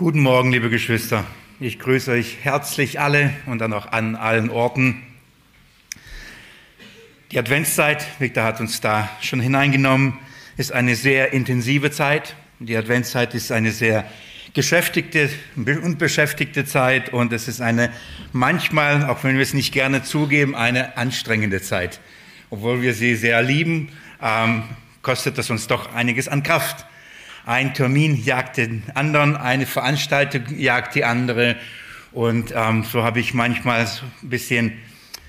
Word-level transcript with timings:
Guten 0.00 0.20
Morgen, 0.20 0.50
liebe 0.50 0.70
Geschwister. 0.70 1.26
Ich 1.60 1.78
grüße 1.78 2.12
euch 2.12 2.38
herzlich 2.40 3.00
alle 3.00 3.34
und 3.44 3.58
dann 3.58 3.74
auch 3.74 3.92
an 3.92 4.16
allen 4.16 4.48
Orten. 4.48 5.02
Die 7.30 7.38
Adventszeit, 7.38 8.06
Victor 8.18 8.44
hat 8.44 8.60
uns 8.60 8.80
da 8.80 9.10
schon 9.20 9.40
hineingenommen, 9.40 10.14
ist 10.56 10.72
eine 10.72 10.96
sehr 10.96 11.34
intensive 11.34 11.90
Zeit. 11.90 12.34
Die 12.60 12.78
Adventszeit 12.78 13.34
ist 13.34 13.52
eine 13.52 13.72
sehr 13.72 14.06
geschäftigte 14.54 15.28
und 15.54 15.98
beschäftigte 15.98 16.64
Zeit 16.64 17.12
und 17.12 17.30
es 17.34 17.46
ist 17.46 17.60
eine 17.60 17.92
manchmal, 18.32 19.04
auch 19.04 19.22
wenn 19.22 19.34
wir 19.34 19.42
es 19.42 19.52
nicht 19.52 19.70
gerne 19.70 20.02
zugeben, 20.02 20.54
eine 20.54 20.96
anstrengende 20.96 21.60
Zeit. 21.60 22.00
Obwohl 22.48 22.80
wir 22.80 22.94
sie 22.94 23.16
sehr 23.16 23.42
lieben, 23.42 23.90
ähm, 24.22 24.62
kostet 25.02 25.36
das 25.36 25.50
uns 25.50 25.66
doch 25.66 25.94
einiges 25.94 26.26
an 26.26 26.42
Kraft. 26.42 26.86
Ein 27.50 27.74
Termin 27.74 28.14
jagt 28.14 28.58
den 28.58 28.84
anderen, 28.94 29.36
eine 29.36 29.66
Veranstaltung 29.66 30.56
jagt 30.56 30.94
die 30.94 31.02
andere. 31.02 31.56
Und 32.12 32.54
ähm, 32.54 32.84
so 32.84 33.02
habe 33.02 33.18
ich 33.18 33.34
manchmal 33.34 33.88
so 33.88 34.04
ein 34.22 34.28
bisschen 34.28 34.72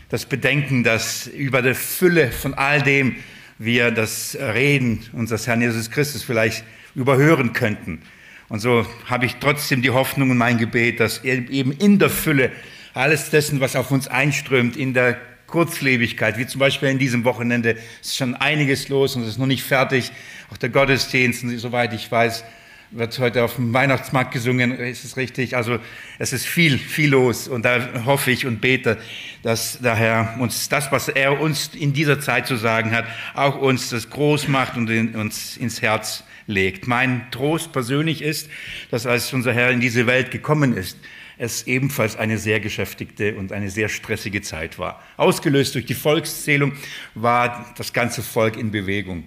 das 0.10 0.28
Bedenken, 0.28 0.84
dass 0.84 1.26
über 1.26 1.64
der 1.64 1.74
Fülle 1.74 2.30
von 2.30 2.54
all 2.54 2.84
dem 2.84 3.16
wir 3.58 3.90
das 3.90 4.38
Reden 4.40 5.04
unseres 5.14 5.48
Herrn 5.48 5.62
Jesus 5.62 5.90
Christus 5.90 6.22
vielleicht 6.22 6.64
überhören 6.94 7.54
könnten. 7.54 8.04
Und 8.50 8.60
so 8.60 8.86
habe 9.08 9.26
ich 9.26 9.38
trotzdem 9.38 9.82
die 9.82 9.90
Hoffnung 9.90 10.30
und 10.30 10.38
mein 10.38 10.60
Gebet, 10.60 11.00
dass 11.00 11.24
eben 11.24 11.72
in 11.72 11.98
der 11.98 12.12
Fülle 12.12 12.52
alles 12.94 13.32
dessen, 13.32 13.62
was 13.62 13.76
auf 13.76 13.90
uns 13.90 14.08
einströmt, 14.08 14.78
in 14.78 14.94
der 14.94 15.20
Kurzlebigkeit, 15.52 16.40
wie 16.40 16.48
zum 16.48 16.60
Beispiel 16.60 16.90
in 16.90 16.98
diesem 16.98 17.24
Wochenende, 17.26 17.78
ist 18.02 18.18
schon 18.18 18.36
einiges 18.36 18.90
los 18.90 19.16
und 19.16 19.22
es 19.22 19.30
ist 19.30 19.38
noch 19.38 19.46
nicht 19.46 19.64
fertig. 19.64 20.12
Auch 20.52 20.58
der 20.58 20.70
Gottesdienst, 20.70 21.46
soweit 21.60 21.94
ich 21.94 22.12
weiß, 22.12 22.44
wird 22.92 23.18
heute 23.20 23.44
auf 23.44 23.56
dem 23.56 23.74
Weihnachtsmarkt 23.74 24.34
gesungen, 24.34 24.72
ist 24.72 25.06
es 25.06 25.16
richtig? 25.16 25.56
Also 25.56 25.80
es 26.20 26.34
ist 26.34 26.46
viel, 26.46 26.78
viel 26.78 27.12
los 27.12 27.48
und 27.48 27.64
da 27.64 28.06
hoffe 28.06 28.32
ich 28.32 28.46
und 28.46 28.60
bete, 28.60 28.98
dass 29.44 29.80
der 29.80 29.96
Herr 29.96 30.36
uns 30.40 30.68
das, 30.68 30.92
was 30.92 31.08
er 31.08 31.40
uns 31.40 31.72
in 31.74 31.94
dieser 31.94 32.20
Zeit 32.20 32.48
zu 32.48 32.58
sagen 32.58 32.92
hat, 32.92 33.06
auch 33.34 33.62
uns 33.62 33.90
das 33.90 34.10
groß 34.10 34.50
macht 34.50 34.76
und 34.76 34.90
uns 35.16 35.56
ins 35.56 35.82
Herz 35.82 36.24
legt. 36.48 36.88
Mein 36.88 37.28
Trost 37.32 37.72
persönlich 37.72 38.22
ist, 38.22 38.50
dass 38.90 39.06
als 39.06 39.32
unser 39.32 39.54
Herr 39.54 39.72
in 39.72 39.80
diese 39.80 40.06
Welt 40.06 40.32
gekommen 40.32 40.76
ist, 40.76 40.98
es 41.42 41.66
ebenfalls 41.66 42.16
eine 42.18 42.38
sehr 42.38 42.60
geschäftigte 42.60 43.36
und 43.36 43.52
eine 43.52 43.72
sehr 43.72 43.90
stressige 43.90 44.44
Zeit 44.44 44.78
war. 44.78 45.02
Ausgelöst 45.18 45.74
durch 45.74 45.88
die 45.88 45.96
Volkszählung 45.96 46.74
war 47.16 47.74
das 47.78 47.94
ganze 47.94 48.22
Volk 48.22 48.58
in 48.58 48.70
Bewegung. 48.70 49.24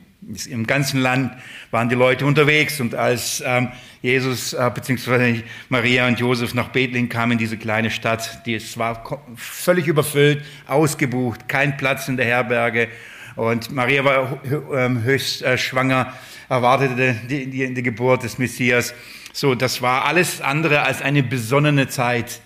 Im 0.48 0.64
ganzen 0.64 1.00
Land 1.00 1.32
waren 1.72 1.88
die 1.88 1.96
Leute 1.96 2.24
unterwegs 2.24 2.80
und 2.80 2.94
als 2.94 3.42
ähm, 3.44 3.68
Jesus 4.00 4.52
äh, 4.52 4.70
bzw. 4.72 5.42
Maria 5.68 6.06
und 6.06 6.20
Josef 6.20 6.54
nach 6.54 6.68
Bethlehem 6.68 7.08
kamen 7.08 7.32
in 7.32 7.38
diese 7.38 7.56
kleine 7.56 7.90
Stadt, 7.90 8.46
die, 8.46 8.54
es 8.54 8.78
war 8.78 9.20
völlig 9.34 9.88
überfüllt, 9.88 10.44
ausgebucht, 10.68 11.48
kein 11.48 11.76
Platz 11.76 12.06
in 12.06 12.16
der 12.16 12.26
Herberge 12.26 12.88
und 13.34 13.72
Maria 13.72 14.04
war 14.04 14.40
ähm, 14.72 15.02
höchst 15.02 15.42
äh, 15.42 15.58
schwanger, 15.58 16.14
erwartete 16.48 17.16
die, 17.28 17.50
die, 17.50 17.74
die 17.74 17.82
Geburt 17.82 18.22
des 18.22 18.38
Messias. 18.38 18.94
So, 19.36 19.56
das 19.56 19.82
war 19.82 20.04
alles 20.04 20.40
andere 20.40 20.82
als 20.82 21.02
eine 21.02 21.24
besonnene 21.24 21.88
Zeit. 21.88 22.40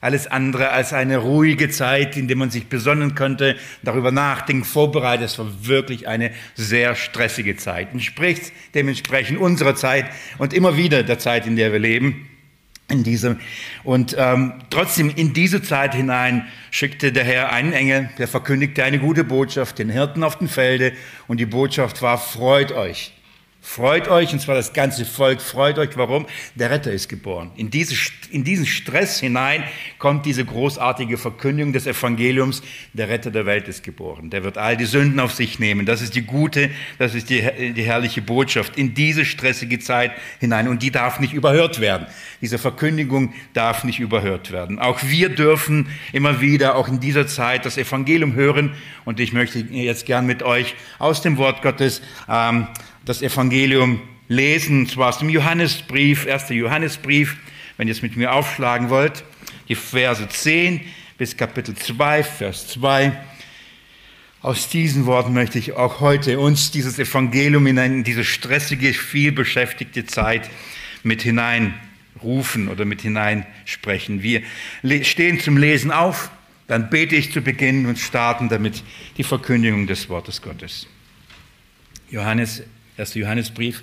Alles 0.00 0.26
andere 0.26 0.70
als 0.70 0.92
eine 0.92 1.18
ruhige 1.18 1.70
Zeit, 1.70 2.16
in 2.16 2.26
der 2.26 2.36
man 2.36 2.50
sich 2.50 2.66
besonnen 2.66 3.14
könnte, 3.14 3.54
darüber 3.84 4.10
nachdenken, 4.10 4.64
vorbereitet. 4.64 5.26
Es 5.26 5.38
war 5.38 5.46
wirklich 5.60 6.08
eine 6.08 6.32
sehr 6.56 6.96
stressige 6.96 7.56
Zeit. 7.56 7.92
Entspricht 7.92 8.52
dementsprechend 8.74 9.38
unserer 9.38 9.76
Zeit 9.76 10.06
und 10.38 10.52
immer 10.52 10.76
wieder 10.76 11.04
der 11.04 11.20
Zeit, 11.20 11.46
in 11.46 11.54
der 11.54 11.70
wir 11.70 11.78
leben. 11.78 12.28
In 12.88 13.04
diesem, 13.04 13.38
und 13.84 14.16
ähm, 14.18 14.54
trotzdem 14.68 15.10
in 15.14 15.34
diese 15.34 15.62
Zeit 15.62 15.94
hinein 15.94 16.48
schickte 16.72 17.12
der 17.12 17.22
Herr 17.22 17.52
einen 17.52 17.72
Engel, 17.72 18.10
der 18.18 18.26
verkündigte 18.26 18.82
eine 18.82 18.98
gute 18.98 19.22
Botschaft 19.22 19.78
den 19.78 19.90
Hirten 19.90 20.24
auf 20.24 20.38
dem 20.38 20.48
Felde 20.48 20.92
und 21.28 21.38
die 21.38 21.46
Botschaft 21.46 22.02
war, 22.02 22.18
freut 22.18 22.72
euch. 22.72 23.12
Freut 23.64 24.08
euch, 24.08 24.32
und 24.32 24.40
zwar 24.40 24.56
das 24.56 24.72
ganze 24.72 25.04
Volk, 25.04 25.40
freut 25.40 25.78
euch. 25.78 25.96
Warum? 25.96 26.26
Der 26.56 26.70
Retter 26.70 26.90
ist 26.90 27.08
geboren. 27.08 27.52
In, 27.54 27.70
diese, 27.70 27.94
in 28.32 28.42
diesen 28.42 28.66
Stress 28.66 29.20
hinein 29.20 29.62
kommt 30.00 30.26
diese 30.26 30.44
großartige 30.44 31.16
Verkündigung 31.16 31.72
des 31.72 31.86
Evangeliums. 31.86 32.60
Der 32.92 33.08
Retter 33.08 33.30
der 33.30 33.46
Welt 33.46 33.68
ist 33.68 33.84
geboren. 33.84 34.30
Der 34.30 34.42
wird 34.42 34.58
all 34.58 34.76
die 34.76 34.84
Sünden 34.84 35.20
auf 35.20 35.32
sich 35.32 35.60
nehmen. 35.60 35.86
Das 35.86 36.02
ist 36.02 36.16
die 36.16 36.22
gute, 36.22 36.70
das 36.98 37.14
ist 37.14 37.30
die, 37.30 37.72
die 37.72 37.84
herrliche 37.84 38.20
Botschaft 38.20 38.76
in 38.76 38.94
diese 38.94 39.24
stressige 39.24 39.78
Zeit 39.78 40.10
hinein. 40.40 40.66
Und 40.66 40.82
die 40.82 40.90
darf 40.90 41.20
nicht 41.20 41.32
überhört 41.32 41.80
werden. 41.80 42.08
Diese 42.40 42.58
Verkündigung 42.58 43.32
darf 43.54 43.84
nicht 43.84 44.00
überhört 44.00 44.50
werden. 44.50 44.80
Auch 44.80 45.04
wir 45.04 45.28
dürfen 45.28 45.86
immer 46.12 46.40
wieder, 46.40 46.74
auch 46.74 46.88
in 46.88 46.98
dieser 46.98 47.28
Zeit, 47.28 47.64
das 47.64 47.78
Evangelium 47.78 48.34
hören. 48.34 48.74
Und 49.04 49.20
ich 49.20 49.32
möchte 49.32 49.60
jetzt 49.60 50.04
gern 50.04 50.26
mit 50.26 50.42
euch 50.42 50.74
aus 50.98 51.22
dem 51.22 51.36
Wort 51.36 51.62
Gottes 51.62 52.02
ähm, 52.28 52.66
das 53.04 53.22
Evangelium 53.22 54.00
lesen, 54.28 54.80
und 54.80 54.90
zwar 54.90 55.08
aus 55.08 55.18
dem 55.18 55.28
Johannesbrief, 55.28 56.26
1. 56.26 56.50
Johannesbrief, 56.50 57.36
wenn 57.76 57.88
ihr 57.88 57.92
es 57.92 58.02
mit 58.02 58.16
mir 58.16 58.32
aufschlagen 58.32 58.90
wollt, 58.90 59.24
die 59.68 59.74
Verse 59.74 60.26
10 60.28 60.80
bis 61.18 61.36
Kapitel 61.36 61.74
2, 61.74 62.22
Vers 62.22 62.68
2. 62.68 63.12
Aus 64.40 64.68
diesen 64.68 65.06
Worten 65.06 65.32
möchte 65.32 65.58
ich 65.58 65.74
auch 65.74 66.00
heute 66.00 66.40
uns 66.40 66.72
dieses 66.72 66.98
Evangelium 66.98 67.66
in, 67.66 68.02
diese 68.02 68.24
stressige, 68.24 68.92
vielbeschäftigte 68.92 70.04
Zeit 70.04 70.50
mit 71.04 71.22
hineinrufen 71.22 72.68
oder 72.68 72.84
mit 72.84 73.02
hineinsprechen. 73.02 74.22
Wir 74.22 74.42
stehen 75.02 75.38
zum 75.38 75.56
Lesen 75.56 75.92
auf, 75.92 76.30
dann 76.66 76.90
bete 76.90 77.14
ich 77.14 77.32
zu 77.32 77.40
Beginn 77.40 77.86
und 77.86 77.98
starten 77.98 78.48
damit 78.48 78.82
die 79.16 79.24
Verkündigung 79.24 79.86
des 79.86 80.08
Wortes 80.08 80.42
Gottes. 80.42 80.88
Johannes 82.10 82.64
1. 82.98 83.14
Johannesbrief, 83.14 83.82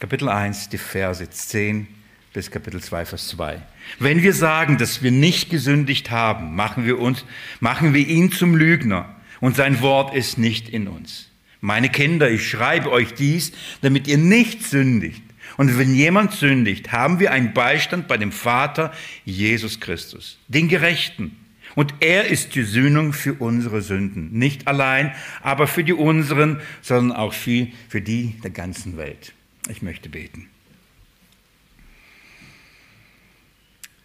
Kapitel 0.00 0.28
1, 0.28 0.70
die 0.70 0.78
Verse 0.78 1.28
10 1.28 1.86
bis 2.32 2.50
Kapitel 2.50 2.80
2, 2.80 3.04
Vers 3.04 3.28
2. 3.28 3.60
Wenn 3.98 4.22
wir 4.22 4.32
sagen, 4.32 4.78
dass 4.78 5.02
wir 5.02 5.10
nicht 5.10 5.50
gesündigt 5.50 6.10
haben, 6.10 6.56
machen 6.56 6.86
wir, 6.86 6.98
uns, 6.98 7.24
machen 7.60 7.92
wir 7.92 8.06
ihn 8.06 8.32
zum 8.32 8.56
Lügner 8.56 9.14
und 9.40 9.56
sein 9.56 9.82
Wort 9.82 10.14
ist 10.14 10.38
nicht 10.38 10.68
in 10.68 10.88
uns. 10.88 11.28
Meine 11.60 11.90
Kinder, 11.90 12.30
ich 12.30 12.48
schreibe 12.48 12.90
euch 12.90 13.14
dies, 13.14 13.52
damit 13.82 14.08
ihr 14.08 14.18
nicht 14.18 14.62
sündigt. 14.64 15.22
Und 15.56 15.78
wenn 15.78 15.94
jemand 15.94 16.32
sündigt, 16.32 16.90
haben 16.90 17.20
wir 17.20 17.32
einen 17.32 17.52
Beistand 17.52 18.08
bei 18.08 18.16
dem 18.16 18.32
Vater 18.32 18.92
Jesus 19.24 19.78
Christus, 19.78 20.38
den 20.48 20.68
Gerechten 20.68 21.36
und 21.74 21.94
er 22.00 22.26
ist 22.26 22.54
die 22.54 22.62
Sühnung 22.62 23.12
für 23.12 23.34
unsere 23.34 23.82
Sünden. 23.82 24.32
Nicht 24.32 24.68
allein, 24.68 25.12
aber 25.42 25.66
für 25.66 25.84
die 25.84 25.92
unseren, 25.92 26.60
sondern 26.82 27.16
auch 27.16 27.32
für, 27.32 27.68
für 27.88 28.00
die 28.00 28.36
der 28.42 28.50
ganzen 28.50 28.96
Welt. 28.96 29.32
Ich 29.68 29.82
möchte 29.82 30.08
beten. 30.08 30.48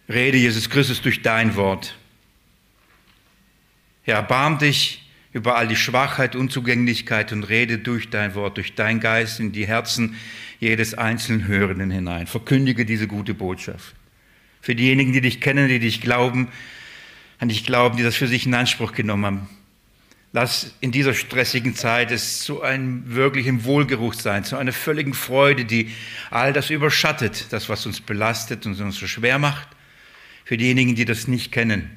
Rede, 0.08 0.38
Jesus 0.38 0.68
Christus, 0.68 1.02
durch 1.02 1.22
dein 1.22 1.54
Wort. 1.54 1.96
Herr, 4.02 4.16
erbarm 4.16 4.58
dich 4.58 5.08
über 5.32 5.56
all 5.56 5.68
die 5.68 5.76
Schwachheit, 5.76 6.34
Unzugänglichkeit 6.34 7.32
und 7.32 7.44
rede 7.44 7.78
durch 7.78 8.10
dein 8.10 8.34
Wort, 8.34 8.56
durch 8.56 8.74
dein 8.74 8.98
Geist 8.98 9.38
in 9.38 9.52
die 9.52 9.68
Herzen 9.68 10.16
jedes 10.58 10.94
einzelnen 10.94 11.46
Hörenden 11.46 11.92
hinein. 11.92 12.26
Verkündige 12.26 12.84
diese 12.84 13.06
gute 13.06 13.34
Botschaft. 13.34 13.94
Für 14.60 14.74
diejenigen, 14.74 15.12
die 15.12 15.20
dich 15.20 15.40
kennen, 15.40 15.68
die 15.68 15.78
dich 15.78 16.00
glauben, 16.00 16.48
an 17.40 17.48
dich 17.48 17.64
glauben, 17.64 17.96
die 17.96 18.02
das 18.02 18.16
für 18.16 18.28
sich 18.28 18.46
in 18.46 18.54
Anspruch 18.54 18.92
genommen 18.92 19.24
haben. 19.24 19.48
Lass 20.32 20.74
in 20.80 20.92
dieser 20.92 21.14
stressigen 21.14 21.74
Zeit 21.74 22.12
es 22.12 22.40
zu 22.40 22.62
einem 22.62 23.14
wirklichen 23.14 23.64
Wohlgeruch 23.64 24.14
sein, 24.14 24.44
zu 24.44 24.56
einer 24.56 24.72
völligen 24.72 25.14
Freude, 25.14 25.64
die 25.64 25.90
all 26.30 26.52
das 26.52 26.70
überschattet, 26.70 27.46
das, 27.50 27.68
was 27.68 27.84
uns 27.86 28.00
belastet 28.00 28.64
und 28.66 28.78
uns 28.80 28.96
so 28.96 29.08
schwer 29.08 29.40
macht. 29.40 29.68
Für 30.44 30.56
diejenigen, 30.56 30.94
die 30.94 31.04
das 31.04 31.26
nicht 31.26 31.50
kennen, 31.50 31.90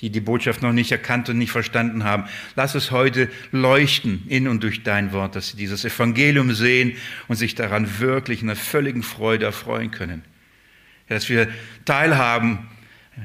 die 0.00 0.10
die 0.10 0.20
Botschaft 0.20 0.60
noch 0.60 0.72
nicht 0.72 0.92
erkannt 0.92 1.28
und 1.30 1.38
nicht 1.38 1.52
verstanden 1.52 2.04
haben, 2.04 2.24
lass 2.56 2.74
es 2.74 2.90
heute 2.90 3.30
leuchten 3.52 4.24
in 4.28 4.48
und 4.48 4.62
durch 4.62 4.82
dein 4.82 5.12
Wort, 5.12 5.36
dass 5.36 5.50
sie 5.50 5.56
dieses 5.56 5.84
Evangelium 5.84 6.52
sehen 6.52 6.96
und 7.28 7.36
sich 7.36 7.54
daran 7.54 7.98
wirklich 8.00 8.42
in 8.42 8.50
einer 8.50 8.56
völligen 8.56 9.02
Freude 9.02 9.46
erfreuen 9.46 9.90
können. 9.90 10.22
dass 11.08 11.28
wir 11.28 11.48
teilhaben 11.86 12.68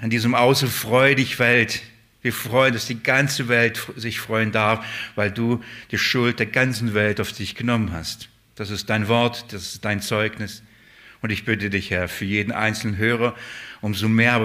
an 0.01 0.09
diesem 0.09 0.35
Außen 0.35 0.69
freudig 0.69 1.39
Welt. 1.39 1.81
Wir 2.21 2.33
freuen, 2.33 2.73
dass 2.73 2.87
die 2.87 3.01
ganze 3.01 3.47
Welt 3.47 3.81
sich 3.95 4.19
freuen 4.19 4.51
darf, 4.51 4.85
weil 5.15 5.31
du 5.31 5.63
die 5.91 5.97
Schuld 5.97 6.39
der 6.39 6.47
ganzen 6.47 6.93
Welt 6.93 7.21
auf 7.21 7.31
dich 7.31 7.55
genommen 7.55 7.93
hast. 7.93 8.29
Das 8.55 8.69
ist 8.69 8.89
dein 8.89 9.07
Wort, 9.07 9.45
das 9.53 9.73
ist 9.73 9.85
dein 9.85 10.01
Zeugnis. 10.01 10.63
Und 11.21 11.31
ich 11.31 11.45
bitte 11.45 11.69
dich, 11.69 11.91
Herr, 11.91 12.07
für 12.07 12.25
jeden 12.25 12.51
einzelnen 12.51 12.97
Hörer, 12.97 13.35
umso 13.81 14.07
mehr 14.07 14.39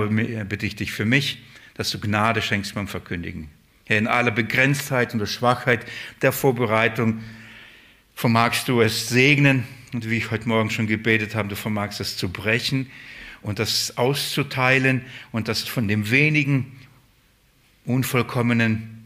bitte 0.45 0.67
ich 0.67 0.77
dich 0.77 0.93
für 0.93 1.05
mich, 1.05 1.39
dass 1.75 1.91
du 1.91 1.99
Gnade 1.99 2.43
schenkst 2.43 2.75
beim 2.75 2.89
Verkündigen. 2.89 3.49
Herr, 3.87 3.99
in 3.99 4.07
aller 4.07 4.31
Begrenztheit 4.31 5.13
und 5.13 5.19
der 5.19 5.27
Schwachheit 5.27 5.87
der 6.23 6.33
Vorbereitung 6.33 7.23
vermagst 8.15 8.69
du 8.69 8.81
es 8.81 9.09
segnen, 9.09 9.65
und 9.93 10.09
wie 10.09 10.19
ich 10.19 10.31
heute 10.31 10.49
Morgen 10.49 10.71
schon 10.71 10.87
gebetet 10.87 11.35
habe, 11.35 11.49
du 11.49 11.57
vermagst 11.57 11.99
das 11.99 12.17
zu 12.17 12.29
brechen 12.29 12.91
und 13.43 13.59
das 13.59 13.97
auszuteilen 13.97 15.03
und 15.33 15.49
das 15.49 15.63
von 15.63 15.89
dem 15.89 16.11
wenigen 16.11 16.79
Unvollkommenen, 17.85 19.05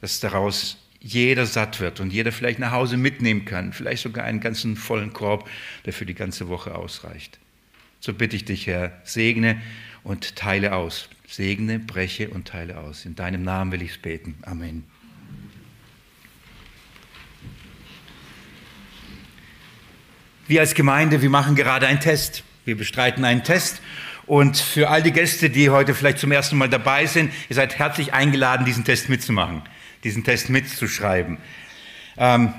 dass 0.00 0.20
daraus 0.20 0.78
jeder 1.00 1.44
satt 1.44 1.80
wird 1.80 2.00
und 2.00 2.12
jeder 2.12 2.32
vielleicht 2.32 2.58
nach 2.58 2.72
Hause 2.72 2.96
mitnehmen 2.96 3.44
kann, 3.44 3.72
vielleicht 3.74 4.02
sogar 4.02 4.24
einen 4.24 4.40
ganzen 4.40 4.76
vollen 4.76 5.12
Korb, 5.12 5.48
der 5.84 5.92
für 5.92 6.06
die 6.06 6.14
ganze 6.14 6.48
Woche 6.48 6.74
ausreicht. 6.74 7.38
So 8.00 8.14
bitte 8.14 8.36
ich 8.36 8.44
dich, 8.44 8.66
Herr, 8.66 8.92
segne 9.04 9.60
und 10.02 10.36
teile 10.36 10.74
aus. 10.74 11.08
Segne, 11.26 11.78
breche 11.78 12.30
und 12.30 12.48
teile 12.48 12.78
aus. 12.78 13.04
In 13.04 13.14
deinem 13.16 13.42
Namen 13.42 13.72
will 13.72 13.82
ich 13.82 13.92
es 13.92 13.98
beten. 13.98 14.36
Amen. 14.42 14.84
Wir 20.46 20.60
als 20.60 20.74
Gemeinde, 20.74 21.22
wir 21.22 21.30
machen 21.30 21.54
gerade 21.54 21.86
einen 21.86 22.00
Test. 22.00 22.44
Wir 22.64 22.76
bestreiten 22.76 23.24
einen 23.24 23.44
Test. 23.44 23.82
Und 24.26 24.56
für 24.56 24.88
all 24.88 25.02
die 25.02 25.12
Gäste, 25.12 25.50
die 25.50 25.68
heute 25.68 25.94
vielleicht 25.94 26.18
zum 26.18 26.32
ersten 26.32 26.56
Mal 26.56 26.70
dabei 26.70 27.04
sind, 27.04 27.30
ihr 27.50 27.56
seid 27.56 27.78
herzlich 27.78 28.14
eingeladen, 28.14 28.64
diesen 28.64 28.84
Test 28.84 29.10
mitzumachen, 29.10 29.62
diesen 30.02 30.24
Test 30.24 30.48
mitzuschreiben. 30.48 31.36
Ähm, 32.16 32.54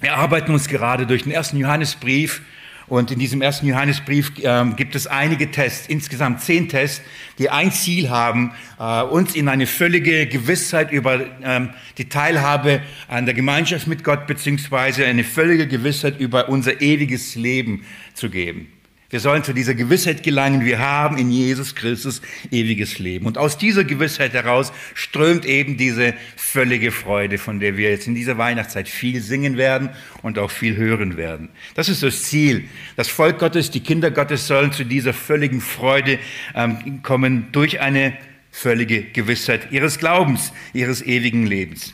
wir 0.00 0.16
arbeiten 0.16 0.52
uns 0.52 0.66
gerade 0.66 1.06
durch 1.06 1.22
den 1.22 1.30
ersten 1.30 1.56
Johannesbrief 1.56 2.42
und 2.88 3.12
in 3.12 3.20
diesem 3.20 3.42
ersten 3.42 3.66
Johannesbrief 3.68 4.32
ähm, 4.42 4.74
gibt 4.74 4.96
es 4.96 5.06
einige 5.06 5.52
Tests, 5.52 5.86
insgesamt 5.86 6.40
zehn 6.40 6.68
Tests, 6.68 7.00
die 7.38 7.48
ein 7.48 7.70
Ziel 7.70 8.10
haben, 8.10 8.52
äh, 8.80 9.02
uns 9.02 9.36
in 9.36 9.48
eine 9.48 9.68
völlige 9.68 10.26
Gewissheit 10.26 10.90
über 10.90 11.20
ähm, 11.44 11.70
die 11.96 12.08
Teilhabe 12.08 12.82
an 13.06 13.24
der 13.24 13.34
Gemeinschaft 13.34 13.86
mit 13.86 14.02
Gott 14.02 14.26
beziehungsweise 14.26 15.06
eine 15.06 15.22
völlige 15.22 15.68
Gewissheit 15.68 16.18
über 16.18 16.48
unser 16.48 16.80
ewiges 16.80 17.36
Leben 17.36 17.84
zu 18.14 18.28
geben. 18.28 18.66
Wir 19.12 19.20
sollen 19.20 19.44
zu 19.44 19.52
dieser 19.52 19.74
Gewissheit 19.74 20.22
gelangen, 20.22 20.64
wir 20.64 20.78
haben 20.78 21.18
in 21.18 21.30
Jesus 21.30 21.74
Christus 21.74 22.22
ewiges 22.50 22.98
Leben. 22.98 23.26
Und 23.26 23.36
aus 23.36 23.58
dieser 23.58 23.84
Gewissheit 23.84 24.32
heraus 24.32 24.72
strömt 24.94 25.44
eben 25.44 25.76
diese 25.76 26.14
völlige 26.34 26.90
Freude, 26.90 27.36
von 27.36 27.60
der 27.60 27.76
wir 27.76 27.90
jetzt 27.90 28.06
in 28.06 28.14
dieser 28.14 28.38
Weihnachtszeit 28.38 28.88
viel 28.88 29.20
singen 29.20 29.58
werden 29.58 29.90
und 30.22 30.38
auch 30.38 30.50
viel 30.50 30.76
hören 30.76 31.18
werden. 31.18 31.50
Das 31.74 31.90
ist 31.90 32.02
das 32.02 32.22
Ziel. 32.22 32.64
Das 32.96 33.08
Volk 33.08 33.38
Gottes, 33.38 33.70
die 33.70 33.80
Kinder 33.80 34.10
Gottes 34.10 34.46
sollen 34.46 34.72
zu 34.72 34.82
dieser 34.82 35.12
völligen 35.12 35.60
Freude 35.60 36.18
ähm, 36.54 37.02
kommen 37.02 37.48
durch 37.52 37.80
eine 37.82 38.16
völlige 38.50 39.02
Gewissheit 39.02 39.72
ihres 39.72 39.98
Glaubens, 39.98 40.54
ihres 40.72 41.02
ewigen 41.02 41.46
Lebens. 41.46 41.92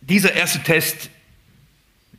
Dieser 0.00 0.32
erste 0.32 0.60
Test 0.60 1.10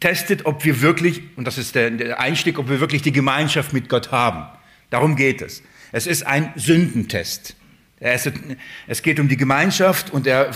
testet, 0.01 0.45
ob 0.45 0.65
wir 0.65 0.81
wirklich, 0.81 1.21
und 1.37 1.45
das 1.45 1.57
ist 1.57 1.75
der 1.75 2.19
Einstieg, 2.19 2.59
ob 2.59 2.67
wir 2.67 2.81
wirklich 2.81 3.01
die 3.01 3.13
Gemeinschaft 3.13 3.71
mit 3.71 3.87
Gott 3.87 4.11
haben. 4.11 4.45
Darum 4.89 5.15
geht 5.15 5.41
es. 5.41 5.63
Es 5.93 6.05
ist 6.05 6.27
ein 6.27 6.51
Sündentest. 6.57 7.55
Es 8.03 9.03
geht 9.03 9.19
um 9.19 9.29
die 9.29 9.37
Gemeinschaft 9.37 10.11
und 10.11 10.25
er, 10.25 10.49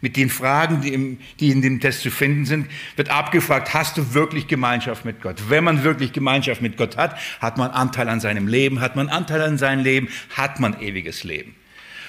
mit 0.00 0.16
den 0.16 0.28
Fragen, 0.28 0.80
die, 0.80 1.50
in 1.50 1.62
dem 1.62 1.78
Test 1.78 2.02
zu 2.02 2.10
finden 2.10 2.44
sind, 2.44 2.66
wird 2.96 3.08
abgefragt, 3.08 3.72
hast 3.72 3.96
du 3.96 4.14
wirklich 4.14 4.48
Gemeinschaft 4.48 5.04
mit 5.04 5.22
Gott? 5.22 5.48
Wenn 5.48 5.62
man 5.62 5.84
wirklich 5.84 6.12
Gemeinschaft 6.12 6.60
mit 6.60 6.76
Gott 6.76 6.96
hat, 6.96 7.16
hat 7.40 7.56
man 7.56 7.70
Anteil 7.70 8.08
an 8.08 8.18
seinem 8.18 8.48
Leben, 8.48 8.80
hat 8.80 8.96
man 8.96 9.08
Anteil 9.08 9.42
an 9.42 9.58
seinem 9.58 9.84
Leben, 9.84 10.08
hat 10.36 10.58
man 10.58 10.80
ewiges 10.80 11.22
Leben. 11.22 11.54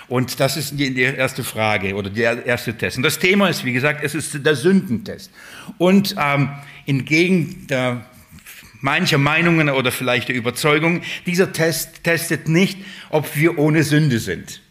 Und 0.08 0.40
das 0.40 0.58
ist 0.58 0.78
die 0.78 1.00
erste 1.00 1.44
Frage 1.44 1.96
oder 1.96 2.10
der 2.10 2.46
erste 2.46 2.78
Test. 2.78 2.98
Und 2.98 3.04
das 3.04 3.20
Thema 3.20 3.48
ist, 3.50 3.64
wie 3.64 3.74
gesagt, 3.74 4.04
es 4.04 4.16
ist 4.16 4.46
der 4.46 4.56
Sündentest. 4.56 5.32
Und 5.78 6.16
ähm, 6.20 6.50
entgegen 6.86 7.68
der 7.68 8.06
mancher 8.82 9.18
Meinungen 9.18 9.70
oder 9.70 9.92
vielleicht 9.92 10.28
der 10.28 10.36
Überzeugung, 10.36 11.02
dieser 11.26 11.54
Test 11.54 12.04
testet 12.04 12.50
nicht, 12.50 12.78
ob 13.10 13.36
wir 13.36 13.58
ohne 13.58 13.84
Sünde 13.84 14.20
sind. 14.20 14.62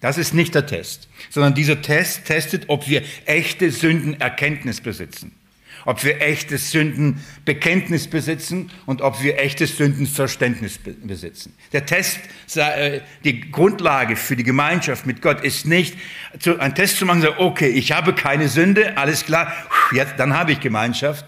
Das 0.00 0.18
ist 0.18 0.34
nicht 0.34 0.54
der 0.54 0.66
Test, 0.66 1.08
sondern 1.30 1.54
dieser 1.54 1.82
Test 1.82 2.26
testet, 2.26 2.64
ob 2.68 2.88
wir 2.88 3.02
echte 3.24 3.70
Sündenerkenntnis 3.70 4.80
besitzen 4.80 5.37
ob 5.84 6.04
wir 6.04 6.20
echtes 6.20 6.70
Sündenbekenntnis 6.70 8.08
besitzen 8.08 8.70
und 8.86 9.02
ob 9.02 9.22
wir 9.22 9.38
echtes 9.38 9.76
Sündenverständnis 9.76 10.78
besitzen. 10.78 11.54
Der 11.72 11.86
Test, 11.86 12.20
äh, 12.54 13.00
die 13.24 13.50
Grundlage 13.50 14.16
für 14.16 14.36
die 14.36 14.44
Gemeinschaft 14.44 15.06
mit 15.06 15.22
Gott 15.22 15.42
ist 15.42 15.66
nicht, 15.66 15.96
einen 16.58 16.74
Test 16.74 16.98
zu 16.98 17.06
machen, 17.06 17.26
okay, 17.38 17.68
ich 17.68 17.92
habe 17.92 18.14
keine 18.14 18.48
Sünde, 18.48 18.96
alles 18.96 19.24
klar, 19.24 19.52
jetzt, 19.92 20.14
dann 20.18 20.34
habe 20.34 20.52
ich 20.52 20.60
Gemeinschaft, 20.60 21.24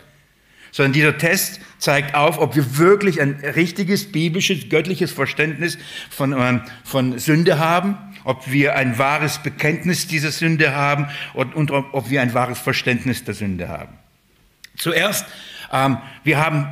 sondern 0.73 0.93
dieser 0.93 1.19
Test 1.19 1.61
zeigt 1.79 2.15
auf, 2.15 2.39
ob 2.39 2.55
wir 2.57 2.79
wirklich 2.79 3.21
ein 3.21 3.41
richtiges 3.55 4.11
biblisches, 4.11 4.69
göttliches 4.69 5.13
Verständnis 5.13 5.79
von, 6.11 6.33
ähm, 6.33 6.63
von 6.85 7.19
Sünde 7.19 7.59
haben, 7.59 7.97
ob 8.25 8.51
wir 8.51 8.77
ein 8.77 8.99
wahres 8.99 9.39
Bekenntnis 9.39 10.07
dieser 10.07 10.31
Sünde 10.31 10.75
haben 10.75 11.09
und, 11.35 11.55
und 11.55 11.71
ob 11.71 12.11
wir 12.11 12.23
ein 12.23 12.35
wahres 12.35 12.59
Verständnis 12.59 13.25
der 13.25 13.35
Sünde 13.35 13.69
haben. 13.69 14.00
Zuerst, 14.81 15.27
ähm, 15.73 15.99
wir 16.25 16.43
haben 16.43 16.67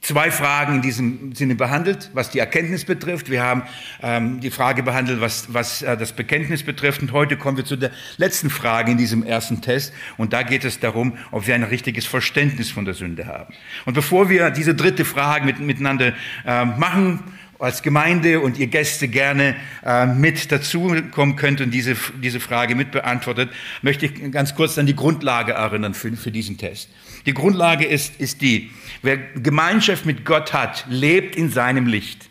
zwei 0.00 0.30
Fragen 0.30 0.76
in 0.76 0.82
diesem 0.82 1.34
Sinne 1.34 1.56
behandelt, 1.56 2.10
was 2.14 2.30
die 2.30 2.38
Erkenntnis 2.38 2.84
betrifft. 2.84 3.30
Wir 3.30 3.42
haben 3.42 3.64
ähm, 4.00 4.40
die 4.40 4.50
Frage 4.50 4.84
behandelt, 4.84 5.20
was, 5.20 5.52
was 5.52 5.82
äh, 5.82 5.96
das 5.96 6.12
Bekenntnis 6.12 6.62
betrifft. 6.62 7.02
Und 7.02 7.12
heute 7.12 7.36
kommen 7.36 7.56
wir 7.56 7.64
zu 7.64 7.76
der 7.76 7.90
letzten 8.16 8.48
Frage 8.48 8.92
in 8.92 8.96
diesem 8.96 9.24
ersten 9.24 9.60
Test. 9.60 9.92
Und 10.16 10.32
da 10.32 10.44
geht 10.44 10.64
es 10.64 10.78
darum, 10.78 11.18
ob 11.32 11.48
wir 11.48 11.56
ein 11.56 11.64
richtiges 11.64 12.06
Verständnis 12.06 12.70
von 12.70 12.84
der 12.84 12.94
Sünde 12.94 13.26
haben. 13.26 13.52
Und 13.86 13.94
bevor 13.94 14.30
wir 14.30 14.50
diese 14.50 14.74
dritte 14.74 15.04
Frage 15.04 15.44
mit, 15.44 15.58
miteinander 15.58 16.12
äh, 16.46 16.64
machen, 16.64 17.24
als 17.58 17.82
Gemeinde 17.82 18.40
und 18.40 18.58
ihr 18.58 18.68
Gäste 18.68 19.08
gerne 19.08 19.56
äh, 19.84 20.06
mit 20.06 20.52
dazukommen 20.52 21.36
könnt 21.36 21.60
und 21.60 21.72
diese, 21.72 21.96
diese 22.22 22.40
Frage 22.40 22.74
mit 22.74 22.92
beantwortet, 22.92 23.50
möchte 23.82 24.06
ich 24.06 24.30
ganz 24.30 24.54
kurz 24.54 24.78
an 24.78 24.86
die 24.86 24.94
Grundlage 24.94 25.52
erinnern 25.52 25.94
für, 25.94 26.12
für 26.12 26.30
diesen 26.30 26.56
Test. 26.56 26.88
Die 27.26 27.34
Grundlage 27.34 27.84
ist, 27.84 28.20
ist 28.20 28.42
die, 28.42 28.70
wer 29.02 29.16
Gemeinschaft 29.16 30.06
mit 30.06 30.24
Gott 30.24 30.52
hat, 30.52 30.86
lebt 30.88 31.36
in 31.36 31.50
seinem 31.50 31.86
Licht. 31.86 32.28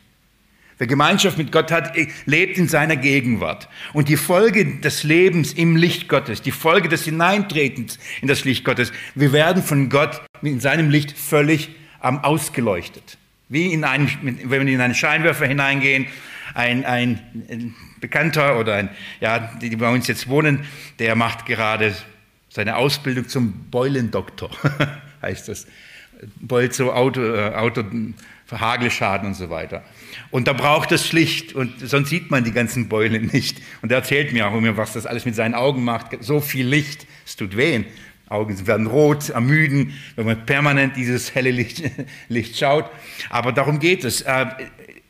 Wer 0.77 0.87
Gemeinschaft 0.87 1.39
mit 1.39 1.51
Gott 1.51 1.71
hat, 1.71 1.93
lebt 2.25 2.57
in 2.57 2.67
seiner 2.67 2.95
Gegenwart. 2.95 3.67
Und 3.93 4.09
die 4.09 4.17
Folge 4.17 4.79
des 4.79 5.03
Lebens 5.03 5.53
im 5.53 5.75
Licht 5.75 6.07
Gottes, 6.07 6.43
die 6.43 6.51
Folge 6.51 6.87
des 6.87 7.03
Hineintretens 7.05 7.97
in 8.21 8.27
das 8.27 8.45
Licht 8.45 8.63
Gottes, 8.63 8.91
wir 9.15 9.33
werden 9.33 9.63
von 9.63 9.89
Gott 9.89 10.21
in 10.43 10.59
seinem 10.59 10.91
Licht 10.91 11.17
völlig 11.17 11.69
ähm, 12.03 12.19
ausgeleuchtet. 12.19 13.17
Wie 13.49 13.73
in 13.73 13.83
einen, 13.83 14.09
wenn 14.21 14.65
wir 14.65 14.73
in 14.73 14.81
einen 14.81 14.95
Scheinwerfer 14.95 15.45
hineingehen, 15.45 16.07
ein, 16.53 16.85
ein, 16.85 17.75
Bekannter 17.99 18.59
oder 18.59 18.75
ein, 18.75 18.89
ja, 19.19 19.39
die, 19.61 19.69
die 19.69 19.75
bei 19.75 19.89
uns 19.89 20.07
jetzt 20.07 20.27
wohnen, 20.27 20.65
der 20.99 21.15
macht 21.15 21.45
gerade 21.45 21.95
seine 22.49 22.75
Ausbildung 22.75 23.27
zum 23.27 23.69
Beulendoktor, 23.69 24.49
heißt 25.21 25.47
das. 25.47 25.67
Beult 26.39 26.73
so 26.73 26.91
Auto, 26.91 27.21
äh, 27.21 27.53
Auto, 27.53 27.83
Hagelschaden 28.51 29.27
und 29.27 29.33
so 29.35 29.49
weiter. 29.49 29.83
Und 30.31 30.47
da 30.47 30.53
braucht 30.53 30.91
es 30.91 31.11
Licht 31.13 31.53
und 31.53 31.79
sonst 31.79 32.09
sieht 32.09 32.31
man 32.31 32.43
die 32.43 32.51
ganzen 32.51 32.87
Beulen 32.87 33.27
nicht. 33.27 33.61
Und 33.81 33.91
er 33.91 33.99
erzählt 33.99 34.33
mir 34.33 34.47
auch 34.47 34.55
immer, 34.55 34.77
was 34.77 34.93
das 34.93 35.05
alles 35.05 35.25
mit 35.25 35.35
seinen 35.35 35.53
Augen 35.53 35.83
macht. 35.83 36.23
So 36.23 36.39
viel 36.39 36.65
Licht, 36.65 37.05
es 37.25 37.35
tut 37.35 37.57
weh. 37.57 37.83
Augen 38.29 38.67
werden 38.67 38.87
rot, 38.87 39.29
ermüden, 39.29 39.93
wenn 40.15 40.25
man 40.25 40.45
permanent 40.45 40.95
dieses 40.95 41.33
helle 41.33 41.51
Licht, 41.51 41.83
Licht 42.29 42.57
schaut. 42.57 42.89
Aber 43.29 43.51
darum 43.51 43.79
geht 43.79 44.03
es. 44.03 44.21
Äh, 44.21 44.45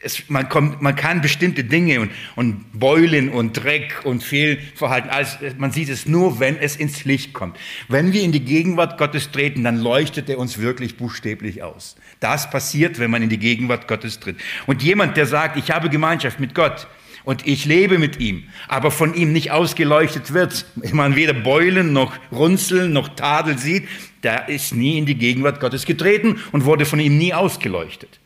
es, 0.02 0.30
man, 0.30 0.48
kommt, 0.48 0.82
man 0.82 0.96
kann 0.96 1.22
bestimmte 1.22 1.64
Dinge 1.64 2.02
und, 2.02 2.12
und 2.36 2.80
Beulen 2.80 3.30
und 3.30 3.54
Dreck 3.54 4.02
und 4.04 4.24
Fehlverhalten, 4.24 5.10
alles, 5.10 5.38
man 5.58 5.72
sieht 5.72 5.90
es 5.90 6.06
nur, 6.06 6.40
wenn 6.40 6.58
es 6.58 6.76
ins 6.76 7.04
Licht 7.06 7.34
kommt. 7.34 7.58
Wenn 7.88 8.14
wir 8.14 8.22
in 8.22 8.32
die 8.32 8.44
Gegenwart 8.44 8.98
Gottes 8.98 9.32
treten, 9.32 9.64
dann 9.64 9.78
leuchtet 9.78 10.30
er 10.30 10.38
uns 10.38 10.60
wirklich 10.60 10.98
buchstäblich 10.98 11.64
aus. 11.64 11.96
Das 12.20 12.50
passiert, 12.50 13.00
wenn 13.00 13.12
man 13.12 13.24
in 13.24 13.30
die 13.30 13.40
Gegenwart 13.40 13.88
Gottes 13.88 14.20
tritt. 14.20 14.38
Und 14.68 14.84
jemand, 14.84 15.18
der 15.18 15.26
sagt, 15.26 15.58
ich 15.58 15.72
habe 15.72 15.90
Gemeinschaft 15.90 16.40
mit 16.40 16.54
Gott, 16.54 16.88
und 17.28 17.46
ich 17.46 17.66
lebe 17.66 18.00
mit 18.00 18.22
ihm, 18.22 18.46
aber 18.70 18.90
von 18.90 19.14
ihm 19.14 19.34
nicht 19.34 19.52
ausgeleuchtet 19.52 20.32
wird, 20.32 20.66
man 20.94 21.18
weder 21.18 21.34
Beulen 21.34 21.92
noch 21.92 22.14
Runzeln 22.32 22.94
noch 22.94 23.10
Tadel 23.10 23.58
sieht, 23.58 23.84
der 24.24 24.48
ist 24.48 24.74
nie 24.74 24.98
in 24.98 25.06
die 25.06 25.16
Gegenwart 25.16 25.60
Gottes 25.60 25.86
getreten 25.86 26.40
und 26.54 26.64
wurde 26.64 26.86
von 26.86 27.02
ihm 27.02 27.18
nie 27.18 27.34
ausgeleuchtet. 27.34 28.22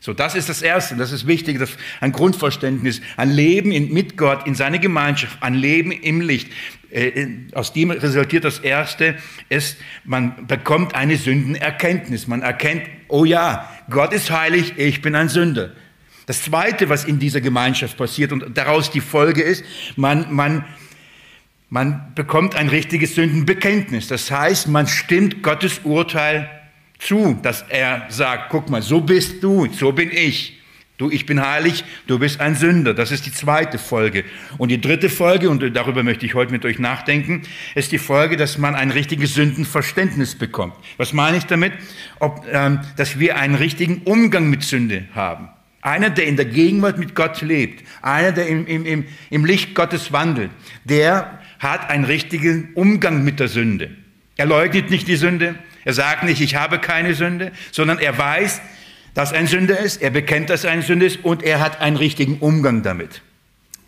So, 0.00 0.12
das 0.12 0.34
ist 0.34 0.50
das 0.50 0.60
Erste, 0.60 0.96
das 0.96 1.12
ist 1.12 1.26
wichtig, 1.26 1.60
das 1.60 1.70
ein 2.02 2.12
Grundverständnis, 2.12 3.00
ein 3.16 3.30
Leben 3.30 3.72
in, 3.72 3.90
mit 3.90 4.18
Gott 4.18 4.46
in 4.46 4.54
seiner 4.54 4.78
Gemeinschaft, 4.78 5.42
ein 5.42 5.54
Leben 5.54 5.90
im 5.90 6.20
Licht. 6.20 6.52
Äh, 6.90 7.28
aus 7.54 7.72
dem 7.72 7.90
resultiert 7.90 8.44
das 8.44 8.58
Erste, 8.58 9.14
ist, 9.48 9.78
man 10.04 10.46
bekommt 10.46 10.94
eine 10.94 11.16
Sündenerkenntnis. 11.16 12.26
Man 12.26 12.42
erkennt, 12.42 12.82
oh 13.08 13.24
ja, 13.24 13.70
Gott 13.88 14.12
ist 14.12 14.30
heilig, 14.30 14.74
ich 14.76 15.00
bin 15.00 15.14
ein 15.14 15.30
Sünder. 15.30 15.72
Das 16.26 16.42
Zweite, 16.42 16.88
was 16.88 17.04
in 17.04 17.18
dieser 17.18 17.40
Gemeinschaft 17.40 17.96
passiert 17.96 18.32
und 18.32 18.56
daraus 18.56 18.90
die 18.90 19.00
Folge 19.00 19.42
ist, 19.42 19.64
man, 19.96 20.32
man, 20.32 20.64
man 21.68 22.12
bekommt 22.14 22.54
ein 22.54 22.68
richtiges 22.68 23.14
Sündenbekenntnis. 23.14 24.06
Das 24.06 24.30
heißt, 24.30 24.68
man 24.68 24.86
stimmt 24.86 25.42
Gottes 25.42 25.80
Urteil 25.84 26.48
zu, 26.98 27.38
dass 27.42 27.64
er 27.68 28.06
sagt, 28.08 28.50
guck 28.50 28.70
mal, 28.70 28.82
so 28.82 29.00
bist 29.00 29.42
du, 29.42 29.66
so 29.72 29.92
bin 29.92 30.10
ich. 30.12 30.58
Du, 30.98 31.10
ich 31.10 31.26
bin 31.26 31.44
heilig, 31.44 31.84
du 32.06 32.20
bist 32.20 32.38
ein 32.40 32.54
Sünder. 32.54 32.94
Das 32.94 33.10
ist 33.10 33.26
die 33.26 33.32
zweite 33.32 33.78
Folge. 33.78 34.24
Und 34.58 34.68
die 34.68 34.80
dritte 34.80 35.08
Folge, 35.08 35.50
und 35.50 35.74
darüber 35.74 36.04
möchte 36.04 36.24
ich 36.26 36.34
heute 36.34 36.52
mit 36.52 36.64
euch 36.64 36.78
nachdenken, 36.78 37.42
ist 37.74 37.90
die 37.90 37.98
Folge, 37.98 38.36
dass 38.36 38.56
man 38.56 38.76
ein 38.76 38.92
richtiges 38.92 39.34
Sündenverständnis 39.34 40.36
bekommt. 40.36 40.74
Was 40.98 41.12
meine 41.12 41.38
ich 41.38 41.46
damit? 41.46 41.72
Ob, 42.20 42.46
ähm, 42.52 42.80
dass 42.96 43.18
wir 43.18 43.36
einen 43.36 43.56
richtigen 43.56 44.02
Umgang 44.04 44.48
mit 44.48 44.62
Sünde 44.62 45.06
haben. 45.12 45.48
Einer, 45.82 46.10
der 46.10 46.26
in 46.26 46.36
der 46.36 46.46
Gegenwart 46.46 46.96
mit 46.96 47.14
Gott 47.14 47.42
lebt, 47.42 47.84
einer, 48.02 48.32
der 48.32 48.46
im, 48.46 48.66
im, 48.66 49.04
im 49.30 49.44
Licht 49.44 49.74
Gottes 49.74 50.12
wandelt, 50.12 50.50
der 50.84 51.40
hat 51.58 51.90
einen 51.90 52.04
richtigen 52.04 52.70
Umgang 52.74 53.24
mit 53.24 53.40
der 53.40 53.48
Sünde. 53.48 53.90
Er 54.36 54.46
leugnet 54.46 54.90
nicht 54.90 55.08
die 55.08 55.16
Sünde, 55.16 55.56
er 55.84 55.92
sagt 55.92 56.22
nicht, 56.22 56.40
ich 56.40 56.54
habe 56.54 56.78
keine 56.78 57.14
Sünde, 57.14 57.52
sondern 57.72 57.98
er 57.98 58.16
weiß, 58.16 58.60
dass 59.14 59.32
ein 59.32 59.46
Sünder 59.46 59.78
ist, 59.78 60.00
er 60.00 60.10
bekennt, 60.10 60.50
dass 60.50 60.64
er 60.64 60.70
ein 60.70 60.82
Sünder 60.82 61.06
ist 61.06 61.24
und 61.24 61.42
er 61.42 61.60
hat 61.60 61.80
einen 61.80 61.96
richtigen 61.96 62.38
Umgang 62.38 62.82
damit. 62.82 63.20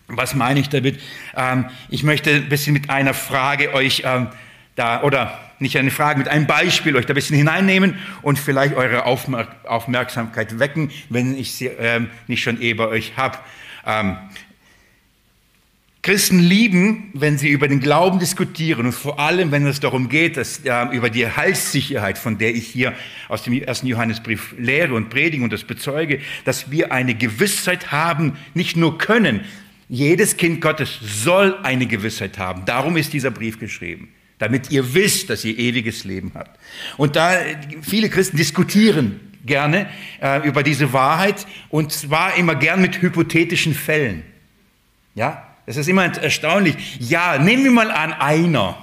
Was 0.06 0.34
meine 0.34 0.60
ich 0.60 0.68
damit? 0.68 1.00
Ähm, 1.34 1.66
ich 1.88 2.02
möchte 2.02 2.30
ein 2.30 2.48
bisschen 2.48 2.74
mit 2.74 2.90
einer 2.90 3.14
Frage 3.14 3.72
euch 3.72 4.02
ähm, 4.04 4.28
da, 4.74 5.02
oder 5.02 5.38
nicht 5.64 5.76
eine 5.78 5.90
Frage, 5.90 6.20
mit 6.20 6.28
einem 6.28 6.46
Beispiel 6.46 6.94
euch 6.94 7.06
da 7.06 7.12
ein 7.12 7.16
bisschen 7.16 7.36
hineinnehmen 7.36 7.98
und 8.22 8.38
vielleicht 8.38 8.74
eure 8.74 9.04
Aufmerksamkeit 9.04 10.60
wecken, 10.60 10.90
wenn 11.08 11.36
ich 11.36 11.52
sie 11.54 11.66
ähm, 11.66 12.08
nicht 12.28 12.42
schon 12.42 12.62
eh 12.62 12.74
bei 12.74 12.86
euch 12.86 13.14
habe. 13.16 13.38
Christen 16.04 16.38
lieben, 16.38 17.10
wenn 17.14 17.38
sie 17.38 17.48
über 17.48 17.66
den 17.66 17.80
Glauben 17.80 18.18
diskutieren 18.18 18.84
und 18.84 18.92
vor 18.92 19.18
allem, 19.18 19.50
wenn 19.52 19.66
es 19.66 19.80
darum 19.80 20.10
geht, 20.10 20.36
dass 20.36 20.58
äh, 20.58 20.84
über 20.92 21.08
die 21.08 21.26
Heilssicherheit, 21.26 22.18
von 22.18 22.36
der 22.36 22.54
ich 22.54 22.66
hier 22.66 22.92
aus 23.30 23.42
dem 23.42 23.54
ersten 23.54 23.86
Johannesbrief 23.86 24.54
lehre 24.58 24.92
und 24.92 25.08
predige 25.08 25.42
und 25.42 25.50
das 25.50 25.64
bezeuge, 25.64 26.20
dass 26.44 26.70
wir 26.70 26.92
eine 26.92 27.14
Gewissheit 27.14 27.90
haben, 27.90 28.36
nicht 28.52 28.76
nur 28.76 28.98
können. 28.98 29.46
Jedes 29.88 30.36
Kind 30.36 30.60
Gottes 30.60 30.98
soll 31.00 31.56
eine 31.62 31.86
Gewissheit 31.86 32.36
haben. 32.36 32.66
Darum 32.66 32.98
ist 32.98 33.14
dieser 33.14 33.30
Brief 33.30 33.58
geschrieben, 33.58 34.10
damit 34.44 34.70
ihr 34.70 34.94
wisst, 34.94 35.30
dass 35.30 35.44
ihr 35.44 35.58
ewiges 35.58 36.04
Leben 36.04 36.32
habt. 36.34 36.58
Und 36.96 37.16
da 37.16 37.32
viele 37.82 38.10
Christen 38.10 38.36
diskutieren 38.36 39.20
gerne 39.44 39.88
äh, 40.20 40.46
über 40.46 40.62
diese 40.62 40.92
Wahrheit 40.92 41.46
und 41.70 41.92
zwar 41.92 42.36
immer 42.36 42.54
gern 42.54 42.80
mit 42.80 43.00
hypothetischen 43.00 43.74
Fällen. 43.74 44.22
Ja, 45.14 45.46
das 45.66 45.76
ist 45.76 45.88
immer 45.88 46.04
erstaunlich. 46.04 46.76
Ja, 47.00 47.38
nehmen 47.38 47.64
wir 47.64 47.70
mal 47.70 47.90
an, 47.90 48.12
einer. 48.12 48.78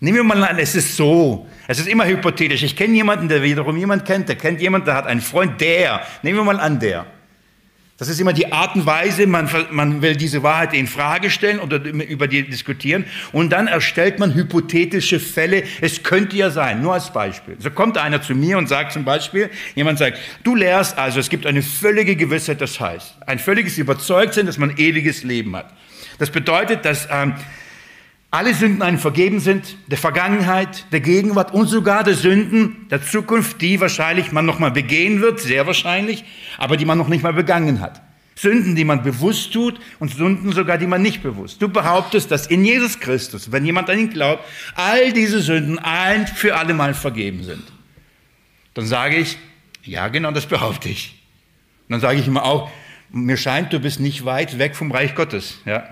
Nehmen 0.00 0.18
wir 0.18 0.24
mal 0.24 0.44
an, 0.44 0.58
es 0.58 0.74
ist 0.74 0.96
so. 0.96 1.46
Es 1.68 1.78
ist 1.78 1.88
immer 1.88 2.06
hypothetisch. 2.06 2.62
Ich 2.62 2.76
kenne 2.76 2.94
jemanden, 2.94 3.28
der 3.28 3.42
wiederum 3.42 3.76
jemand 3.76 4.04
kennt. 4.04 4.28
Der 4.28 4.36
kennt 4.36 4.60
jemanden, 4.60 4.86
der 4.86 4.94
hat 4.94 5.06
einen 5.06 5.20
Freund, 5.20 5.60
der. 5.60 6.02
Nehmen 6.22 6.38
wir 6.38 6.44
mal 6.44 6.60
an, 6.60 6.80
der. 6.80 7.06
Das 7.98 8.08
ist 8.08 8.18
immer 8.20 8.32
die 8.32 8.50
Art 8.50 8.74
und 8.74 8.86
Weise, 8.86 9.26
man, 9.26 9.48
man 9.70 10.02
will 10.02 10.16
diese 10.16 10.42
Wahrheit 10.42 10.72
in 10.74 10.86
Frage 10.86 11.30
stellen 11.30 11.60
oder 11.60 11.76
über 11.76 12.26
die 12.26 12.42
diskutieren 12.42 13.04
und 13.32 13.50
dann 13.50 13.68
erstellt 13.68 14.18
man 14.18 14.34
hypothetische 14.34 15.20
Fälle. 15.20 15.62
Es 15.80 16.02
könnte 16.02 16.36
ja 16.36 16.50
sein, 16.50 16.80
nur 16.80 16.94
als 16.94 17.12
Beispiel. 17.12 17.56
So 17.58 17.70
kommt 17.70 17.98
einer 17.98 18.22
zu 18.22 18.34
mir 18.34 18.58
und 18.58 18.68
sagt 18.68 18.92
zum 18.92 19.04
Beispiel, 19.04 19.50
jemand 19.74 19.98
sagt, 19.98 20.18
du 20.42 20.54
lehrst 20.54 20.98
also, 20.98 21.20
es 21.20 21.28
gibt 21.28 21.46
eine 21.46 21.62
völlige 21.62 22.16
Gewissheit, 22.16 22.60
das 22.60 22.80
heißt, 22.80 23.14
ein 23.26 23.38
völliges 23.38 23.76
Überzeugtsein, 23.76 24.46
dass 24.46 24.58
man 24.58 24.76
ewiges 24.78 25.22
Leben 25.22 25.54
hat. 25.54 25.72
Das 26.18 26.30
bedeutet, 26.30 26.84
dass 26.84 27.08
ähm, 27.10 27.34
alle 28.32 28.54
Sünden 28.54 28.80
einem 28.80 28.98
vergeben 28.98 29.40
sind, 29.40 29.76
der 29.88 29.98
Vergangenheit, 29.98 30.86
der 30.90 31.00
Gegenwart 31.00 31.52
und 31.52 31.66
sogar 31.66 32.02
der 32.02 32.14
Sünden 32.14 32.88
der 32.90 33.02
Zukunft, 33.02 33.60
die 33.60 33.78
wahrscheinlich 33.78 34.32
man 34.32 34.46
noch 34.46 34.58
mal 34.58 34.70
begehen 34.70 35.20
wird, 35.20 35.38
sehr 35.38 35.66
wahrscheinlich, 35.66 36.24
aber 36.56 36.78
die 36.78 36.86
man 36.86 36.96
noch 36.96 37.08
nicht 37.08 37.22
mal 37.22 37.34
begangen 37.34 37.80
hat. 37.80 38.00
Sünden, 38.34 38.74
die 38.74 38.86
man 38.86 39.02
bewusst 39.02 39.52
tut 39.52 39.78
und 39.98 40.14
Sünden 40.14 40.50
sogar, 40.52 40.78
die 40.78 40.86
man 40.86 41.02
nicht 41.02 41.22
bewusst. 41.22 41.60
Du 41.60 41.68
behauptest, 41.68 42.30
dass 42.30 42.46
in 42.46 42.64
Jesus 42.64 42.98
Christus, 43.00 43.52
wenn 43.52 43.66
jemand 43.66 43.90
an 43.90 43.98
ihn 43.98 44.10
glaubt, 44.10 44.42
all 44.76 45.12
diese 45.12 45.42
Sünden 45.42 45.78
ein 45.78 46.26
für 46.26 46.56
alle 46.56 46.72
Mal 46.72 46.94
vergeben 46.94 47.44
sind. 47.44 47.62
Dann 48.72 48.86
sage 48.86 49.16
ich, 49.16 49.36
ja 49.84 50.08
genau, 50.08 50.30
das 50.30 50.46
behaupte 50.46 50.88
ich. 50.88 51.22
Und 51.86 51.92
dann 51.92 52.00
sage 52.00 52.18
ich 52.18 52.26
immer 52.26 52.44
auch, 52.44 52.70
mir 53.10 53.36
scheint, 53.36 53.74
du 53.74 53.78
bist 53.78 54.00
nicht 54.00 54.24
weit 54.24 54.58
weg 54.58 54.74
vom 54.74 54.90
Reich 54.90 55.14
Gottes. 55.14 55.58
Ja, 55.66 55.84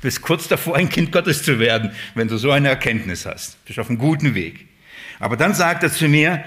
bist 0.00 0.22
kurz 0.22 0.48
davor, 0.48 0.76
ein 0.76 0.88
Kind 0.88 1.12
Gottes 1.12 1.42
zu 1.42 1.58
werden, 1.58 1.92
wenn 2.14 2.28
du 2.28 2.36
so 2.36 2.50
eine 2.50 2.68
Erkenntnis 2.68 3.26
hast. 3.26 3.64
Bist 3.64 3.78
auf 3.78 3.88
einem 3.88 3.98
guten 3.98 4.34
Weg. 4.34 4.66
Aber 5.18 5.36
dann 5.36 5.54
sagt 5.54 5.82
er 5.82 5.92
zu 5.92 6.08
mir, 6.08 6.42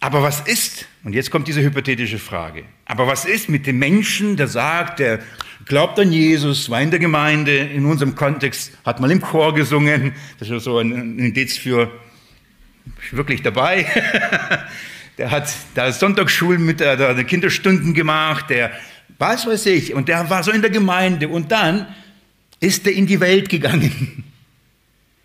aber 0.00 0.22
was 0.22 0.40
ist, 0.40 0.86
und 1.02 1.12
jetzt 1.12 1.30
kommt 1.30 1.48
diese 1.48 1.62
hypothetische 1.62 2.18
Frage, 2.18 2.64
aber 2.84 3.06
was 3.06 3.24
ist 3.24 3.48
mit 3.48 3.66
dem 3.66 3.78
Menschen, 3.78 4.36
der 4.36 4.46
sagt, 4.46 5.00
der 5.00 5.20
glaubt 5.64 5.98
an 5.98 6.12
Jesus, 6.12 6.70
war 6.70 6.80
in 6.80 6.90
der 6.90 7.00
Gemeinde, 7.00 7.56
in 7.56 7.84
unserem 7.84 8.14
Kontext, 8.14 8.72
hat 8.84 9.00
mal 9.00 9.10
im 9.10 9.20
Chor 9.20 9.54
gesungen, 9.54 10.12
das 10.38 10.50
ist 10.50 10.64
so 10.64 10.78
ein 10.78 11.18
Indiz 11.18 11.56
für 11.56 11.90
wirklich 13.10 13.42
dabei. 13.42 13.86
der 15.18 15.30
hat 15.30 15.52
da 15.74 15.90
Sonntagsschulen 15.90 16.64
mit 16.64 16.80
der, 16.80 16.96
der 16.96 17.24
Kinderstunden 17.24 17.92
gemacht, 17.92 18.50
der 18.50 18.70
was 19.18 19.46
weiß 19.46 19.66
ich. 19.66 19.94
Und 19.94 20.08
der 20.08 20.30
war 20.30 20.42
so 20.42 20.50
in 20.50 20.62
der 20.62 20.70
Gemeinde 20.70 21.28
und 21.28 21.52
dann 21.52 21.86
ist 22.60 22.86
er 22.86 22.92
in 22.92 23.06
die 23.06 23.20
Welt 23.20 23.48
gegangen. 23.48 24.24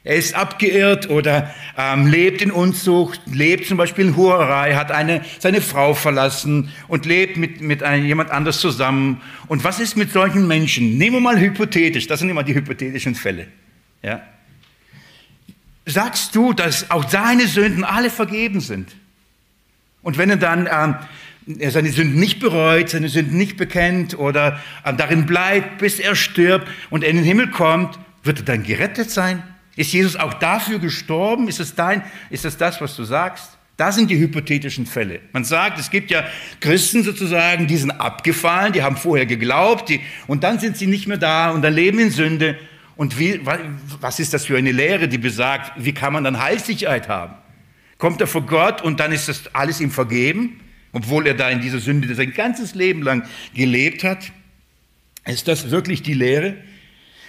Er 0.05 0.17
ist 0.17 0.35
abgeirrt 0.35 1.09
oder 1.09 1.53
ähm, 1.77 2.07
lebt 2.07 2.41
in 2.41 2.51
Unzucht, 2.51 3.21
lebt 3.31 3.67
zum 3.67 3.77
Beispiel 3.77 4.07
in 4.07 4.17
Hurerei, 4.17 4.75
hat 4.75 4.91
eine, 4.91 5.23
seine 5.39 5.61
Frau 5.61 5.93
verlassen 5.93 6.73
und 6.89 7.05
lebt 7.05 7.37
mit, 7.37 7.61
mit 7.61 7.83
einem, 7.83 8.05
jemand 8.05 8.29
anders 8.29 8.59
zusammen. 8.59 9.21
Und 9.47 9.63
was 9.63 9.79
ist 9.79 9.95
mit 9.95 10.11
solchen 10.11 10.45
Menschen? 10.45 10.97
Nehmen 10.97 11.15
wir 11.15 11.19
mal 11.21 11.39
hypothetisch, 11.39 12.07
das 12.07 12.19
sind 12.19 12.29
immer 12.29 12.43
die 12.43 12.53
hypothetischen 12.53 13.15
Fälle. 13.15 13.47
Ja? 14.01 14.21
Sagst 15.85 16.35
du, 16.35 16.51
dass 16.51 16.91
auch 16.91 17.09
seine 17.09 17.47
Sünden 17.47 17.85
alle 17.85 18.09
vergeben 18.09 18.59
sind? 18.59 18.93
Und 20.01 20.17
wenn 20.17 20.29
er 20.29 20.35
dann 20.35 20.67
ähm, 20.69 20.95
er 21.59 21.71
seine 21.71 21.91
Sünden 21.91 22.19
nicht 22.19 22.39
bereut, 22.39 22.89
seine 22.89 23.09
Sünden 23.09 23.37
nicht 23.37 23.57
bekennt 23.57 24.17
oder 24.17 24.59
darin 24.97 25.25
bleibt, 25.25 25.79
bis 25.79 25.99
er 25.99 26.15
stirbt 26.15 26.67
und 26.89 27.03
er 27.03 27.09
in 27.09 27.17
den 27.17 27.25
Himmel 27.25 27.49
kommt, 27.49 27.99
wird 28.23 28.39
er 28.39 28.45
dann 28.45 28.63
gerettet 28.63 29.09
sein? 29.11 29.43
Ist 29.75 29.91
Jesus 29.91 30.15
auch 30.15 30.35
dafür 30.35 30.79
gestorben? 30.79 31.47
Ist 31.47 31.59
es 31.59 31.75
dein, 31.75 32.03
ist 32.29 32.45
es 32.45 32.57
das, 32.57 32.79
was 32.79 32.95
du 32.95 33.03
sagst? 33.03 33.57
Da 33.75 33.91
sind 33.91 34.11
die 34.11 34.19
hypothetischen 34.19 34.85
Fälle. 34.85 35.19
Man 35.31 35.43
sagt, 35.43 35.79
es 35.79 35.89
gibt 35.89 36.11
ja 36.11 36.23
Christen 36.59 37.03
sozusagen, 37.03 37.65
die 37.65 37.77
sind 37.77 37.91
abgefallen, 37.91 38.71
die 38.71 38.83
haben 38.83 38.97
vorher 38.97 39.25
geglaubt, 39.25 39.89
die, 39.89 39.99
und 40.27 40.43
dann 40.43 40.59
sind 40.59 40.77
sie 40.77 40.85
nicht 40.85 41.07
mehr 41.07 41.17
da 41.17 41.49
und 41.49 41.63
dann 41.63 41.73
leben 41.73 41.97
in 41.97 42.11
Sünde. 42.11 42.57
Und 42.95 43.17
wie, 43.17 43.41
was 43.99 44.19
ist 44.19 44.35
das 44.35 44.45
für 44.45 44.57
eine 44.57 44.71
Lehre, 44.71 45.07
die 45.07 45.17
besagt, 45.17 45.71
wie 45.83 45.93
kann 45.93 46.13
man 46.13 46.23
dann 46.23 46.39
Heilssicherheit 46.39 47.09
haben? 47.09 47.33
Kommt 47.97 48.21
er 48.21 48.27
vor 48.27 48.45
Gott 48.45 48.83
und 48.83 48.99
dann 48.99 49.11
ist 49.11 49.27
das 49.27 49.55
alles 49.55 49.81
ihm 49.81 49.89
vergeben? 49.89 50.59
Obwohl 50.93 51.27
er 51.27 51.33
da 51.33 51.49
in 51.49 51.59
dieser 51.59 51.79
Sünde 51.79 52.13
sein 52.15 52.33
ganzes 52.33 52.75
Leben 52.75 53.01
lang 53.01 53.27
gelebt 53.53 54.03
hat? 54.03 54.31
Ist 55.25 55.47
das 55.47 55.71
wirklich 55.71 56.01
die 56.01 56.13
Lehre? 56.13 56.55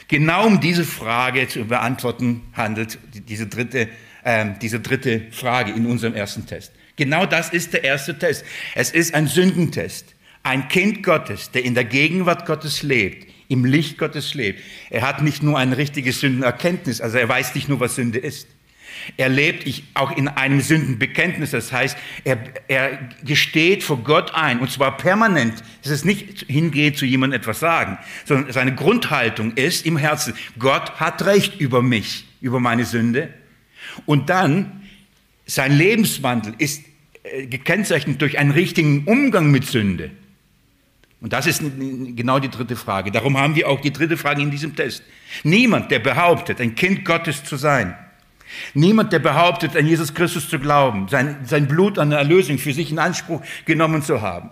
Genau 0.08 0.46
um 0.46 0.60
diese 0.60 0.84
Frage 0.84 1.48
zu 1.48 1.64
beantworten 1.64 2.42
handelt 2.52 2.98
diese 3.28 3.46
dritte, 3.46 3.88
äh, 4.22 4.46
diese 4.60 4.80
dritte 4.80 5.22
Frage 5.30 5.72
in 5.72 5.86
unserem 5.86 6.14
ersten 6.14 6.46
Test. 6.46 6.72
Genau 6.96 7.26
das 7.26 7.50
ist 7.50 7.72
der 7.72 7.84
erste 7.84 8.18
Test. 8.18 8.44
Es 8.74 8.90
ist 8.90 9.14
ein 9.14 9.26
Sündentest. 9.26 10.14
Ein 10.42 10.68
Kind 10.68 11.02
Gottes, 11.02 11.50
der 11.52 11.64
in 11.64 11.74
der 11.74 11.84
Gegenwart 11.84 12.44
Gottes 12.44 12.82
lebt, 12.82 13.26
im 13.48 13.64
Licht 13.64 13.96
Gottes 13.96 14.34
lebt. 14.34 14.60
Er 14.90 15.00
hat 15.00 15.22
nicht 15.22 15.42
nur 15.42 15.58
eine 15.58 15.78
richtige 15.78 16.12
Sündenerkenntnis, 16.12 17.00
also 17.00 17.16
er 17.16 17.28
weiß 17.28 17.54
nicht 17.54 17.70
nur, 17.70 17.80
was 17.80 17.94
Sünde 17.94 18.18
ist. 18.18 18.46
Er 19.16 19.28
lebt 19.28 19.82
auch 19.94 20.16
in 20.16 20.28
einem 20.28 20.60
Sündenbekenntnis. 20.60 21.50
Das 21.50 21.72
heißt, 21.72 21.96
er, 22.24 22.38
er 22.68 22.98
gesteht 23.24 23.82
vor 23.82 23.98
Gott 23.98 24.34
ein, 24.34 24.60
und 24.60 24.70
zwar 24.70 24.96
permanent. 24.96 25.62
Es 25.82 25.90
ist 25.90 26.04
nicht 26.04 26.46
hingehen 26.48 26.94
zu 26.94 27.04
jemandem 27.06 27.40
etwas 27.40 27.60
sagen, 27.60 27.98
sondern 28.24 28.52
seine 28.52 28.74
Grundhaltung 28.74 29.52
ist 29.52 29.86
im 29.86 29.96
Herzen, 29.96 30.34
Gott 30.58 31.00
hat 31.00 31.24
Recht 31.24 31.60
über 31.60 31.82
mich, 31.82 32.26
über 32.40 32.60
meine 32.60 32.84
Sünde. 32.84 33.32
Und 34.06 34.30
dann, 34.30 34.82
sein 35.46 35.76
Lebenswandel 35.76 36.54
ist 36.58 36.82
äh, 37.22 37.46
gekennzeichnet 37.46 38.20
durch 38.20 38.38
einen 38.38 38.50
richtigen 38.50 39.04
Umgang 39.04 39.50
mit 39.50 39.66
Sünde. 39.66 40.10
Und 41.24 41.32
das 41.32 41.46
ist 41.46 41.62
genau 42.16 42.38
die 42.38 42.50
dritte 42.50 42.76
Frage. 42.76 43.10
Darum 43.10 43.38
haben 43.38 43.54
wir 43.54 43.70
auch 43.70 43.80
die 43.80 43.92
dritte 43.92 44.18
Frage 44.18 44.42
in 44.42 44.50
diesem 44.50 44.76
Test. 44.76 45.02
Niemand, 45.42 45.90
der 45.90 45.98
behauptet, 45.98 46.60
ein 46.60 46.74
Kind 46.74 47.02
Gottes 47.06 47.42
zu 47.44 47.56
sein, 47.56 47.96
Niemand, 48.74 49.12
der 49.12 49.18
behauptet, 49.18 49.76
an 49.76 49.86
Jesus 49.86 50.14
Christus 50.14 50.48
zu 50.48 50.58
glauben, 50.58 51.08
sein, 51.08 51.38
sein 51.44 51.68
Blut 51.68 51.98
an 51.98 52.10
der 52.10 52.18
Erlösung 52.18 52.58
für 52.58 52.72
sich 52.72 52.90
in 52.90 52.98
Anspruch 52.98 53.42
genommen 53.64 54.02
zu 54.02 54.22
haben. 54.22 54.50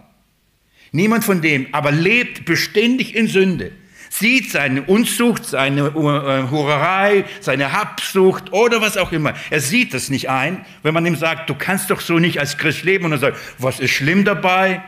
Niemand 0.92 1.24
von 1.24 1.40
dem, 1.40 1.68
aber 1.72 1.90
lebt 1.90 2.44
beständig 2.44 3.14
in 3.14 3.26
Sünde, 3.26 3.72
sieht 4.10 4.50
seine 4.50 4.82
Unzucht, 4.82 5.46
seine 5.46 5.86
äh, 5.86 6.50
Hurerei, 6.50 7.24
seine 7.40 7.72
Habsucht 7.72 8.52
oder 8.52 8.82
was 8.82 8.98
auch 8.98 9.10
immer. 9.10 9.32
Er 9.48 9.60
sieht 9.60 9.94
das 9.94 10.10
nicht 10.10 10.28
ein, 10.28 10.66
wenn 10.82 10.92
man 10.92 11.06
ihm 11.06 11.16
sagt, 11.16 11.48
du 11.48 11.54
kannst 11.54 11.90
doch 11.90 12.00
so 12.00 12.18
nicht 12.18 12.38
als 12.38 12.58
Christ 12.58 12.84
leben. 12.84 13.06
Und 13.06 13.12
er 13.12 13.18
sagt, 13.18 13.38
was 13.58 13.80
ist 13.80 13.92
schlimm 13.92 14.26
dabei? 14.26 14.82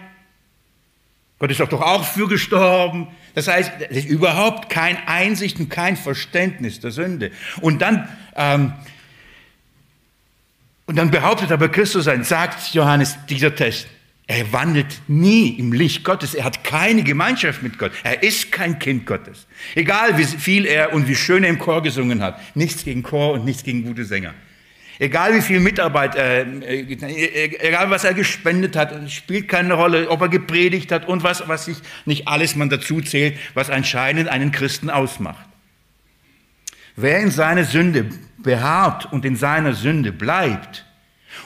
Gott 1.39 1.51
ist 1.51 1.61
doch 1.61 1.81
auch 1.81 2.05
für 2.05 2.29
gestorben. 2.29 3.09
Das 3.35 3.49
heißt, 3.49 3.73
es 3.89 3.97
ist 3.97 4.09
überhaupt 4.09 4.69
kein 4.69 4.97
Einsicht 5.07 5.59
und 5.59 5.69
kein 5.69 5.97
Verständnis 5.97 6.81
der 6.81 6.91
Sünde. 6.91 7.33
Und 7.61 7.83
dann, 7.83 8.09
ähm, 8.37 8.75
und 10.87 10.97
dann 10.97 11.11
behauptet 11.11 11.51
aber 11.51 11.69
Christus 11.69 12.05
sein, 12.05 12.25
sagt 12.25 12.75
Johannes 12.75 13.17
dieser 13.29 13.55
Test, 13.55 13.89
er 14.27 14.53
wandelt 14.53 15.03
nie 15.07 15.51
im 15.59 15.73
Licht 15.73 16.03
Gottes. 16.03 16.35
Er 16.35 16.45
hat 16.45 16.65
keine 16.65 17.03
Gemeinschaft 17.03 17.63
mit 17.63 17.79
Gott. 17.79 17.93
Er 18.05 18.23
ist 18.23 18.51
kein 18.51 18.79
Kind 18.79 19.05
Gottes. 19.05 19.47
Egal 19.75 20.17
wie 20.17 20.25
viel 20.25 20.65
er 20.65 20.95
und 20.95 21.09
wie 21.09 21.15
schön 21.15 21.45
er 21.45 21.51
im 21.51 21.59
Chor 21.59 21.83
gesungen 21.83 22.23
hat. 22.23 22.41
Nichts 22.57 22.85
gegen 22.85 23.03
Chor 23.03 23.35
und 23.35 23.45
nichts 23.45 23.65
gegen 23.65 23.85
gute 23.85 24.07
Sänger. 24.07 24.33
Egal 24.99 25.35
wie 25.35 25.43
viel 25.43 25.61
Mitarbeit, 25.61 26.15
äh, 26.15 26.43
äh, 26.43 27.67
egal 27.69 27.91
was 27.91 28.05
er 28.05 28.15
gespendet 28.15 28.77
hat, 28.77 29.11
spielt 29.11 29.49
keine 29.49 29.75
Rolle, 29.75 30.09
ob 30.09 30.21
er 30.23 30.29
gepredigt 30.29 30.93
hat 30.93 31.07
und 31.07 31.23
was, 31.23 31.47
was 31.49 31.65
sich 31.67 31.79
nicht 32.07 32.29
alles 32.29 32.55
man 32.55 32.71
dazu 32.71 33.01
zählt, 33.01 33.37
was 33.55 33.71
anscheinend 33.71 34.29
einen 34.29 34.53
Christen 34.53 34.91
ausmacht. 34.91 35.47
Wer 36.97 37.21
in 37.21 37.33
seiner 37.33 37.65
Sünde 37.65 38.07
beharrt 38.45 39.13
und 39.13 39.25
in 39.25 39.35
seiner 39.35 39.75
Sünde 39.75 40.13
bleibt, 40.13 40.85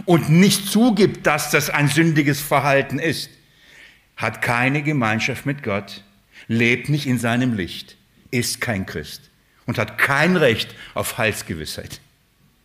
und 0.05 0.29
nicht 0.29 0.69
zugibt, 0.69 1.27
dass 1.27 1.51
das 1.51 1.71
ein 1.71 1.89
sündiges 1.89 2.41
Verhalten 2.41 2.99
ist, 2.99 3.31
hat 4.17 4.43
keine 4.43 4.83
Gemeinschaft 4.83 5.47
mit 5.47 5.63
Gott, 5.63 6.05
lebt 6.47 6.89
nicht 6.89 7.07
in 7.07 7.19
seinem 7.19 7.55
Licht, 7.55 7.97
ist 8.31 8.61
kein 8.61 8.87
Christ 8.87 9.31
und 9.67 9.79
hat 9.79 9.99
kein 9.99 10.37
Recht 10.37 10.75
auf 10.95 11.19
Heilsgewissheit, 11.19 12.01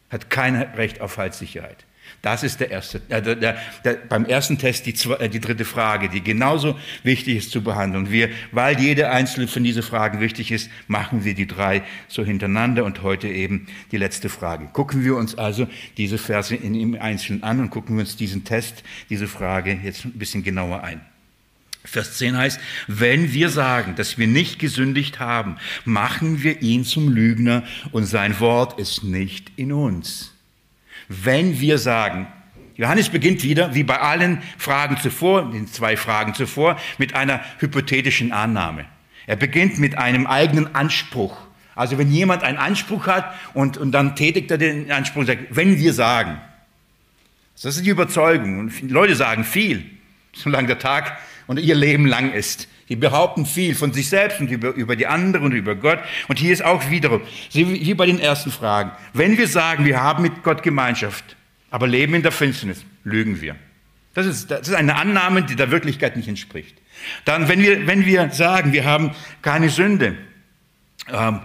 hat 0.09 0.29
kein 0.29 0.55
Recht 0.55 1.01
auf 1.01 1.17
Heilssicherheit. 1.17 1.85
Das 2.23 2.41
ist 2.41 2.61
der 2.61 2.71
erste, 2.71 3.01
äh, 3.09 3.21
der, 3.21 3.35
der, 3.35 3.57
der, 3.83 3.95
beim 3.95 4.23
ersten 4.23 4.57
Test 4.57 4.85
die, 4.85 4.95
äh, 5.19 5.27
die 5.27 5.41
dritte 5.41 5.65
Frage, 5.65 6.07
die 6.07 6.23
genauso 6.23 6.79
wichtig 7.03 7.35
ist 7.35 7.51
zu 7.51 7.61
behandeln. 7.61 8.11
Wir, 8.11 8.29
weil 8.53 8.79
jede 8.79 9.09
einzelne 9.09 9.49
von 9.49 9.61
diesen 9.61 9.83
Fragen 9.83 10.21
wichtig 10.21 10.49
ist, 10.53 10.71
machen 10.87 11.25
wir 11.25 11.33
die 11.33 11.47
drei 11.47 11.83
so 12.07 12.23
hintereinander 12.23 12.85
und 12.85 13.03
heute 13.03 13.27
eben 13.27 13.67
die 13.91 13.97
letzte 13.97 14.29
Frage. 14.29 14.69
Gucken 14.71 15.03
wir 15.03 15.17
uns 15.17 15.37
also 15.37 15.67
diese 15.97 16.17
Verse 16.17 16.55
in, 16.55 16.75
im 16.75 16.95
Einzelnen 16.95 17.43
an 17.43 17.59
und 17.59 17.71
gucken 17.71 17.97
wir 17.97 18.03
uns 18.03 18.15
diesen 18.15 18.45
Test, 18.45 18.83
diese 19.09 19.27
Frage 19.27 19.77
jetzt 19.83 20.05
ein 20.05 20.13
bisschen 20.13 20.43
genauer 20.43 20.81
ein. 20.81 21.01
Vers 21.83 22.17
10 22.19 22.37
heißt, 22.37 22.61
wenn 22.87 23.33
wir 23.33 23.49
sagen, 23.49 23.95
dass 23.95 24.17
wir 24.17 24.27
nicht 24.27 24.59
gesündigt 24.59 25.19
haben, 25.19 25.57
machen 25.83 26.41
wir 26.41 26.61
ihn 26.61 26.85
zum 26.85 27.09
Lügner 27.09 27.63
und 27.91 28.05
sein 28.05 28.39
Wort 28.39 28.79
ist 28.79 29.03
nicht 29.03 29.51
in 29.57 29.73
uns. 29.73 30.32
Wenn 31.07 31.59
wir 31.59 31.77
sagen, 31.77 32.27
Johannes 32.75 33.09
beginnt 33.09 33.43
wieder, 33.43 33.75
wie 33.75 33.83
bei 33.83 33.99
allen 33.99 34.41
Fragen 34.57 34.97
zuvor, 34.97 35.51
den 35.51 35.67
zwei 35.67 35.95
Fragen 35.95 36.33
zuvor, 36.33 36.79
mit 36.97 37.15
einer 37.15 37.41
hypothetischen 37.59 38.31
Annahme. 38.31 38.85
Er 39.27 39.35
beginnt 39.35 39.77
mit 39.77 39.97
einem 39.97 40.27
eigenen 40.27 40.75
Anspruch. 40.75 41.37
Also 41.75 41.97
wenn 41.97 42.11
jemand 42.11 42.43
einen 42.43 42.57
Anspruch 42.57 43.07
hat 43.07 43.33
und, 43.53 43.77
und 43.77 43.91
dann 43.91 44.15
tätigt 44.15 44.51
er 44.51 44.57
den 44.57 44.91
Anspruch 44.91 45.21
und 45.21 45.27
sagt, 45.27 45.55
wenn 45.55 45.79
wir 45.79 45.93
sagen. 45.93 46.39
Das 47.61 47.75
ist 47.75 47.85
die 47.85 47.89
Überzeugung. 47.89 48.59
Und 48.59 48.91
Leute 48.91 49.15
sagen 49.15 49.43
viel, 49.43 49.85
solange 50.33 50.67
der 50.67 50.79
Tag 50.79 51.17
und 51.47 51.59
ihr 51.59 51.75
Leben 51.75 52.05
lang 52.05 52.33
ist. 52.33 52.67
Die 52.89 52.95
behaupten 52.95 53.45
viel 53.45 53.75
von 53.75 53.93
sich 53.93 54.09
selbst 54.09 54.39
und 54.39 54.51
über, 54.51 54.69
über 54.73 54.95
die 54.95 55.07
anderen 55.07 55.45
und 55.45 55.51
über 55.53 55.75
Gott. 55.75 55.99
Und 56.27 56.39
hier 56.39 56.51
ist 56.51 56.63
auch 56.63 56.89
wiederum, 56.89 57.21
wie 57.51 57.93
bei 57.93 58.05
den 58.05 58.19
ersten 58.19 58.51
Fragen, 58.51 58.91
wenn 59.13 59.37
wir 59.37 59.47
sagen, 59.47 59.85
wir 59.85 60.01
haben 60.01 60.21
mit 60.21 60.43
Gott 60.43 60.63
Gemeinschaft, 60.63 61.35
aber 61.71 61.87
leben 61.87 62.13
in 62.13 62.23
der 62.23 62.31
Finsternis, 62.31 62.83
lügen 63.03 63.41
wir. 63.41 63.55
Das 64.13 64.25
ist, 64.25 64.51
das 64.51 64.67
ist 64.67 64.75
eine 64.75 64.95
Annahme, 64.95 65.43
die 65.43 65.55
der 65.55 65.71
Wirklichkeit 65.71 66.15
nicht 66.15 66.27
entspricht. 66.27 66.75
Dann, 67.25 67.47
wenn 67.47 67.61
wir, 67.61 67.87
wenn 67.87 68.05
wir 68.05 68.29
sagen, 68.31 68.73
wir 68.73 68.85
haben 68.85 69.11
keine 69.41 69.69
Sünde, 69.69 70.15
ähm, 71.11 71.39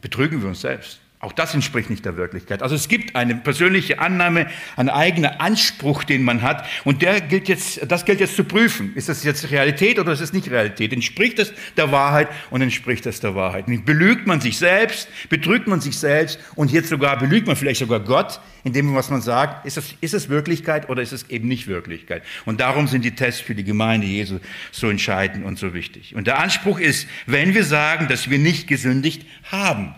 betrügen 0.00 0.40
wir 0.42 0.48
uns 0.48 0.60
selbst. 0.60 1.00
Auch 1.26 1.32
das 1.32 1.54
entspricht 1.54 1.90
nicht 1.90 2.04
der 2.04 2.16
Wirklichkeit. 2.16 2.62
Also 2.62 2.76
es 2.76 2.86
gibt 2.86 3.16
eine 3.16 3.34
persönliche 3.34 3.98
Annahme, 3.98 4.46
einen 4.76 4.90
eigenen 4.90 5.32
Anspruch, 5.40 6.04
den 6.04 6.22
man 6.22 6.40
hat. 6.40 6.64
Und 6.84 7.02
der 7.02 7.20
gilt 7.20 7.48
jetzt, 7.48 7.80
das 7.90 8.04
gilt 8.04 8.20
jetzt 8.20 8.36
zu 8.36 8.44
prüfen. 8.44 8.92
Ist 8.94 9.08
das 9.08 9.24
jetzt 9.24 9.50
Realität 9.50 9.98
oder 9.98 10.12
ist 10.12 10.20
es 10.20 10.32
nicht 10.32 10.48
Realität? 10.52 10.92
Entspricht 10.92 11.40
das 11.40 11.52
der 11.76 11.90
Wahrheit 11.90 12.28
und 12.50 12.62
entspricht 12.62 13.06
das 13.06 13.18
der 13.18 13.34
Wahrheit? 13.34 13.64
Belügt 13.84 14.28
man 14.28 14.40
sich 14.40 14.56
selbst, 14.56 15.08
betrügt 15.28 15.66
man 15.66 15.80
sich 15.80 15.98
selbst 15.98 16.38
und 16.54 16.70
jetzt 16.70 16.90
sogar 16.90 17.18
belügt 17.18 17.48
man 17.48 17.56
vielleicht 17.56 17.80
sogar 17.80 17.98
Gott, 17.98 18.38
indem 18.62 18.94
was 18.94 19.10
man 19.10 19.20
sagt, 19.20 19.66
ist 19.66 19.78
es, 19.78 19.94
ist 20.00 20.14
es 20.14 20.28
Wirklichkeit 20.28 20.88
oder 20.88 21.02
ist 21.02 21.10
es 21.10 21.28
eben 21.28 21.48
nicht 21.48 21.66
Wirklichkeit? 21.66 22.22
Und 22.44 22.60
darum 22.60 22.86
sind 22.86 23.04
die 23.04 23.16
Tests 23.16 23.40
für 23.40 23.56
die 23.56 23.64
Gemeinde 23.64 24.06
Jesu 24.06 24.38
so 24.70 24.88
entscheidend 24.88 25.44
und 25.44 25.58
so 25.58 25.74
wichtig. 25.74 26.14
Und 26.14 26.28
der 26.28 26.38
Anspruch 26.38 26.78
ist, 26.78 27.08
wenn 27.26 27.52
wir 27.52 27.64
sagen, 27.64 28.06
dass 28.06 28.30
wir 28.30 28.38
nicht 28.38 28.68
gesündigt 28.68 29.26
haben, 29.50 29.92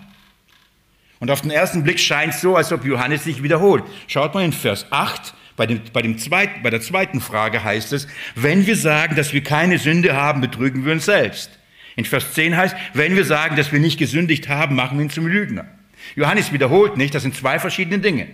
und 1.21 1.31
auf 1.31 1.41
den 1.41 1.51
ersten 1.51 1.83
Blick 1.83 1.99
scheint 1.99 2.35
es 2.35 2.41
so, 2.41 2.57
als 2.57 2.73
ob 2.73 2.85
Johannes 2.85 3.25
sich 3.25 3.43
wiederholt. 3.43 3.85
Schaut 4.07 4.35
mal 4.35 4.45
in 4.45 4.53
Vers 4.53 4.87
8, 4.91 5.35
bei, 5.57 5.67
dem, 5.67 5.81
bei, 5.93 6.03
dem 6.03 6.19
zweiten, 6.19 6.63
bei 6.63 6.71
der 6.71 6.81
zweiten 6.81 7.21
Frage 7.21 7.65
heißt 7.65 7.93
es, 7.93 8.07
wenn 8.37 8.67
wir 8.67 8.77
sagen, 8.77 9.17
dass 9.17 9.33
wir 9.33 9.43
keine 9.43 9.79
Sünde 9.79 10.15
haben, 10.15 10.41
betrügen 10.41 10.85
wir 10.85 10.93
uns 10.93 11.07
selbst. 11.07 11.51
In 11.97 12.05
Vers 12.05 12.33
10 12.35 12.57
heißt, 12.57 12.77
wenn 12.95 13.17
wir 13.17 13.25
sagen, 13.25 13.57
dass 13.57 13.73
wir 13.73 13.81
nicht 13.81 13.99
gesündigt 13.99 14.49
haben, 14.49 14.77
machen 14.77 14.99
wir 14.99 15.05
ihn 15.05 15.11
zum 15.11 15.27
Lügner. 15.27 15.67
Johannes 16.15 16.53
wiederholt 16.53 16.97
nicht, 16.97 17.13
das 17.13 17.23
sind 17.23 17.35
zwei 17.35 17.59
verschiedene 17.59 17.99
Dinge. 17.99 18.29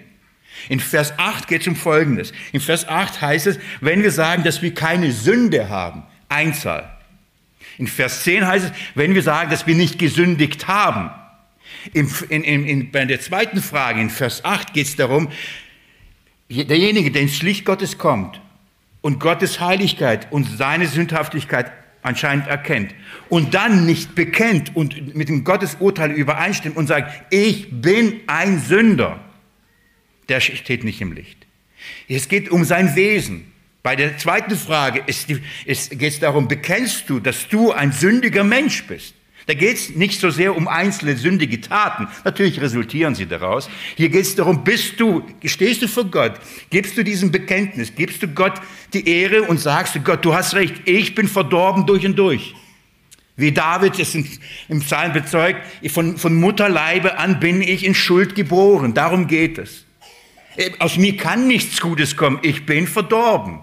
In 0.69 0.81
Vers 0.81 1.15
8 1.19 1.49
geht 1.49 1.63
es 1.63 1.67
um 1.67 1.77
Folgendes. 1.77 2.33
In 2.53 2.61
Vers 2.61 2.87
8 2.87 3.23
heißt 3.23 3.47
es, 3.47 3.59
wenn 3.81 4.03
wir 4.03 4.11
sagen, 4.11 4.45
dass 4.45 4.61
wir 4.61 4.75
keine 4.75 5.11
Sünde 5.13 5.71
haben, 5.71 6.03
Einzahl. 6.29 6.91
In 7.79 7.87
Vers 7.87 8.23
10 8.23 8.47
heißt 8.47 8.67
es, 8.67 8.73
wenn 8.95 9.15
wir 9.15 9.23
sagen, 9.23 9.51
dass 9.51 9.67
wir 9.67 9.75
nicht 9.75 9.99
gesündigt 9.99 10.69
haben, 10.69 11.11
in, 11.93 12.09
in, 12.29 12.65
in, 12.67 12.91
bei 12.91 13.05
der 13.05 13.21
zweiten 13.21 13.61
Frage, 13.61 14.01
in 14.01 14.11
Vers 14.11 14.45
8, 14.45 14.73
geht 14.73 14.87
es 14.87 14.97
darum, 14.97 15.29
derjenige, 16.49 17.11
der 17.11 17.23
ins 17.23 17.43
Licht 17.43 17.65
Gottes 17.65 17.99
kommt 17.99 18.41
und 19.01 19.21
Gottes 19.21 19.61
Heiligkeit 19.61 20.31
und 20.31 20.45
seine 20.45 20.87
Sündhaftigkeit 20.87 21.73
anscheinend 22.03 22.47
erkennt 22.47 22.95
und 23.29 23.55
dann 23.55 23.87
nicht 23.87 24.15
bekennt 24.15 24.77
und 24.77 25.15
mit 25.15 25.29
dem 25.29 25.43
Gottesurteil 25.43 26.13
übereinstimmt 26.13 26.77
und 26.77 26.87
sagt, 26.87 27.33
ich 27.33 27.69
bin 27.71 28.21
ein 28.27 28.61
Sünder, 28.61 29.21
der 30.29 30.41
steht 30.41 30.85
nicht 30.85 31.01
im 31.01 31.13
Licht. 31.13 31.47
Es 32.09 32.29
geht 32.29 32.51
um 32.51 32.65
sein 32.65 32.95
Wesen. 32.95 33.53
Bei 33.83 33.97
der 33.97 34.17
zweiten 34.17 34.57
Frage 34.57 35.03
geht 35.03 36.01
es 36.01 36.21
darum, 36.21 36.49
bekennst 36.49 37.09
du, 37.11 37.21
dass 37.21 37.49
du 37.49 37.73
ein 37.73 37.93
sündiger 37.93 38.45
Mensch 38.45 38.85
bist? 38.85 39.15
Da 39.47 39.55
geht 39.55 39.77
es 39.77 39.91
nicht 39.91 40.21
so 40.21 40.31
sehr 40.31 40.57
um 40.57 40.69
einzelne 40.69 41.17
sündige 41.17 41.61
Taten. 41.61 42.09
Natürlich 42.25 42.61
resultieren 42.61 43.15
sie 43.15 43.27
daraus. 43.27 43.69
Hier 43.97 44.09
geht 44.09 44.23
es 44.23 44.35
darum, 44.35 44.65
bist 44.65 44.99
du, 44.99 45.23
stehst 45.45 45.83
du 45.83 45.89
vor 45.89 46.05
Gott, 46.05 46.41
gibst 46.71 46.97
du 46.97 47.05
diesem 47.05 47.31
Bekenntnis, 47.31 47.95
gibst 47.95 48.23
du 48.23 48.29
Gott 48.29 48.55
die 48.95 49.07
Ehre 49.07 49.43
und 49.43 49.59
sagst 49.59 49.95
du 49.95 50.01
Gott, 50.01 50.25
du 50.25 50.35
hast 50.35 50.55
recht, 50.55 50.75
ich 50.87 51.15
bin 51.15 51.29
verdorben 51.29 51.87
durch 51.87 52.07
und 52.07 52.17
durch. 52.17 52.55
Wie 53.37 53.51
David 53.51 53.99
es 53.99 54.15
im 54.15 54.81
Psalm 54.81 55.13
bezeugt, 55.13 55.61
von, 55.91 56.17
von 56.17 56.37
Mutterleibe 56.37 57.19
an 57.19 57.41
bin 57.41 57.61
ich 57.63 57.85
in 57.85 57.95
Schuld 57.95 58.35
geboren. 58.37 58.95
Darum 58.95 59.27
geht 59.27 59.59
es. 59.59 59.85
Aus 60.79 60.97
mir 60.97 61.17
kann 61.17 61.49
nichts 61.49 61.81
Gutes 61.81 62.17
kommen. 62.17 62.39
Ich 62.43 62.65
bin 62.65 62.87
verdorben. 62.87 63.59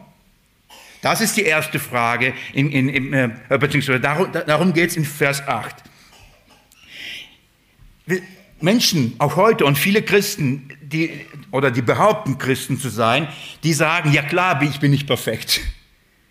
Das 1.02 1.20
ist 1.20 1.36
die 1.36 1.44
erste 1.44 1.80
Frage, 1.80 2.34
in, 2.54 2.72
in, 2.72 2.90
in, 2.90 3.14
äh, 3.14 3.30
beziehungsweise 3.50 4.00
darum, 4.00 4.32
darum 4.32 4.74
geht 4.74 4.92
es 4.92 4.98
in 4.98 5.06
Vers 5.06 5.48
8. 5.48 5.76
Menschen, 8.60 9.16
auch 9.18 9.36
heute 9.36 9.66
und 9.66 9.78
viele 9.78 10.04
Christen, 10.04 10.70
die, 10.82 11.26
oder 11.52 11.72
die 11.72 11.82
behaupten, 11.82 12.38
Christen 12.38 12.80
zu 12.80 12.90
sein, 12.90 13.28
die 13.64 13.74
sagen, 13.74 14.12
ja 14.14 14.22
klar, 14.22 14.62
ich 14.62 14.80
bin 14.80 14.92
nicht 14.92 15.08
perfekt. 15.08 15.62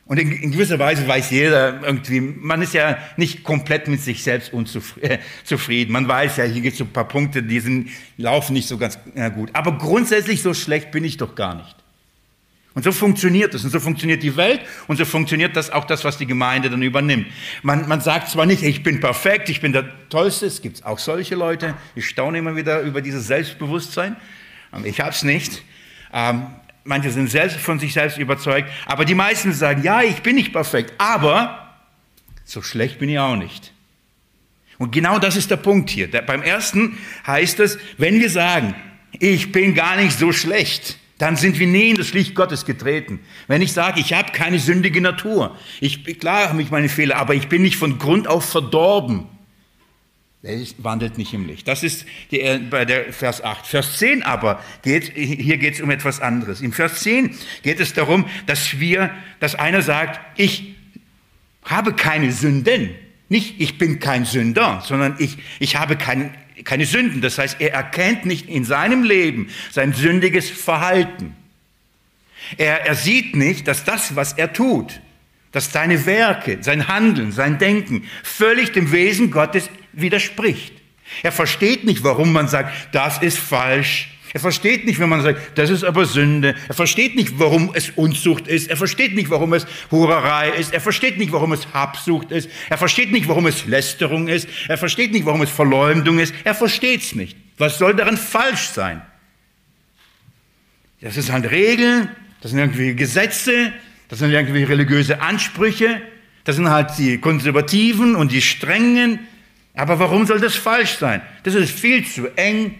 Und 0.04 0.18
in, 0.18 0.32
in 0.32 0.50
gewisser 0.50 0.78
Weise 0.78 1.06
weiß 1.06 1.30
jeder 1.30 1.82
irgendwie, 1.82 2.20
man 2.20 2.62
ist 2.62 2.74
ja 2.74 2.98
nicht 3.16 3.44
komplett 3.44 3.86
mit 3.86 4.00
sich 4.00 4.22
selbst 4.22 4.52
unzufrieden. 4.52 5.90
Äh, 5.90 5.92
man 5.92 6.08
weiß 6.08 6.36
ja, 6.38 6.44
hier 6.44 6.62
gibt 6.62 6.72
es 6.72 6.78
so 6.78 6.84
ein 6.84 6.92
paar 6.92 7.06
Punkte, 7.06 7.42
die 7.42 7.60
sind, 7.60 7.90
laufen 8.16 8.54
nicht 8.54 8.66
so 8.66 8.76
ganz 8.76 8.98
äh, 9.14 9.30
gut. 9.30 9.50
Aber 9.52 9.78
grundsätzlich 9.78 10.42
so 10.42 10.52
schlecht 10.52 10.90
bin 10.90 11.04
ich 11.04 11.16
doch 11.16 11.36
gar 11.36 11.54
nicht. 11.54 11.76
Und 12.74 12.84
so 12.84 12.92
funktioniert 12.92 13.52
es. 13.54 13.64
Und 13.64 13.70
so 13.70 13.80
funktioniert 13.80 14.22
die 14.22 14.36
Welt. 14.36 14.60
Und 14.86 14.96
so 14.96 15.04
funktioniert 15.04 15.56
das 15.56 15.70
auch 15.70 15.84
das, 15.84 16.04
was 16.04 16.18
die 16.18 16.26
Gemeinde 16.26 16.70
dann 16.70 16.82
übernimmt. 16.82 17.26
Man, 17.62 17.88
man 17.88 18.00
sagt 18.00 18.28
zwar 18.28 18.46
nicht, 18.46 18.62
ich 18.62 18.82
bin 18.82 19.00
perfekt, 19.00 19.48
ich 19.48 19.60
bin 19.60 19.72
der 19.72 20.08
Tollste. 20.08 20.46
Es 20.46 20.62
gibt 20.62 20.84
auch 20.86 20.98
solche 20.98 21.34
Leute. 21.34 21.74
Ich 21.96 22.08
staune 22.08 22.38
immer 22.38 22.54
wieder 22.54 22.80
über 22.82 23.02
dieses 23.02 23.26
Selbstbewusstsein. 23.26 24.16
Ähm, 24.72 24.84
ich 24.84 25.00
habe 25.00 25.10
es 25.10 25.24
nicht. 25.24 25.62
Ähm, 26.12 26.46
manche 26.84 27.10
sind 27.10 27.28
selbst 27.28 27.56
von 27.58 27.80
sich 27.80 27.92
selbst 27.92 28.18
überzeugt. 28.18 28.70
Aber 28.86 29.04
die 29.04 29.16
meisten 29.16 29.52
sagen, 29.52 29.82
ja, 29.82 30.02
ich 30.02 30.22
bin 30.22 30.36
nicht 30.36 30.52
perfekt. 30.52 30.94
Aber 30.98 31.74
so 32.44 32.62
schlecht 32.62 33.00
bin 33.00 33.08
ich 33.08 33.18
auch 33.18 33.36
nicht. 33.36 33.72
Und 34.78 34.92
genau 34.92 35.18
das 35.18 35.36
ist 35.36 35.50
der 35.50 35.56
Punkt 35.56 35.90
hier. 35.90 36.08
Der, 36.08 36.22
beim 36.22 36.42
ersten 36.42 36.98
heißt 37.26 37.60
es, 37.60 37.78
wenn 37.98 38.18
wir 38.20 38.30
sagen, 38.30 38.74
ich 39.18 39.52
bin 39.52 39.74
gar 39.74 39.96
nicht 39.96 40.18
so 40.18 40.32
schlecht, 40.32 40.98
dann 41.20 41.36
sind 41.36 41.58
wir 41.58 41.66
nie 41.66 41.90
in 41.90 41.96
das 41.98 42.14
Licht 42.14 42.34
Gottes 42.34 42.64
getreten. 42.64 43.20
Wenn 43.46 43.60
ich 43.60 43.74
sage, 43.74 44.00
ich 44.00 44.14
habe 44.14 44.32
keine 44.32 44.58
sündige 44.58 45.02
Natur, 45.02 45.54
ich, 45.80 46.02
klar 46.18 46.48
habe 46.48 46.62
ich 46.62 46.70
meine 46.70 46.88
Fehler, 46.88 47.16
aber 47.16 47.34
ich 47.34 47.48
bin 47.48 47.60
nicht 47.60 47.76
von 47.76 47.98
Grund 47.98 48.26
auf 48.26 48.46
verdorben, 48.46 49.26
der 50.42 50.58
wandelt 50.78 51.18
nicht 51.18 51.34
im 51.34 51.46
Licht. 51.46 51.68
Das 51.68 51.82
ist 51.82 52.06
die, 52.30 52.40
äh, 52.40 52.58
bei 52.58 52.86
der 52.86 53.12
Vers 53.12 53.44
8. 53.44 53.66
Vers 53.66 53.98
10 53.98 54.22
aber 54.22 54.64
geht, 54.80 55.12
hier 55.14 55.58
geht 55.58 55.74
es 55.74 55.82
um 55.82 55.90
etwas 55.90 56.22
anderes. 56.22 56.62
Im 56.62 56.72
Vers 56.72 57.00
10 57.02 57.36
geht 57.62 57.80
es 57.80 57.92
darum, 57.92 58.24
dass 58.46 58.80
wir, 58.80 59.10
dass 59.40 59.54
einer 59.54 59.82
sagt, 59.82 60.18
ich 60.38 60.74
habe 61.62 61.92
keine 61.92 62.32
Sünden. 62.32 62.94
Nicht, 63.28 63.60
ich 63.60 63.76
bin 63.76 64.00
kein 64.00 64.24
Sünder, 64.24 64.82
sondern 64.86 65.16
ich, 65.18 65.36
ich 65.58 65.76
habe 65.76 65.96
kein, 65.96 66.34
keine 66.64 66.86
Sünden. 66.86 67.20
Das 67.20 67.38
heißt, 67.38 67.60
er 67.60 67.72
erkennt 67.72 68.26
nicht 68.26 68.48
in 68.48 68.64
seinem 68.64 69.02
Leben 69.02 69.48
sein 69.70 69.92
sündiges 69.92 70.50
Verhalten. 70.50 71.36
Er, 72.56 72.86
er 72.86 72.94
sieht 72.94 73.36
nicht, 73.36 73.68
dass 73.68 73.84
das, 73.84 74.16
was 74.16 74.32
er 74.32 74.52
tut, 74.52 75.00
dass 75.52 75.72
seine 75.72 76.06
Werke, 76.06 76.58
sein 76.60 76.88
Handeln, 76.88 77.32
sein 77.32 77.58
Denken 77.58 78.04
völlig 78.22 78.72
dem 78.72 78.92
Wesen 78.92 79.30
Gottes 79.30 79.68
widerspricht. 79.92 80.74
Er 81.22 81.32
versteht 81.32 81.84
nicht, 81.84 82.04
warum 82.04 82.32
man 82.32 82.48
sagt, 82.48 82.94
das 82.94 83.18
ist 83.18 83.38
falsch, 83.38 84.08
er 84.32 84.38
versteht 84.38 84.86
nicht, 84.86 85.00
wenn 85.00 85.08
man 85.08 85.22
sagt, 85.22 85.58
das 85.58 85.70
ist 85.70 85.82
aber 85.82 86.06
Sünde. 86.06 86.54
Er 86.68 86.74
versteht 86.74 87.16
nicht, 87.16 87.40
warum 87.40 87.72
es 87.74 87.90
Unzucht 87.90 88.46
ist. 88.46 88.70
Er 88.70 88.76
versteht 88.76 89.16
nicht, 89.16 89.28
warum 89.28 89.52
es 89.54 89.66
Hurerei 89.90 90.50
ist. 90.50 90.72
Er 90.72 90.80
versteht 90.80 91.18
nicht, 91.18 91.32
warum 91.32 91.52
es 91.52 91.72
Habsucht 91.74 92.30
ist. 92.30 92.48
Er 92.68 92.78
versteht 92.78 93.10
nicht, 93.10 93.26
warum 93.26 93.46
es 93.46 93.66
Lästerung 93.66 94.28
ist. 94.28 94.48
Er 94.68 94.78
versteht 94.78 95.10
nicht, 95.12 95.26
warum 95.26 95.42
es 95.42 95.50
Verleumdung 95.50 96.20
ist. 96.20 96.32
Er 96.44 96.54
versteht 96.54 97.02
es 97.02 97.14
nicht. 97.16 97.36
Was 97.58 97.78
soll 97.78 97.94
daran 97.94 98.16
falsch 98.16 98.68
sein? 98.68 99.02
Das 101.00 101.14
sind 101.14 101.32
halt 101.32 101.50
Regeln, 101.50 102.08
das 102.40 102.52
sind 102.52 102.60
irgendwie 102.60 102.94
Gesetze, 102.94 103.72
das 104.08 104.18
sind 104.20 104.30
irgendwie 104.30 104.62
religiöse 104.64 105.22
Ansprüche, 105.22 106.02
das 106.44 106.56
sind 106.56 106.68
halt 106.68 106.90
die 106.98 107.18
Konservativen 107.18 108.14
und 108.14 108.30
die 108.32 108.42
Strengen. 108.42 109.18
Aber 109.74 109.98
warum 109.98 110.26
soll 110.26 110.40
das 110.40 110.56
falsch 110.56 110.98
sein? 110.98 111.22
Das 111.42 111.54
ist 111.54 111.78
viel 111.78 112.04
zu 112.04 112.28
eng, 112.36 112.78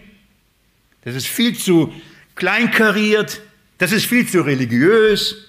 das 1.03 1.15
ist 1.15 1.27
viel 1.27 1.57
zu 1.57 1.93
kleinkariert, 2.35 3.41
das 3.77 3.91
ist 3.91 4.05
viel 4.05 4.27
zu 4.27 4.41
religiös. 4.41 5.47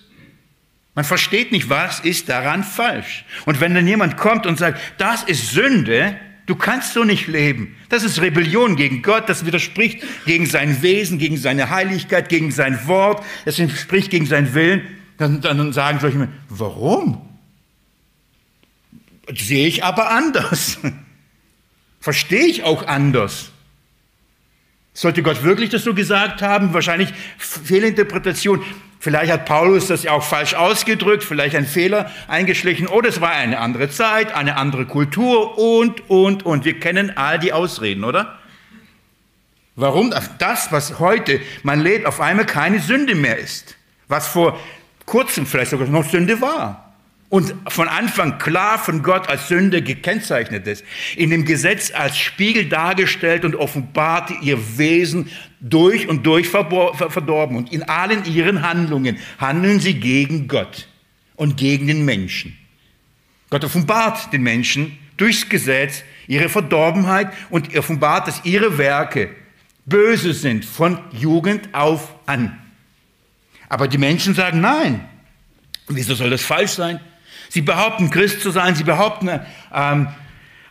Man 0.95 1.05
versteht 1.05 1.53
nicht, 1.53 1.69
was 1.69 2.01
ist 2.01 2.29
daran 2.29 2.65
falsch. 2.65 3.25
Und 3.47 3.61
wenn 3.61 3.75
dann 3.75 3.87
jemand 3.87 4.17
kommt 4.17 4.47
und 4.47 4.59
sagt, 4.59 4.81
das 4.99 5.23
ist 5.23 5.51
Sünde, 5.51 6.17
du 6.47 6.55
kannst 6.55 6.93
so 6.93 7.05
nicht 7.05 7.29
leben, 7.29 7.77
das 7.89 8.03
ist 8.03 8.21
Rebellion 8.21 8.77
gegen 8.77 9.03
Gott, 9.03 9.29
das 9.29 9.47
widerspricht 9.47 10.03
gegen 10.27 10.47
sein 10.47 10.83
Wesen, 10.83 11.19
gegen 11.19 11.37
seine 11.37 11.71
Heiligkeit, 11.71 12.29
gegen 12.29 12.51
sein 12.51 12.87
Wort, 12.87 13.25
es 13.45 13.59
entspricht 13.59 14.11
gegen 14.11 14.27
seinen 14.27 14.53
Willen, 14.55 14.83
dann, 15.19 15.41
dann 15.41 15.73
sagen 15.73 16.01
solche 16.01 16.19
Menschen, 16.19 16.35
warum? 16.49 17.29
Sehe 19.35 19.67
ich 19.67 19.85
aber 19.85 20.11
anders. 20.11 20.79
Verstehe 22.01 22.47
ich 22.47 22.65
auch 22.65 22.87
anders. 22.87 23.52
Sollte 24.95 25.23
Gott 25.23 25.43
wirklich 25.43 25.71
das 25.71 25.85
so 25.85 25.95
gesagt 25.95 26.43
haben? 26.43 26.75
Wahrscheinlich 26.75 27.13
Fehlinterpretation. 27.39 28.63
Vielleicht 29.01 29.33
hat 29.33 29.47
Paulus 29.47 29.89
das 29.89 30.05
ja 30.05 30.13
auch 30.13 30.23
falsch 30.23 30.55
ausgedrückt, 30.55 31.25
vielleicht 31.25 31.57
ein 31.57 31.67
Fehler 31.67 32.11
eingeschlichen. 32.29 32.87
Oder 32.87 33.09
es 33.09 33.21
war 33.21 33.31
eine 33.31 33.59
andere 33.59 33.89
Zeit, 33.91 34.35
eine 34.35 34.57
andere 34.57 34.87
Kultur 34.87 35.59
und, 35.59 36.09
und, 36.09 36.45
und. 36.45 36.65
Wir 36.65 36.79
kennen 36.79 37.17
all 37.17 37.39
die 37.39 37.53
Ausreden, 37.53 38.05
oder? 38.05 38.39
Warum 39.75 40.15
das, 40.39 40.71
was 40.71 41.01
heute 41.01 41.41
man 41.63 41.81
lebt, 41.81 42.07
auf 42.07 42.21
einmal 42.21 42.45
keine 42.45 42.79
Sünde 42.79 43.15
mehr 43.15 43.39
ist. 43.39 43.77
Was 44.07 44.29
vor 44.29 44.61
kurzem 45.07 45.47
vielleicht 45.47 45.71
sogar 45.71 45.89
noch 45.89 46.05
Sünde 46.05 46.41
war 46.41 46.92
und 47.33 47.55
von 47.69 47.89
Anfang 47.89 48.37
klar 48.37 48.79
von 48.79 49.03
Gott 49.03 49.31
als 49.31 49.49
Sünde 49.49 49.81
gekennzeichnet 49.81 50.67
ist, 50.67 50.85
in 51.17 51.31
dem 51.31 51.47
Gesetz 51.47 51.91
als 51.91 52.19
Spiegel 52.19 52.67
dargestellt 52.67 53.47
und 53.47 53.57
offenbart 53.57 54.31
ihr 54.43 54.77
Wesen 54.77 55.31
durch 55.59 56.09
und 56.09 56.27
durch 56.27 56.51
verdorben. 56.51 57.57
Und 57.57 57.73
in 57.73 57.85
allen 57.85 58.27
ihren 58.27 58.61
Handlungen 58.61 59.17
handeln 59.39 59.81
sie 59.81 59.95
gegen 59.95 60.47
Gott 60.47 60.89
und 61.35 61.57
gegen 61.57 61.87
den 61.87 62.05
Menschen. 62.05 62.55
Gott 63.49 63.65
offenbart 63.65 64.31
den 64.35 64.43
Menschen 64.43 64.99
durchs 65.17 65.49
Gesetz 65.49 66.05
ihre 66.27 66.51
Verdorbenheit 66.51 67.33
und 67.49 67.75
offenbart, 67.75 68.29
dass 68.29 68.45
ihre 68.45 68.77
Werke 68.77 69.31
böse 69.87 70.35
sind 70.35 70.67
von 70.67 70.99
Jugend 71.13 71.73
auf 71.73 72.15
an. 72.27 72.59
Aber 73.71 73.89
die 73.89 73.97
Menschen 73.97 74.35
sagen 74.35 74.61
nein. 74.61 75.09
Wieso 75.89 76.15
soll 76.15 76.29
das 76.29 76.43
falsch 76.43 76.73
sein? 76.73 77.01
Sie 77.53 77.61
behaupten, 77.61 78.09
Christ 78.09 78.41
zu 78.41 78.51
sein, 78.51 78.75
sie 78.75 78.83
behaupten, 78.83 79.29
ähm, 79.29 80.09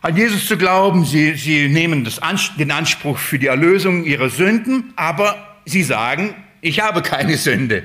an 0.00 0.16
Jesus 0.16 0.48
zu 0.48 0.56
glauben, 0.56 1.04
sie, 1.04 1.36
sie 1.36 1.68
nehmen 1.68 2.02
das, 2.02 2.18
den 2.58 2.72
Anspruch 2.72 3.18
für 3.18 3.38
die 3.38 3.46
Erlösung 3.46 4.02
ihrer 4.02 4.28
Sünden, 4.30 4.92
aber 4.96 5.60
sie 5.64 5.84
sagen, 5.84 6.34
ich 6.60 6.80
habe 6.80 7.00
keine 7.02 7.36
Sünde. 7.36 7.84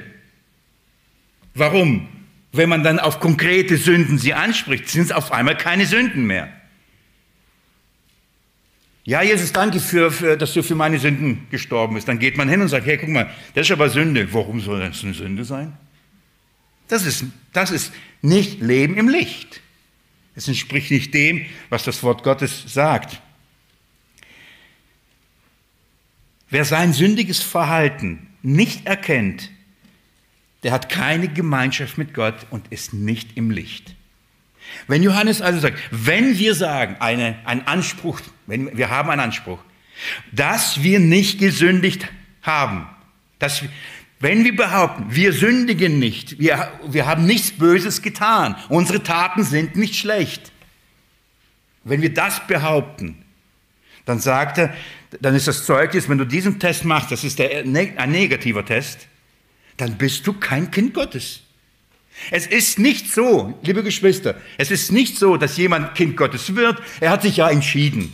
Warum? 1.53 2.07
Wenn 2.51 2.69
man 2.69 2.81
dann 2.81 2.97
auf 2.97 3.19
konkrete 3.19 3.77
Sünden 3.77 4.17
sie 4.17 4.33
anspricht, 4.33 4.89
sind 4.89 5.03
es 5.03 5.11
auf 5.11 5.31
einmal 5.31 5.57
keine 5.57 5.85
Sünden 5.85 6.25
mehr. 6.25 6.49
Ja, 9.03 9.21
Jesus, 9.21 9.53
danke, 9.53 9.79
für, 9.79 10.09
für, 10.09 10.37
dass 10.37 10.55
du 10.55 10.63
für 10.63 10.73
meine 10.73 10.97
Sünden 10.97 11.45
gestorben 11.51 11.93
bist. 11.93 12.07
Dann 12.07 12.17
geht 12.17 12.35
man 12.35 12.49
hin 12.49 12.61
und 12.61 12.69
sagt, 12.69 12.87
hey, 12.87 12.97
guck 12.97 13.09
mal, 13.09 13.29
das 13.53 13.67
ist 13.67 13.71
aber 13.71 13.89
Sünde. 13.89 14.33
Warum 14.33 14.59
soll 14.59 14.79
das 14.79 15.03
eine 15.03 15.13
Sünde 15.13 15.43
sein? 15.43 15.77
Das 16.87 17.05
ist, 17.05 17.25
das 17.53 17.71
ist 17.71 17.91
nicht 18.21 18.61
Leben 18.61 18.97
im 18.97 19.09
Licht. 19.09 19.61
Es 20.35 20.47
entspricht 20.47 20.91
nicht 20.91 21.13
dem, 21.13 21.45
was 21.69 21.83
das 21.83 22.03
Wort 22.03 22.23
Gottes 22.23 22.63
sagt. 22.67 23.21
Wer 26.49 26.63
sein 26.63 26.93
sündiges 26.93 27.41
Verhalten 27.41 28.27
nicht 28.41 28.85
erkennt, 28.85 29.51
der 30.63 30.71
hat 30.71 30.89
keine 30.89 31.27
Gemeinschaft 31.27 31.97
mit 31.97 32.13
Gott 32.13 32.45
und 32.49 32.67
ist 32.69 32.93
nicht 32.93 33.35
im 33.35 33.51
Licht. 33.51 33.95
Wenn 34.87 35.03
Johannes 35.03 35.41
also 35.41 35.59
sagt, 35.59 35.77
wenn 35.91 36.37
wir 36.37 36.55
sagen, 36.55 36.97
eine, 36.99 37.39
ein 37.45 37.67
Anspruch, 37.67 38.21
wenn, 38.45 38.77
wir 38.77 38.89
haben 38.89 39.09
einen 39.09 39.21
Anspruch, 39.21 39.59
dass 40.31 40.83
wir 40.83 40.99
nicht 40.99 41.39
gesündigt 41.39 42.07
haben, 42.41 42.87
dass, 43.39 43.63
wenn 44.19 44.43
wir 44.43 44.55
behaupten, 44.55 45.05
wir 45.09 45.31
sündigen 45.31 45.99
nicht, 45.99 46.39
wir, 46.39 46.71
wir 46.87 47.05
haben 47.05 47.25
nichts 47.25 47.51
Böses 47.51 48.01
getan, 48.01 48.55
unsere 48.69 49.03
Taten 49.03 49.43
sind 49.43 49.75
nicht 49.75 49.95
schlecht, 49.95 50.51
wenn 51.83 52.01
wir 52.01 52.13
das 52.13 52.45
behaupten, 52.47 53.23
dann 54.05 54.19
sagt 54.19 54.57
er, 54.57 54.73
dann 55.21 55.35
ist 55.35 55.47
das 55.47 55.65
Zeugnis, 55.65 56.09
wenn 56.09 56.17
du 56.17 56.25
diesen 56.25 56.59
Test 56.59 56.83
machst, 56.83 57.11
das 57.11 57.23
ist 57.23 57.39
der, 57.39 57.59
ein 57.59 58.11
negativer 58.11 58.65
Test, 58.65 59.07
dann 59.77 59.97
bist 59.97 60.25
du 60.25 60.33
kein 60.33 60.71
Kind 60.71 60.93
Gottes. 60.93 61.41
Es 62.31 62.47
ist 62.47 62.79
nicht 62.79 63.11
so, 63.11 63.59
liebe 63.61 63.83
Geschwister, 63.83 64.35
es 64.57 64.71
ist 64.71 64.91
nicht 64.91 65.17
so, 65.17 65.37
dass 65.37 65.57
jemand 65.57 65.93
Kind 65.93 66.17
Gottes 66.17 66.55
wird. 66.55 66.81
Er 66.99 67.11
hat 67.11 67.21
sich 67.21 67.37
ja 67.37 67.49
entschieden. 67.49 68.13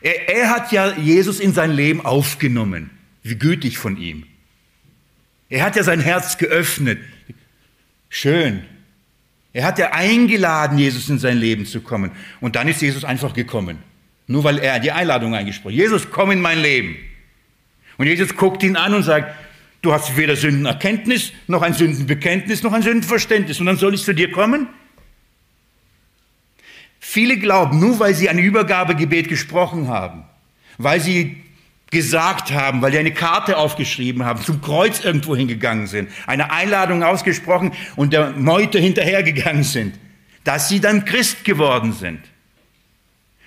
Er, 0.00 0.28
er 0.28 0.50
hat 0.50 0.72
ja 0.72 0.96
Jesus 0.96 1.38
in 1.38 1.54
sein 1.54 1.70
Leben 1.70 2.04
aufgenommen. 2.04 2.90
Wie 3.28 3.36
gütig 3.36 3.78
von 3.78 3.96
ihm. 3.96 4.24
Er 5.48 5.64
hat 5.64 5.74
ja 5.74 5.82
sein 5.82 6.00
Herz 6.00 6.38
geöffnet. 6.38 7.00
Schön. 8.08 8.64
Er 9.52 9.64
hat 9.64 9.80
ja 9.80 9.92
eingeladen, 9.92 10.78
Jesus 10.78 11.08
in 11.08 11.18
sein 11.18 11.38
Leben 11.38 11.66
zu 11.66 11.80
kommen. 11.80 12.12
Und 12.40 12.54
dann 12.54 12.68
ist 12.68 12.82
Jesus 12.82 13.04
einfach 13.04 13.32
gekommen. 13.32 13.78
Nur 14.28 14.44
weil 14.44 14.58
er 14.58 14.78
die 14.78 14.92
Einladung 14.92 15.34
eingesprochen 15.34 15.72
hat. 15.72 15.80
Jesus, 15.80 16.10
komm 16.10 16.30
in 16.30 16.40
mein 16.40 16.60
Leben. 16.60 16.96
Und 17.96 18.06
Jesus 18.06 18.36
guckt 18.36 18.62
ihn 18.62 18.76
an 18.76 18.94
und 18.94 19.02
sagt, 19.02 19.34
du 19.82 19.92
hast 19.92 20.16
weder 20.16 20.36
Sündenerkenntnis, 20.36 21.32
noch 21.48 21.62
ein 21.62 21.74
Sündenbekenntnis, 21.74 22.62
noch 22.62 22.72
ein 22.72 22.82
Sündenverständnis. 22.82 23.58
Und 23.58 23.66
dann 23.66 23.76
soll 23.76 23.94
ich 23.94 24.04
zu 24.04 24.14
dir 24.14 24.30
kommen? 24.30 24.68
Viele 27.00 27.38
glauben, 27.38 27.80
nur 27.80 27.98
weil 27.98 28.14
sie 28.14 28.28
ein 28.28 28.38
Übergabegebet 28.38 29.28
gesprochen 29.28 29.88
haben, 29.88 30.24
weil 30.78 31.00
sie 31.00 31.45
gesagt 31.90 32.50
haben, 32.50 32.82
weil 32.82 32.90
die 32.90 32.98
eine 32.98 33.14
Karte 33.14 33.56
aufgeschrieben 33.56 34.24
haben, 34.24 34.42
zum 34.42 34.60
Kreuz 34.60 35.04
irgendwo 35.04 35.36
hingegangen 35.36 35.86
sind, 35.86 36.10
eine 36.26 36.50
Einladung 36.50 37.02
ausgesprochen 37.02 37.72
und 37.94 38.12
der 38.12 38.32
Meute 38.32 38.78
hinterhergegangen 38.78 39.62
sind, 39.62 39.98
dass 40.42 40.68
sie 40.68 40.80
dann 40.80 41.04
Christ 41.04 41.44
geworden 41.44 41.92
sind. 41.92 42.20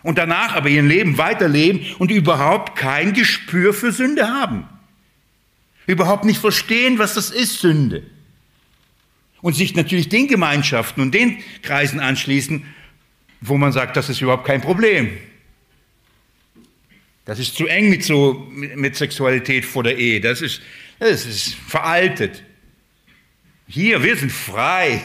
Und 0.02 0.18
danach 0.18 0.56
aber 0.56 0.70
ihr 0.70 0.82
Leben 0.82 1.18
weiterleben 1.18 1.82
und 2.00 2.12
überhaupt 2.12 2.78
kein 2.78 3.14
Gespür 3.14 3.74
für 3.74 3.92
Sünde 3.92 4.30
haben. 4.30 4.68
Überhaupt 5.88 6.24
nicht 6.24 6.40
verstehen, 6.40 7.00
was 7.00 7.16
das 7.16 7.32
ist, 7.32 7.60
Sünde. 7.60 8.04
Und 9.42 9.56
sich 9.56 9.76
natürlich 9.76 10.08
den 10.08 10.28
Gemeinschaften 10.28 11.02
und 11.02 11.14
den 11.14 11.40
Kreisen 11.62 12.00
anschließen, 12.00 12.64
wo 13.42 13.58
man 13.58 13.72
sagt, 13.72 13.98
das 13.98 14.10
ist 14.10 14.22
überhaupt 14.22 14.46
kein 14.46 14.62
Problem. 14.62 15.10
Das 17.30 17.38
ist 17.38 17.54
zu 17.54 17.68
eng 17.68 17.92
mit, 17.92 18.04
so, 18.04 18.48
mit 18.50 18.96
Sexualität 18.96 19.64
vor 19.64 19.84
der 19.84 20.00
Ehe. 20.00 20.20
Das 20.20 20.42
ist, 20.42 20.64
das 20.98 21.28
ist 21.28 21.54
veraltet. 21.54 22.44
Hier, 23.68 24.02
wir 24.02 24.16
sind 24.16 24.32
frei. 24.32 25.00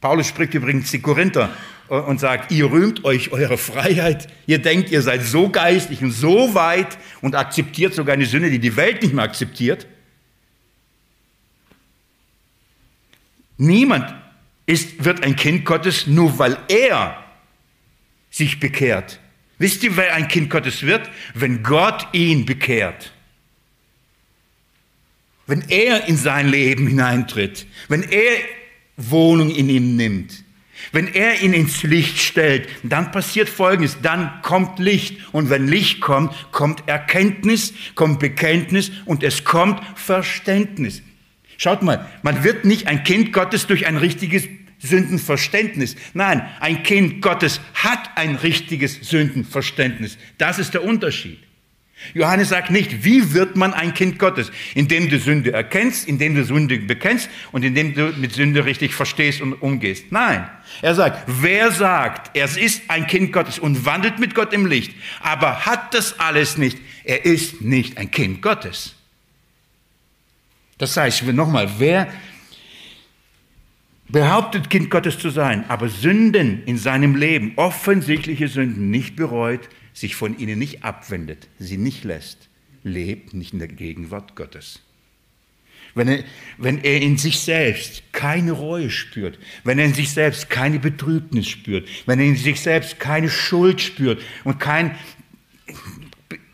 Paulus 0.00 0.28
spricht 0.28 0.54
übrigens 0.54 0.92
die 0.92 1.00
Korinther 1.00 1.52
und 1.88 2.20
sagt, 2.20 2.52
ihr 2.52 2.70
rühmt 2.70 3.04
euch 3.04 3.32
eure 3.32 3.58
Freiheit. 3.58 4.28
Ihr 4.46 4.60
denkt, 4.60 4.92
ihr 4.92 5.02
seid 5.02 5.24
so 5.24 5.48
geistig 5.48 6.00
und 6.00 6.12
so 6.12 6.54
weit 6.54 6.96
und 7.22 7.34
akzeptiert 7.34 7.92
sogar 7.92 8.12
eine 8.12 8.26
Sünde, 8.26 8.48
die 8.48 8.60
die 8.60 8.76
Welt 8.76 9.02
nicht 9.02 9.14
mehr 9.14 9.24
akzeptiert. 9.24 9.88
Niemand 13.56 14.14
ist, 14.64 15.04
wird 15.04 15.24
ein 15.24 15.34
Kind 15.34 15.64
Gottes, 15.64 16.06
nur 16.06 16.38
weil 16.38 16.56
er 16.68 17.20
sich 18.30 18.60
bekehrt. 18.60 19.18
Wisst 19.58 19.82
ihr, 19.84 19.96
wer 19.96 20.14
ein 20.14 20.28
Kind 20.28 20.50
Gottes 20.50 20.82
wird? 20.82 21.08
Wenn 21.34 21.62
Gott 21.62 22.08
ihn 22.12 22.44
bekehrt. 22.44 23.12
Wenn 25.46 25.62
er 25.68 26.06
in 26.06 26.16
sein 26.16 26.48
Leben 26.48 26.86
hineintritt. 26.86 27.66
Wenn 27.88 28.02
er 28.02 28.32
Wohnung 28.96 29.50
in 29.50 29.68
ihm 29.68 29.96
nimmt. 29.96 30.44
Wenn 30.92 31.08
er 31.08 31.40
ihn 31.40 31.52
ins 31.52 31.82
Licht 31.82 32.18
stellt, 32.18 32.68
dann 32.82 33.10
passiert 33.10 33.48
Folgendes, 33.48 33.98
dann 34.02 34.42
kommt 34.42 34.78
Licht. 34.78 35.18
Und 35.32 35.50
wenn 35.50 35.68
Licht 35.68 36.00
kommt, 36.00 36.34
kommt 36.52 36.88
Erkenntnis, 36.88 37.72
kommt 37.94 38.20
Bekenntnis 38.20 38.90
und 39.04 39.22
es 39.22 39.44
kommt 39.44 39.80
Verständnis. 39.96 41.02
Schaut 41.56 41.82
mal, 41.82 42.10
man 42.22 42.44
wird 42.44 42.64
nicht 42.64 42.88
ein 42.88 43.04
Kind 43.04 43.32
Gottes 43.32 43.66
durch 43.66 43.86
ein 43.86 43.96
richtiges 43.96 44.48
Sündenverständnis. 44.84 45.96
Nein, 46.12 46.48
ein 46.60 46.82
Kind 46.82 47.22
Gottes 47.22 47.60
hat 47.74 48.10
ein 48.16 48.36
richtiges 48.36 48.94
Sündenverständnis. 49.02 50.18
Das 50.38 50.58
ist 50.58 50.74
der 50.74 50.84
Unterschied. 50.84 51.38
Johannes 52.12 52.50
sagt 52.50 52.70
nicht, 52.70 53.04
wie 53.04 53.32
wird 53.32 53.56
man 53.56 53.72
ein 53.72 53.94
Kind 53.94 54.18
Gottes? 54.18 54.50
Indem 54.74 55.08
du 55.08 55.18
Sünde 55.18 55.52
erkennst, 55.52 56.06
indem 56.06 56.34
du 56.34 56.44
Sünde 56.44 56.78
bekennst 56.78 57.30
und 57.52 57.64
indem 57.64 57.94
du 57.94 58.12
mit 58.18 58.32
Sünde 58.32 58.64
richtig 58.66 58.94
verstehst 58.94 59.40
und 59.40 59.54
umgehst. 59.54 60.06
Nein, 60.10 60.48
er 60.82 60.94
sagt, 60.94 61.24
wer 61.26 61.70
sagt, 61.70 62.36
er 62.36 62.44
ist 62.44 62.82
ein 62.88 63.06
Kind 63.06 63.32
Gottes 63.32 63.58
und 63.58 63.86
wandelt 63.86 64.18
mit 64.18 64.34
Gott 64.34 64.52
im 64.52 64.66
Licht, 64.66 64.92
aber 65.20 65.64
hat 65.64 65.94
das 65.94 66.18
alles 66.18 66.58
nicht, 66.58 66.78
er 67.04 67.24
ist 67.24 67.62
nicht 67.62 67.96
ein 67.96 68.10
Kind 68.10 68.42
Gottes. 68.42 68.94
Das 70.76 70.96
heißt, 70.96 71.22
nochmal, 71.22 71.70
wer 71.78 72.08
behauptet, 74.08 74.70
Kind 74.70 74.90
Gottes 74.90 75.18
zu 75.18 75.30
sein, 75.30 75.64
aber 75.68 75.88
Sünden 75.88 76.62
in 76.64 76.78
seinem 76.78 77.16
Leben, 77.16 77.52
offensichtliche 77.56 78.48
Sünden 78.48 78.90
nicht 78.90 79.16
bereut, 79.16 79.68
sich 79.92 80.16
von 80.16 80.38
ihnen 80.38 80.58
nicht 80.58 80.84
abwendet, 80.84 81.48
sie 81.58 81.78
nicht 81.78 82.04
lässt, 82.04 82.48
lebt 82.82 83.34
nicht 83.34 83.52
in 83.52 83.60
der 83.60 83.68
Gegenwart 83.68 84.36
Gottes. 84.36 84.80
Wenn 85.94 86.08
er, 86.08 86.24
wenn 86.58 86.82
er 86.82 87.00
in 87.00 87.18
sich 87.18 87.38
selbst 87.38 88.02
keine 88.12 88.50
Reue 88.50 88.90
spürt, 88.90 89.38
wenn 89.62 89.78
er 89.78 89.84
in 89.84 89.94
sich 89.94 90.10
selbst 90.10 90.50
keine 90.50 90.80
Betrübnis 90.80 91.48
spürt, 91.48 91.88
wenn 92.06 92.18
er 92.18 92.26
in 92.26 92.36
sich 92.36 92.60
selbst 92.60 92.98
keine 92.98 93.30
Schuld 93.30 93.80
spürt 93.80 94.20
und 94.42 94.58
kein, 94.58 94.96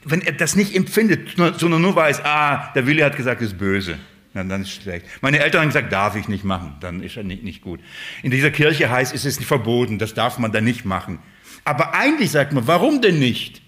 wenn 0.05 0.21
er 0.21 0.33
das 0.33 0.57
nicht 0.57 0.77
empfindet, 0.77 1.37
sondern 1.59 1.81
nur 1.81 1.97
weiß, 1.97 2.23
ah, 2.23 2.71
der 2.75 2.87
Wille 2.87 3.03
hat 3.03 3.17
gesagt, 3.17 3.41
es 3.41 3.53
ist 3.53 3.59
böse, 3.59 3.99
dann, 4.35 4.49
dann 4.49 4.63
ist 4.63 4.71
schlecht. 4.71 5.07
Meine 5.21 5.41
Eltern 5.41 5.63
haben 5.63 5.69
gesagt, 5.69 5.93
darf 5.93 6.17
ich 6.17 6.29
nicht 6.29 6.45
machen, 6.45 6.77
dann 6.81 7.03
ist 7.03 7.17
er 7.17 7.25
nicht, 7.25 7.43
nicht 7.43 7.63
gut. 7.63 7.81
In 8.23 8.31
dieser 8.31 8.51
Kirche 8.51 8.91
heißt 8.91 9.15
es, 9.15 9.25
es 9.25 9.39
ist 9.39 9.47
verboten, 9.47 9.99
das 9.99 10.15
darf 10.15 10.39
man 10.39 10.53
dann 10.53 10.65
nicht 10.65 10.85
machen. 10.85 11.19
Aber 11.65 11.95
eigentlich 11.95 12.31
sagt 12.31 12.53
man, 12.53 12.67
warum 12.67 13.03
denn 13.03 13.19
nicht? 13.19 13.61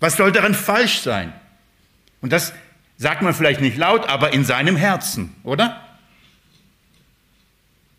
Was 0.00 0.16
soll 0.16 0.32
daran 0.32 0.54
falsch 0.54 1.00
sein? 1.00 1.32
Und 2.20 2.32
das 2.32 2.52
sagt 2.96 3.22
man 3.22 3.34
vielleicht 3.34 3.60
nicht 3.60 3.76
laut, 3.76 4.08
aber 4.08 4.32
in 4.32 4.44
seinem 4.44 4.76
Herzen, 4.76 5.34
oder? 5.42 5.80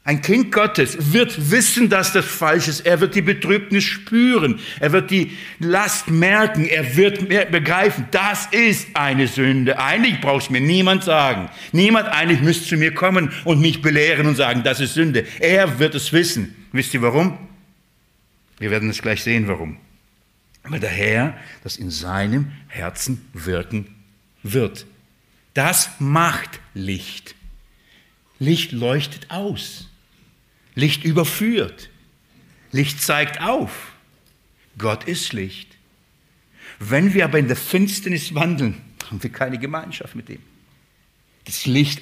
Ein 0.07 0.21
Kind 0.21 0.51
Gottes 0.51 1.13
wird 1.13 1.49
wissen, 1.49 1.89
dass 1.89 2.13
das 2.13 2.25
falsch 2.25 2.67
ist. 2.67 2.85
Er 2.85 3.01
wird 3.01 3.15
die 3.15 3.23
Betrübnis 3.23 3.85
spüren. 3.85 4.59
Er 4.79 4.91
wird 4.91 5.09
die 5.09 5.35
Last 5.57 6.11
merken. 6.11 6.67
Er 6.67 6.95
wird 6.95 7.27
begreifen, 7.27 8.07
das 8.11 8.45
ist 8.51 8.89
eine 8.93 9.27
Sünde. 9.27 9.79
Eigentlich 9.79 10.21
braucht 10.21 10.43
es 10.43 10.49
mir 10.51 10.61
niemand 10.61 11.03
sagen. 11.03 11.49
Niemand 11.71 12.07
eigentlich 12.07 12.41
müsste 12.41 12.67
zu 12.67 12.77
mir 12.77 12.93
kommen 12.93 13.31
und 13.45 13.61
mich 13.61 13.81
belehren 13.81 14.27
und 14.27 14.35
sagen, 14.35 14.61
das 14.63 14.79
ist 14.79 14.93
Sünde. 14.93 15.25
Er 15.39 15.79
wird 15.79 15.95
es 15.95 16.13
wissen. 16.13 16.53
Wisst 16.71 16.93
ihr 16.93 17.01
warum? 17.01 17.39
Wir 18.59 18.69
werden 18.69 18.91
es 18.91 19.01
gleich 19.01 19.23
sehen, 19.23 19.47
warum. 19.47 19.77
Weil 20.61 20.81
der 20.81 20.91
Herr 20.91 21.35
das 21.63 21.77
in 21.77 21.89
seinem 21.89 22.51
Herzen 22.67 23.27
wirken 23.33 23.87
wird. 24.43 24.85
Das 25.55 25.89
macht 25.97 26.59
Licht. 26.75 27.33
Licht 28.37 28.71
leuchtet 28.71 29.31
aus. 29.31 29.89
Licht 30.75 31.03
überführt. 31.03 31.89
Licht 32.71 33.01
zeigt 33.01 33.41
auf. 33.41 33.93
Gott 34.77 35.05
ist 35.05 35.33
Licht. 35.33 35.75
Wenn 36.79 37.13
wir 37.13 37.23
aber 37.23 37.39
in 37.39 37.47
der 37.47 37.55
Finsternis 37.55 38.35
wandeln, 38.35 38.81
haben 39.09 39.23
wir 39.23 39.31
keine 39.31 39.57
Gemeinschaft 39.57 40.15
mit 40.15 40.29
ihm. 40.29 40.41
Das 41.45 41.65
Licht 41.65 42.01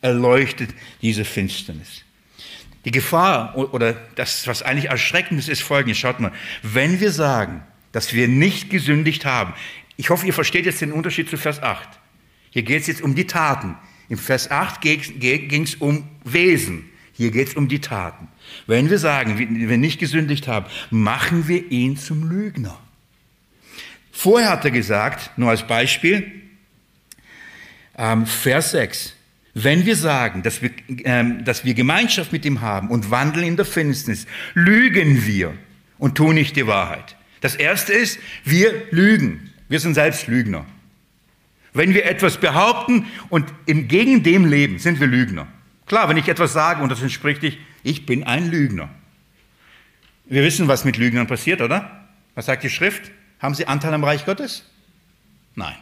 erleuchtet 0.00 0.70
diese 1.00 1.24
Finsternis. 1.24 2.02
Die 2.84 2.90
Gefahr 2.90 3.56
oder 3.56 3.94
das, 4.16 4.46
was 4.46 4.62
eigentlich 4.62 4.90
erschreckend 4.90 5.38
ist, 5.38 5.48
ist 5.48 5.62
folgendes. 5.62 5.98
Schaut 5.98 6.20
mal, 6.20 6.32
wenn 6.62 7.00
wir 7.00 7.12
sagen, 7.12 7.62
dass 7.92 8.12
wir 8.12 8.28
nicht 8.28 8.70
gesündigt 8.70 9.24
haben, 9.24 9.54
ich 9.96 10.10
hoffe, 10.10 10.26
ihr 10.26 10.34
versteht 10.34 10.66
jetzt 10.66 10.80
den 10.80 10.92
Unterschied 10.92 11.30
zu 11.30 11.36
Vers 11.36 11.62
8. 11.62 11.88
Hier 12.50 12.62
geht 12.62 12.80
es 12.82 12.88
jetzt 12.88 13.02
um 13.02 13.14
die 13.14 13.26
Taten. 13.26 13.76
Im 14.08 14.18
Vers 14.18 14.50
8 14.50 14.80
ging 14.80 15.62
es 15.62 15.74
um 15.76 16.08
Wesen. 16.24 16.90
Hier 17.14 17.30
geht 17.30 17.48
es 17.48 17.54
um 17.54 17.68
die 17.68 17.80
Taten. 17.80 18.28
Wenn 18.66 18.90
wir 18.90 18.98
sagen, 18.98 19.38
wir 19.38 19.76
nicht 19.76 19.98
gesündigt 19.98 20.48
haben, 20.48 20.66
machen 20.90 21.48
wir 21.48 21.70
ihn 21.70 21.96
zum 21.96 22.28
Lügner. 22.28 22.78
Vorher 24.10 24.50
hat 24.50 24.64
er 24.64 24.70
gesagt, 24.70 25.30
nur 25.36 25.50
als 25.50 25.66
Beispiel, 25.66 26.30
ähm, 27.96 28.26
Vers 28.26 28.72
6, 28.72 29.14
wenn 29.54 29.84
wir 29.84 29.96
sagen, 29.96 30.42
dass 30.42 30.62
wir, 30.62 30.70
ähm, 31.04 31.44
dass 31.44 31.64
wir 31.64 31.74
Gemeinschaft 31.74 32.32
mit 32.32 32.44
ihm 32.44 32.60
haben 32.60 32.88
und 32.88 33.10
wandeln 33.10 33.46
in 33.46 33.56
der 33.56 33.66
Finsternis, 33.66 34.26
lügen 34.54 35.26
wir 35.26 35.54
und 35.98 36.16
tun 36.16 36.34
nicht 36.34 36.56
die 36.56 36.66
Wahrheit. 36.66 37.16
Das 37.40 37.54
erste 37.54 37.92
ist, 37.92 38.18
wir 38.44 38.72
lügen. 38.90 39.50
Wir 39.68 39.80
sind 39.80 39.94
selbst 39.94 40.26
Lügner. 40.26 40.64
Wenn 41.74 41.94
wir 41.94 42.06
etwas 42.06 42.38
behaupten 42.38 43.06
und 43.30 43.52
im 43.66 43.88
gegen 43.88 44.22
dem 44.22 44.44
leben, 44.44 44.78
sind 44.78 45.00
wir 45.00 45.06
Lügner. 45.06 45.48
Klar, 45.86 46.08
wenn 46.08 46.16
ich 46.16 46.28
etwas 46.28 46.52
sage 46.52 46.82
und 46.82 46.90
das 46.90 47.02
entspricht 47.02 47.42
nicht, 47.42 47.58
ich 47.82 48.06
bin 48.06 48.24
ein 48.24 48.50
Lügner. 48.50 48.88
Wir 50.24 50.42
wissen, 50.42 50.68
was 50.68 50.84
mit 50.84 50.96
Lügnern 50.96 51.26
passiert, 51.26 51.60
oder? 51.60 52.08
Was 52.34 52.46
sagt 52.46 52.62
die 52.62 52.70
Schrift? 52.70 53.10
Haben 53.40 53.54
sie 53.54 53.66
Anteil 53.66 53.92
am 53.92 54.04
Reich 54.04 54.24
Gottes? 54.24 54.64
Nein. 55.54 55.76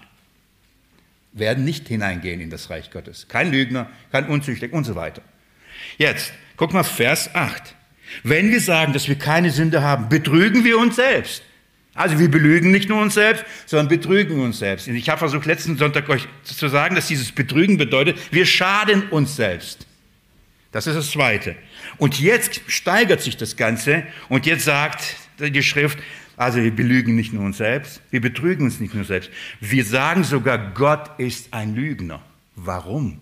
Werden 1.32 1.64
nicht 1.64 1.86
hineingehen 1.88 2.40
in 2.40 2.50
das 2.50 2.70
Reich 2.70 2.90
Gottes. 2.90 3.28
Kein 3.28 3.52
Lügner, 3.52 3.88
kein 4.10 4.26
Unzüchtig 4.26 4.72
und 4.72 4.84
so 4.84 4.96
weiter. 4.96 5.22
Jetzt, 5.98 6.32
guck 6.56 6.72
mal 6.72 6.82
Vers 6.82 7.34
8. 7.34 7.74
Wenn 8.24 8.50
wir 8.50 8.60
sagen, 8.60 8.92
dass 8.92 9.06
wir 9.06 9.16
keine 9.16 9.50
Sünde 9.50 9.82
haben, 9.82 10.08
betrügen 10.08 10.64
wir 10.64 10.78
uns 10.78 10.96
selbst. 10.96 11.44
Also 11.94 12.18
wir 12.18 12.30
belügen 12.30 12.70
nicht 12.70 12.88
nur 12.88 13.00
uns 13.00 13.14
selbst, 13.14 13.44
sondern 13.66 13.88
betrügen 13.88 14.40
uns 14.40 14.58
selbst. 14.58 14.88
Und 14.88 14.96
ich 14.96 15.08
habe 15.08 15.18
versucht, 15.18 15.46
letzten 15.46 15.76
Sonntag 15.76 16.08
euch 16.08 16.26
zu 16.44 16.68
sagen, 16.68 16.94
dass 16.94 17.08
dieses 17.08 17.30
Betrügen 17.30 17.76
bedeutet, 17.76 18.18
wir 18.32 18.46
schaden 18.46 19.08
uns 19.10 19.36
selbst. 19.36 19.86
Das 20.72 20.86
ist 20.86 20.94
das 20.94 21.10
Zweite. 21.10 21.56
Und 21.98 22.20
jetzt 22.20 22.60
steigert 22.68 23.20
sich 23.20 23.36
das 23.36 23.56
Ganze 23.56 24.04
und 24.28 24.46
jetzt 24.46 24.64
sagt 24.64 25.16
die 25.38 25.62
Schrift, 25.62 25.98
also 26.36 26.62
wir 26.62 26.70
belügen 26.70 27.16
nicht 27.16 27.32
nur 27.32 27.44
uns 27.44 27.58
selbst, 27.58 28.00
wir 28.10 28.20
betrügen 28.20 28.64
uns 28.64 28.80
nicht 28.80 28.94
nur 28.94 29.04
selbst, 29.04 29.30
wir 29.60 29.84
sagen 29.84 30.24
sogar, 30.24 30.72
Gott 30.72 31.18
ist 31.18 31.52
ein 31.52 31.74
Lügner. 31.74 32.22
Warum? 32.54 33.20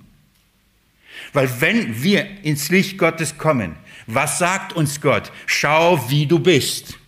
Weil 1.33 1.51
wenn 1.61 2.03
wir 2.03 2.27
ins 2.45 2.69
Licht 2.71 2.99
Gottes 2.99 3.39
kommen, 3.39 3.77
was 4.07 4.39
sagt 4.39 4.73
uns 4.75 5.01
Gott? 5.01 5.33
Schau, 5.47 6.09
wie 6.11 6.27
du 6.27 6.39
bist. 6.39 6.99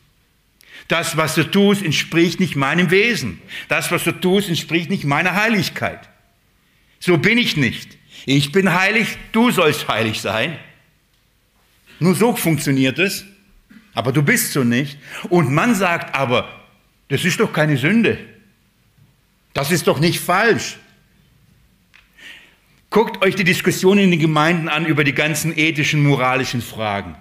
Das, 0.88 1.16
was 1.16 1.36
du 1.36 1.44
tust, 1.44 1.82
entspricht 1.82 2.40
nicht 2.40 2.56
meinem 2.56 2.90
Wesen. 2.90 3.40
Das, 3.68 3.92
was 3.92 4.02
du 4.02 4.12
tust, 4.12 4.48
entspricht 4.48 4.90
nicht 4.90 5.04
meiner 5.04 5.36
Heiligkeit. 5.36 6.08
So 6.98 7.18
bin 7.18 7.38
ich 7.38 7.56
nicht. 7.56 7.99
Ich 8.26 8.52
bin 8.52 8.72
heilig, 8.72 9.16
du 9.32 9.50
sollst 9.50 9.88
heilig 9.88 10.20
sein. 10.20 10.58
Nur 11.98 12.14
so 12.14 12.34
funktioniert 12.34 12.98
es. 12.98 13.24
Aber 13.94 14.12
du 14.12 14.22
bist 14.22 14.52
so 14.52 14.64
nicht. 14.64 14.98
Und 15.28 15.52
man 15.52 15.74
sagt 15.74 16.14
aber, 16.14 16.48
das 17.08 17.24
ist 17.24 17.40
doch 17.40 17.52
keine 17.52 17.76
Sünde. 17.76 18.18
Das 19.52 19.70
ist 19.70 19.86
doch 19.86 19.98
nicht 19.98 20.20
falsch. 20.20 20.78
Guckt 22.88 23.24
euch 23.24 23.36
die 23.36 23.44
Diskussionen 23.44 24.04
in 24.04 24.10
den 24.10 24.20
Gemeinden 24.20 24.68
an 24.68 24.86
über 24.86 25.04
die 25.04 25.14
ganzen 25.14 25.56
ethischen, 25.56 26.02
moralischen 26.02 26.62
Fragen. 26.62 27.16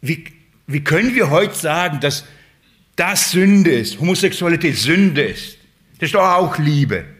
wie, 0.00 0.24
wie 0.66 0.82
können 0.82 1.14
wir 1.14 1.30
heute 1.30 1.54
sagen, 1.54 2.00
dass 2.00 2.24
das 2.96 3.30
Sünde 3.30 3.70
ist, 3.70 4.00
Homosexualität 4.00 4.76
Sünde 4.76 5.22
ist? 5.22 5.58
Das 5.98 6.08
ist 6.08 6.14
doch 6.14 6.22
auch 6.22 6.58
Liebe. 6.58 7.15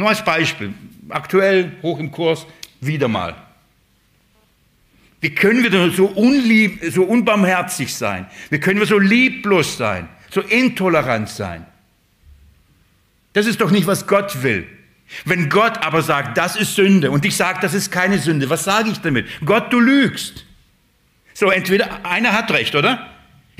Nur 0.00 0.08
als 0.08 0.24
Beispiel, 0.24 0.72
aktuell 1.10 1.72
hoch 1.82 1.98
im 1.98 2.10
Kurs, 2.10 2.46
wieder 2.80 3.06
mal. 3.06 3.36
Wie 5.20 5.34
können 5.34 5.62
wir 5.62 5.68
denn 5.68 5.90
so, 5.90 6.06
unlieb, 6.06 6.80
so 6.90 7.02
unbarmherzig 7.02 7.94
sein? 7.94 8.26
Wie 8.48 8.58
können 8.58 8.80
wir 8.80 8.86
so 8.86 8.98
lieblos 8.98 9.76
sein, 9.76 10.08
so 10.30 10.40
intolerant 10.40 11.28
sein? 11.28 11.66
Das 13.34 13.44
ist 13.44 13.60
doch 13.60 13.70
nicht, 13.70 13.86
was 13.86 14.06
Gott 14.06 14.42
will. 14.42 14.66
Wenn 15.26 15.50
Gott 15.50 15.84
aber 15.84 16.00
sagt, 16.00 16.38
das 16.38 16.56
ist 16.56 16.76
Sünde 16.76 17.10
und 17.10 17.26
ich 17.26 17.36
sage, 17.36 17.58
das 17.60 17.74
ist 17.74 17.92
keine 17.92 18.18
Sünde, 18.18 18.48
was 18.48 18.64
sage 18.64 18.88
ich 18.88 19.02
damit? 19.02 19.28
Gott, 19.44 19.70
du 19.70 19.80
lügst. 19.80 20.46
So, 21.34 21.50
entweder 21.50 22.06
einer 22.06 22.32
hat 22.32 22.50
recht, 22.52 22.74
oder? 22.74 23.09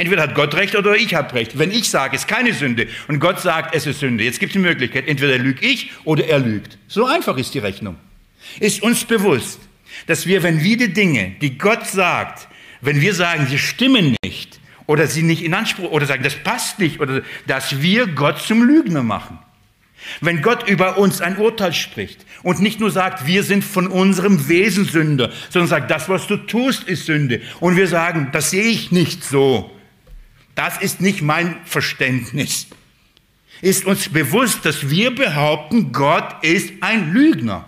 Entweder 0.01 0.23
hat 0.23 0.35
Gott 0.35 0.55
recht 0.55 0.75
oder 0.77 0.97
ich 0.97 1.15
habe 1.15 1.35
recht. 1.35 1.59
Wenn 1.59 1.71
ich 1.71 1.91
sage, 1.91 2.17
es 2.17 2.23
ist 2.23 2.27
keine 2.27 2.55
Sünde 2.55 2.87
und 3.09 3.21
Gott 3.21 3.39
sagt, 3.39 3.75
es 3.75 3.87
ist 3.87 4.01
Sünde, 4.01 4.25
jetzt 4.25 4.41
gibt 4.41 4.49
es 4.49 4.55
die 4.55 4.59
Möglichkeit, 4.59 5.07
entweder 5.07 5.37
lüge 5.37 5.61
ich 5.61 5.91
oder 6.05 6.27
er 6.27 6.39
lügt. 6.39 6.79
So 6.89 7.05
einfach 7.05 7.37
ist 7.37 7.53
die 7.53 7.59
Rechnung. 7.59 7.97
Ist 8.61 8.83
uns 8.83 9.05
bewusst, 9.05 9.61
dass 10.07 10.27
wir, 10.27 10.43
wenn 10.43 10.65
wir 10.65 10.79
die 10.79 10.95
Dinge, 10.95 11.33
die 11.43 11.59
Gott 11.59 11.87
sagt, 11.87 12.49
wenn 12.81 13.03
wir 13.03 13.13
sagen, 13.13 13.47
sie 13.47 13.59
stimmen 13.59 14.17
nicht 14.25 14.59
oder 14.87 15.07
sie 15.07 15.23
nicht 15.23 15.45
in 15.45 15.53
Anspruch 15.53 15.91
oder 15.91 16.07
sagen, 16.07 16.23
das 16.23 16.37
passt 16.37 16.79
nicht 16.79 16.99
oder 16.99 17.21
dass 17.47 17.83
wir 17.83 18.07
Gott 18.07 18.41
zum 18.41 18.63
Lügner 18.63 19.03
machen. 19.03 19.39
Wenn 20.23 20.41
Gott 20.41 20.67
über 20.67 20.97
uns 20.97 21.21
ein 21.21 21.37
Urteil 21.37 21.75
spricht 21.75 22.25
und 22.43 22.61
nicht 22.61 22.81
nur 22.81 22.91
sagt, 22.91 23.27
wir 23.27 23.43
sind 23.43 23.63
von 23.63 23.87
unserem 23.87 24.49
Wesen 24.49 24.87
Sünder, 24.87 25.31
sondern 25.51 25.69
sagt, 25.69 25.91
das, 25.91 26.09
was 26.09 26.27
du 26.27 26.39
tust, 26.39 26.85
ist 26.85 27.05
Sünde. 27.05 27.43
Und 27.61 27.77
wir 27.77 27.87
sagen, 27.87 28.31
das 28.33 28.51
sehe 28.51 28.65
ich 28.65 28.93
nicht 28.93 29.23
so. 29.23 29.71
Das 30.61 30.77
ist 30.77 31.01
nicht 31.01 31.23
mein 31.23 31.65
Verständnis. 31.65 32.67
Ist 33.63 33.87
uns 33.87 34.11
bewusst, 34.11 34.67
dass 34.67 34.91
wir 34.91 35.15
behaupten, 35.15 35.91
Gott 35.91 36.45
ist 36.45 36.71
ein 36.83 37.15
Lügner. 37.15 37.65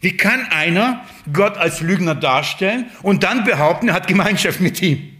Wie 0.00 0.16
kann 0.16 0.46
einer 0.46 1.06
Gott 1.30 1.58
als 1.58 1.82
Lügner 1.82 2.14
darstellen 2.14 2.90
und 3.02 3.22
dann 3.22 3.44
behaupten, 3.44 3.88
er 3.88 3.94
hat 3.94 4.06
Gemeinschaft 4.06 4.60
mit 4.60 4.80
ihm? 4.80 5.14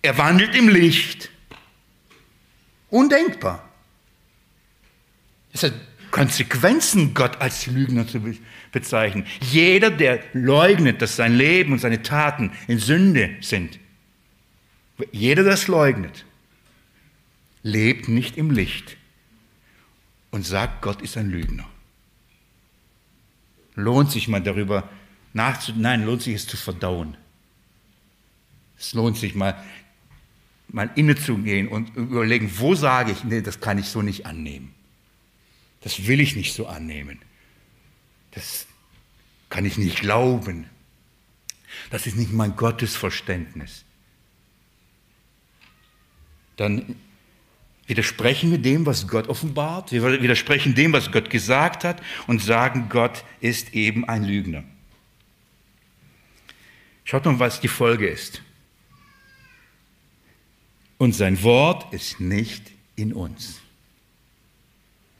Er 0.00 0.16
wandelt 0.16 0.54
im 0.54 0.70
Licht. 0.70 1.28
Undenkbar. 2.88 3.68
Es 5.52 5.62
hat 5.62 5.74
Konsequenzen, 6.16 7.12
Gott 7.12 7.42
als 7.42 7.66
Lügner 7.66 8.06
zu 8.08 8.22
bezeichnen. 8.72 9.26
Jeder, 9.42 9.90
der 9.90 10.20
leugnet, 10.32 11.02
dass 11.02 11.14
sein 11.14 11.34
Leben 11.34 11.74
und 11.74 11.78
seine 11.78 12.00
Taten 12.00 12.52
in 12.68 12.78
Sünde 12.78 13.36
sind, 13.42 13.78
jeder, 15.12 15.42
der 15.42 15.52
das 15.52 15.68
leugnet, 15.68 16.24
lebt 17.62 18.08
nicht 18.08 18.38
im 18.38 18.50
Licht 18.50 18.96
und 20.30 20.46
sagt, 20.46 20.80
Gott 20.80 21.02
ist 21.02 21.18
ein 21.18 21.28
Lügner. 21.28 21.68
Lohnt 23.74 24.10
sich 24.10 24.26
mal 24.26 24.40
darüber 24.40 24.88
nachzudenken, 25.34 25.82
nein, 25.82 26.06
lohnt 26.06 26.22
sich 26.22 26.34
es 26.34 26.46
zu 26.46 26.56
verdauen. 26.56 27.14
Es 28.78 28.94
lohnt 28.94 29.18
sich 29.18 29.34
mal 29.34 29.62
mal 30.68 30.90
innezugehen 30.94 31.68
und 31.68 31.94
überlegen, 31.94 32.50
wo 32.56 32.74
sage 32.74 33.12
ich, 33.12 33.22
nee, 33.22 33.42
das 33.42 33.60
kann 33.60 33.76
ich 33.76 33.86
so 33.86 34.00
nicht 34.00 34.24
annehmen. 34.24 34.75
Das 35.86 36.08
will 36.08 36.18
ich 36.18 36.34
nicht 36.34 36.52
so 36.52 36.66
annehmen. 36.66 37.20
Das 38.32 38.66
kann 39.48 39.64
ich 39.64 39.78
nicht 39.78 40.00
glauben. 40.00 40.68
Das 41.90 42.08
ist 42.08 42.16
nicht 42.16 42.32
mein 42.32 42.56
Gottesverständnis. 42.56 43.84
Dann 46.56 46.96
widersprechen 47.86 48.50
wir 48.50 48.58
dem, 48.58 48.84
was 48.84 49.06
Gott 49.06 49.28
offenbart. 49.28 49.92
Wir 49.92 50.20
widersprechen 50.20 50.74
dem, 50.74 50.92
was 50.92 51.12
Gott 51.12 51.30
gesagt 51.30 51.84
hat 51.84 52.02
und 52.26 52.42
sagen, 52.42 52.88
Gott 52.88 53.22
ist 53.38 53.72
eben 53.72 54.04
ein 54.08 54.24
Lügner. 54.24 54.64
Schaut 57.04 57.26
mal, 57.26 57.38
was 57.38 57.60
die 57.60 57.68
Folge 57.68 58.08
ist 58.08 58.42
und 60.98 61.12
sein 61.12 61.40
Wort 61.44 61.94
ist 61.94 62.18
nicht 62.18 62.72
in 62.96 63.12
uns. 63.12 63.60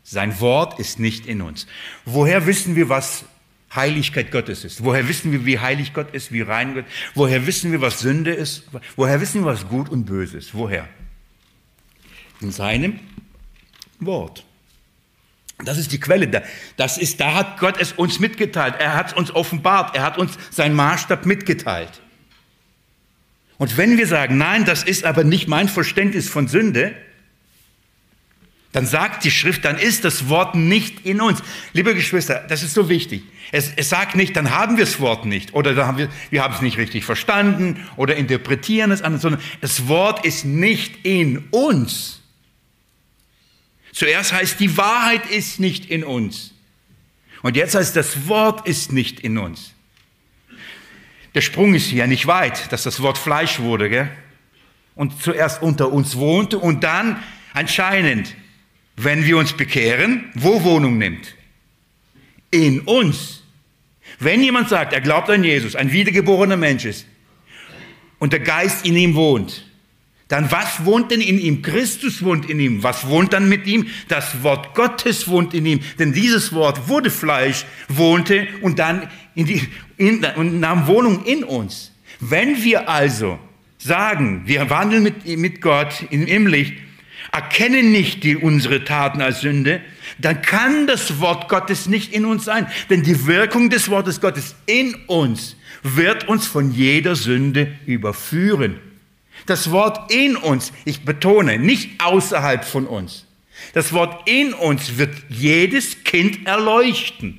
Sein 0.08 0.38
Wort 0.38 0.78
ist 0.78 1.00
nicht 1.00 1.26
in 1.26 1.42
uns. 1.42 1.66
Woher 2.04 2.46
wissen 2.46 2.76
wir, 2.76 2.88
was 2.88 3.24
Heiligkeit 3.74 4.30
Gottes 4.30 4.64
ist? 4.64 4.84
Woher 4.84 5.08
wissen 5.08 5.32
wir, 5.32 5.44
wie 5.44 5.58
heilig 5.58 5.94
Gott 5.94 6.14
ist, 6.14 6.30
wie 6.30 6.42
rein 6.42 6.74
Gott? 6.74 6.84
Woher 7.16 7.44
wissen 7.48 7.72
wir, 7.72 7.80
was 7.80 7.98
Sünde 7.98 8.32
ist? 8.32 8.62
Woher 8.94 9.20
wissen 9.20 9.40
wir, 9.42 9.46
was 9.46 9.66
gut 9.66 9.88
und 9.88 10.04
böse 10.04 10.38
ist? 10.38 10.54
Woher? 10.54 10.86
In 12.40 12.52
seinem 12.52 13.00
Wort. 13.98 14.44
Das 15.64 15.76
ist 15.76 15.90
die 15.90 15.98
Quelle. 15.98 16.30
Das 16.76 16.98
ist, 16.98 17.18
da 17.18 17.34
hat 17.34 17.58
Gott 17.58 17.80
es 17.80 17.90
uns 17.90 18.20
mitgeteilt. 18.20 18.76
Er 18.78 18.94
hat 18.94 19.08
es 19.08 19.12
uns 19.12 19.34
offenbart. 19.34 19.96
Er 19.96 20.04
hat 20.04 20.18
uns 20.18 20.38
seinen 20.52 20.76
Maßstab 20.76 21.26
mitgeteilt. 21.26 22.00
Und 23.58 23.76
wenn 23.76 23.98
wir 23.98 24.06
sagen, 24.06 24.38
nein, 24.38 24.64
das 24.66 24.84
ist 24.84 25.04
aber 25.04 25.24
nicht 25.24 25.48
mein 25.48 25.68
Verständnis 25.68 26.28
von 26.28 26.46
Sünde, 26.46 26.94
dann 28.72 28.86
sagt 28.86 29.24
die 29.24 29.30
Schrift, 29.30 29.64
dann 29.64 29.78
ist 29.78 30.04
das 30.04 30.28
Wort 30.28 30.54
nicht 30.54 31.06
in 31.06 31.20
uns. 31.20 31.42
Liebe 31.72 31.94
Geschwister, 31.94 32.44
das 32.48 32.62
ist 32.62 32.74
so 32.74 32.88
wichtig. 32.88 33.22
Es, 33.52 33.72
es 33.74 33.88
sagt 33.88 34.16
nicht, 34.16 34.36
dann 34.36 34.50
haben 34.50 34.76
wir 34.76 34.84
das 34.84 35.00
Wort 35.00 35.24
nicht 35.24 35.54
oder 35.54 35.86
haben 35.86 35.98
wir, 35.98 36.08
wir 36.30 36.42
haben 36.42 36.54
es 36.54 36.60
nicht 36.60 36.76
richtig 36.76 37.04
verstanden 37.04 37.86
oder 37.96 38.16
interpretieren 38.16 38.90
es 38.90 39.02
anders, 39.02 39.22
sondern 39.22 39.40
das 39.60 39.88
Wort 39.88 40.26
ist 40.26 40.44
nicht 40.44 41.06
in 41.06 41.44
uns. 41.50 42.20
Zuerst 43.92 44.32
heißt, 44.32 44.60
die 44.60 44.76
Wahrheit 44.76 45.24
ist 45.30 45.58
nicht 45.58 45.86
in 45.86 46.04
uns. 46.04 46.52
Und 47.42 47.56
jetzt 47.56 47.74
heißt, 47.74 47.96
das 47.96 48.28
Wort 48.28 48.66
ist 48.66 48.92
nicht 48.92 49.20
in 49.20 49.38
uns. 49.38 49.72
Der 51.34 51.40
Sprung 51.40 51.74
ist 51.74 51.86
hier 51.86 52.06
nicht 52.06 52.26
weit, 52.26 52.72
dass 52.72 52.82
das 52.82 53.00
Wort 53.00 53.18
Fleisch 53.18 53.60
wurde, 53.60 53.88
gell? 53.88 54.10
Und 54.94 55.22
zuerst 55.22 55.62
unter 55.62 55.92
uns 55.92 56.16
wohnte 56.16 56.58
und 56.58 56.82
dann 56.82 57.22
anscheinend, 57.52 58.34
wenn 58.96 59.24
wir 59.24 59.36
uns 59.36 59.52
bekehren, 59.52 60.24
wo 60.34 60.62
Wohnung 60.64 60.98
nimmt? 60.98 61.34
In 62.50 62.80
uns. 62.80 63.42
Wenn 64.18 64.42
jemand 64.42 64.68
sagt, 64.68 64.92
er 64.92 65.00
glaubt 65.00 65.28
an 65.28 65.44
Jesus, 65.44 65.76
ein 65.76 65.92
wiedergeborener 65.92 66.56
Mensch 66.56 66.84
ist 66.86 67.06
und 68.18 68.32
der 68.32 68.40
Geist 68.40 68.86
in 68.86 68.96
ihm 68.96 69.14
wohnt, 69.14 69.66
dann 70.28 70.50
was 70.50 70.84
wohnt 70.84 71.12
denn 71.12 71.20
in 71.20 71.38
ihm? 71.38 71.62
Christus 71.62 72.24
wohnt 72.24 72.50
in 72.50 72.58
ihm. 72.58 72.82
Was 72.82 73.06
wohnt 73.06 73.32
dann 73.32 73.48
mit 73.48 73.66
ihm? 73.66 73.86
Das 74.08 74.42
Wort 74.42 74.74
Gottes 74.74 75.28
wohnt 75.28 75.54
in 75.54 75.66
ihm. 75.66 75.80
Denn 76.00 76.12
dieses 76.12 76.52
Wort 76.52 76.88
wurde 76.88 77.10
Fleisch, 77.10 77.64
wohnte 77.88 78.48
und 78.60 78.80
dann 78.80 79.08
in 79.36 79.46
die, 79.46 79.62
in, 79.98 80.24
und 80.34 80.58
nahm 80.58 80.88
Wohnung 80.88 81.24
in 81.24 81.44
uns. 81.44 81.92
Wenn 82.18 82.64
wir 82.64 82.88
also 82.88 83.38
sagen, 83.78 84.42
wir 84.46 84.68
wandeln 84.68 85.04
mit, 85.04 85.26
mit 85.38 85.60
Gott 85.60 86.04
im 86.10 86.46
Licht, 86.48 86.74
erkennen 87.36 87.92
nicht 87.92 88.24
die, 88.24 88.34
unsere 88.34 88.84
Taten 88.84 89.20
als 89.20 89.42
Sünde, 89.42 89.82
dann 90.18 90.40
kann 90.40 90.86
das 90.86 91.20
Wort 91.20 91.50
Gottes 91.50 91.86
nicht 91.86 92.14
in 92.14 92.24
uns 92.24 92.46
sein. 92.46 92.66
Denn 92.88 93.02
die 93.02 93.26
Wirkung 93.26 93.68
des 93.68 93.90
Wortes 93.90 94.22
Gottes 94.22 94.54
in 94.64 94.94
uns 95.06 95.56
wird 95.82 96.28
uns 96.28 96.46
von 96.46 96.72
jeder 96.72 97.14
Sünde 97.14 97.76
überführen. 97.84 98.80
Das 99.44 99.70
Wort 99.70 100.10
in 100.10 100.36
uns, 100.36 100.72
ich 100.86 101.04
betone, 101.04 101.58
nicht 101.58 102.00
außerhalb 102.02 102.64
von 102.64 102.86
uns. 102.86 103.26
Das 103.74 103.92
Wort 103.92 104.26
in 104.26 104.54
uns 104.54 104.96
wird 104.96 105.14
jedes 105.28 106.04
Kind 106.04 106.46
erleuchten. 106.46 107.38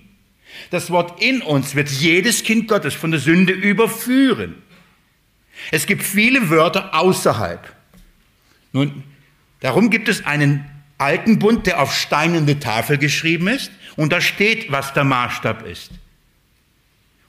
Das 0.70 0.92
Wort 0.92 1.24
in 1.24 1.42
uns 1.42 1.74
wird 1.74 1.90
jedes 1.90 2.44
Kind 2.44 2.68
Gottes 2.68 2.94
von 2.94 3.10
der 3.10 3.20
Sünde 3.20 3.54
überführen. 3.54 4.62
Es 5.72 5.88
gibt 5.88 6.04
viele 6.04 6.52
Wörter 6.52 6.94
außerhalb. 6.94 7.76
Nun, 8.74 9.04
darum 9.60 9.90
gibt 9.90 10.10
es 10.10 10.26
einen 10.26 10.66
alten 10.98 11.40
Bund, 11.40 11.68
der 11.68 11.82
auf 11.82 11.96
steinende 11.96 12.60
Tafel 12.60 12.98
geschrieben 12.98 13.48
ist 13.48 13.72
und 13.96 14.12
da 14.12 14.22
steht, 14.22 14.72
was 14.72 14.94
der 14.94 15.04
Maßstab 15.04 15.66
ist. 15.66 15.92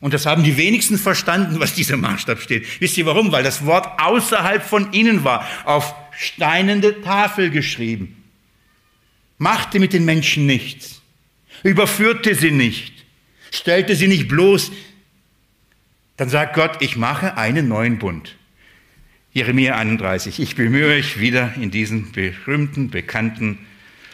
Und 0.01 0.15
das 0.15 0.27
haben 0.27 0.45
die 0.45 0.57
wenigsten 0.57 0.97
verstanden, 0.97 1.59
was 1.59 1.75
dieser 1.75 1.97
Maßstab 1.97 2.41
steht. 2.41 2.81
Wisst 2.81 2.97
ihr 2.99 3.07
warum? 3.07 3.33
Weil 3.33 3.43
das 3.43 3.67
Wort 3.67 4.01
außerhalb 4.01 4.63
von 4.63 4.93
ihnen 4.93 5.25
war, 5.25 5.47
auf 5.65 5.95
steinende 6.17 7.03
Tafel 7.03 7.51
geschrieben. 7.51 8.23
Machte 9.39 9.81
mit 9.81 9.93
den 9.93 10.05
Menschen 10.05 10.47
nichts, 10.47 11.01
überführte 11.63 12.35
sie 12.35 12.51
nicht, 12.51 13.05
stellte 13.53 13.97
sie 13.97 14.09
nicht 14.09 14.29
bloß. 14.29 14.73
Dann 16.17 16.29
sagt 16.29 16.55
Gott, 16.55 16.79
ich 16.81 16.97
mache 16.97 17.37
einen 17.37 17.69
neuen 17.69 17.99
Bund. 17.99 18.38
Jeremia 19.33 19.77
31. 19.77 20.41
Ich 20.41 20.57
bemühe 20.57 20.97
mich 20.97 21.21
wieder 21.21 21.55
in 21.57 21.71
diesen 21.71 22.13
berühmten, 22.13 22.91
bekannten 22.91 23.67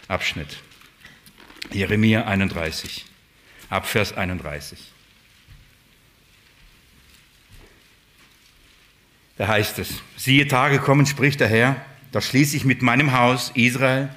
Abschnitt. 0.08 0.58
Jeremia 1.72 2.24
31, 2.24 3.06
Abvers 3.70 4.12
31. 4.16 4.78
Da 9.36 9.48
heißt 9.48 9.78
es, 9.78 10.02
siehe 10.16 10.46
Tage 10.46 10.78
kommen, 10.78 11.06
spricht 11.06 11.40
der 11.40 11.48
Herr, 11.48 11.84
da 12.12 12.20
schließe 12.20 12.56
ich 12.56 12.64
mit 12.64 12.82
meinem 12.82 13.12
Haus 13.12 13.50
Israel 13.54 14.08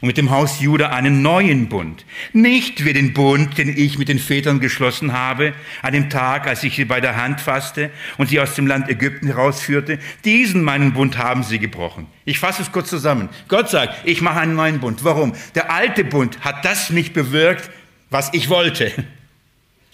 und 0.00 0.08
mit 0.08 0.16
dem 0.16 0.30
Haus 0.30 0.60
Juda 0.60 0.90
einen 0.90 1.22
neuen 1.22 1.68
Bund. 1.68 2.04
Nicht 2.32 2.84
wie 2.84 2.92
den 2.92 3.12
Bund, 3.12 3.58
den 3.58 3.68
ich 3.68 3.98
mit 3.98 4.08
den 4.08 4.18
Vätern 4.18 4.60
geschlossen 4.60 5.12
habe, 5.12 5.54
an 5.82 5.92
dem 5.92 6.10
Tag, 6.10 6.46
als 6.46 6.62
ich 6.64 6.76
sie 6.76 6.84
bei 6.84 7.00
der 7.00 7.16
Hand 7.16 7.40
fasste 7.40 7.90
und 8.18 8.28
sie 8.28 8.40
aus 8.40 8.54
dem 8.54 8.66
Land 8.66 8.88
Ägypten 8.88 9.26
herausführte. 9.26 9.98
Diesen 10.24 10.62
meinen 10.62 10.92
Bund 10.92 11.18
haben 11.18 11.42
sie 11.42 11.58
gebrochen. 11.58 12.06
Ich 12.24 12.38
fasse 12.38 12.62
es 12.62 12.72
kurz 12.72 12.90
zusammen. 12.90 13.28
Gott 13.48 13.70
sagt, 13.70 13.94
ich 14.04 14.20
mache 14.20 14.40
einen 14.40 14.54
neuen 14.54 14.80
Bund. 14.80 15.04
Warum? 15.04 15.34
Der 15.54 15.70
alte 15.70 16.04
Bund 16.04 16.40
hat 16.40 16.64
das 16.64 16.90
nicht 16.90 17.12
bewirkt, 17.12 17.70
was 18.10 18.32
ich 18.34 18.48
wollte. 18.48 18.92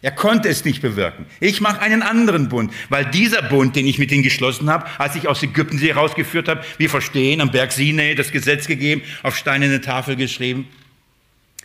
Er 0.02 0.10
konnte 0.10 0.48
es 0.48 0.64
nicht 0.64 0.82
bewirken. 0.82 1.26
Ich 1.38 1.60
mache 1.60 1.80
einen 1.80 2.02
anderen 2.02 2.48
Bund, 2.48 2.72
weil 2.88 3.04
dieser 3.04 3.40
Bund, 3.40 3.76
den 3.76 3.86
ich 3.86 4.00
mit 4.00 4.10
ihnen 4.10 4.24
geschlossen 4.24 4.68
habe, 4.68 4.84
als 4.98 5.14
ich 5.14 5.28
aus 5.28 5.44
Ägypten 5.44 5.78
sie 5.78 5.94
herausgeführt 5.94 6.48
habe, 6.48 6.64
wir 6.76 6.90
verstehen, 6.90 7.40
am 7.40 7.52
Berg 7.52 7.70
Sinai 7.70 8.14
das 8.14 8.32
Gesetz 8.32 8.66
gegeben, 8.66 9.02
auf 9.22 9.36
steinerne 9.36 9.80
Tafel 9.80 10.16
geschrieben. 10.16 10.68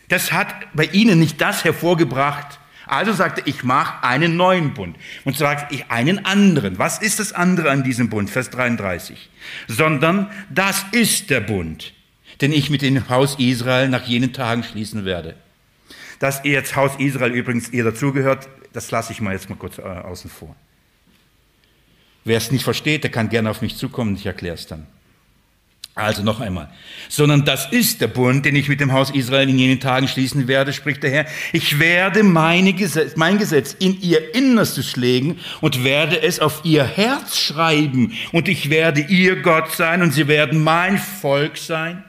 Das 0.06 0.30
hat 0.30 0.54
bei 0.72 0.84
ihnen 0.84 1.18
nicht 1.18 1.40
das 1.40 1.64
hervorgebracht. 1.64 2.60
Also 2.86 3.12
sagte, 3.12 3.42
ich 3.44 3.64
mache 3.64 4.04
einen 4.04 4.36
neuen 4.36 4.72
Bund. 4.72 4.96
Und 5.24 5.36
sagte 5.36 5.74
ich 5.74 5.90
einen 5.90 6.24
anderen. 6.24 6.78
Was 6.78 7.00
ist 7.00 7.18
das 7.18 7.32
andere 7.32 7.70
an 7.70 7.82
diesem 7.82 8.08
Bund? 8.08 8.30
Vers 8.30 8.50
33. 8.50 9.28
Sondern 9.66 10.30
das 10.48 10.86
ist 10.92 11.28
der 11.28 11.40
Bund, 11.40 11.92
den 12.40 12.52
ich 12.52 12.70
mit 12.70 12.82
dem 12.82 13.08
Haus 13.08 13.34
Israel 13.38 13.88
nach 13.88 14.06
jenen 14.06 14.32
Tagen 14.32 14.62
schließen 14.62 15.04
werde. 15.04 15.34
Dass 16.18 16.44
ihr 16.44 16.52
jetzt 16.52 16.74
Haus 16.76 16.92
Israel 16.98 17.32
übrigens 17.32 17.70
ihr 17.70 17.84
dazugehört, 17.84 18.48
das 18.72 18.90
lasse 18.90 19.12
ich 19.12 19.20
mal 19.20 19.32
jetzt 19.32 19.48
mal 19.48 19.56
kurz 19.56 19.78
äh, 19.78 19.82
außen 19.82 20.30
vor. 20.30 20.54
Wer 22.24 22.36
es 22.36 22.50
nicht 22.50 22.64
versteht, 22.64 23.04
der 23.04 23.10
kann 23.10 23.28
gerne 23.28 23.50
auf 23.50 23.62
mich 23.62 23.76
zukommen, 23.76 24.14
ich 24.14 24.26
erkläre 24.26 24.54
es 24.54 24.66
dann. 24.66 24.86
Also 25.98 26.22
noch 26.22 26.38
einmal. 26.38 26.68
Sondern 27.08 27.44
das 27.44 27.72
ist 27.72 28.00
der 28.00 28.06
Bund, 28.06 28.44
den 28.44 28.54
ich 28.54 28.68
mit 28.68 28.78
dem 28.78 28.92
Haus 28.92 29.10
Israel 29.10 29.48
in 29.48 29.58
jenen 29.58 29.80
Tagen 29.80 30.06
schließen 30.06 30.46
werde, 30.46 30.72
spricht 30.72 31.02
der 31.02 31.10
Herr. 31.10 31.26
Ich 31.52 31.80
werde 31.80 32.22
meine 32.22 32.72
Gesetz, 32.72 33.16
mein 33.16 33.38
Gesetz 33.38 33.74
in 33.80 34.00
ihr 34.00 34.32
Innerstes 34.32 34.94
legen 34.94 35.40
und 35.60 35.82
werde 35.82 36.22
es 36.22 36.38
auf 36.38 36.60
ihr 36.62 36.84
Herz 36.84 37.36
schreiben. 37.36 38.12
Und 38.30 38.46
ich 38.46 38.70
werde 38.70 39.00
ihr 39.00 39.42
Gott 39.42 39.72
sein 39.72 40.00
und 40.02 40.12
sie 40.12 40.28
werden 40.28 40.62
mein 40.62 40.98
Volk 40.98 41.56
sein. 41.56 42.04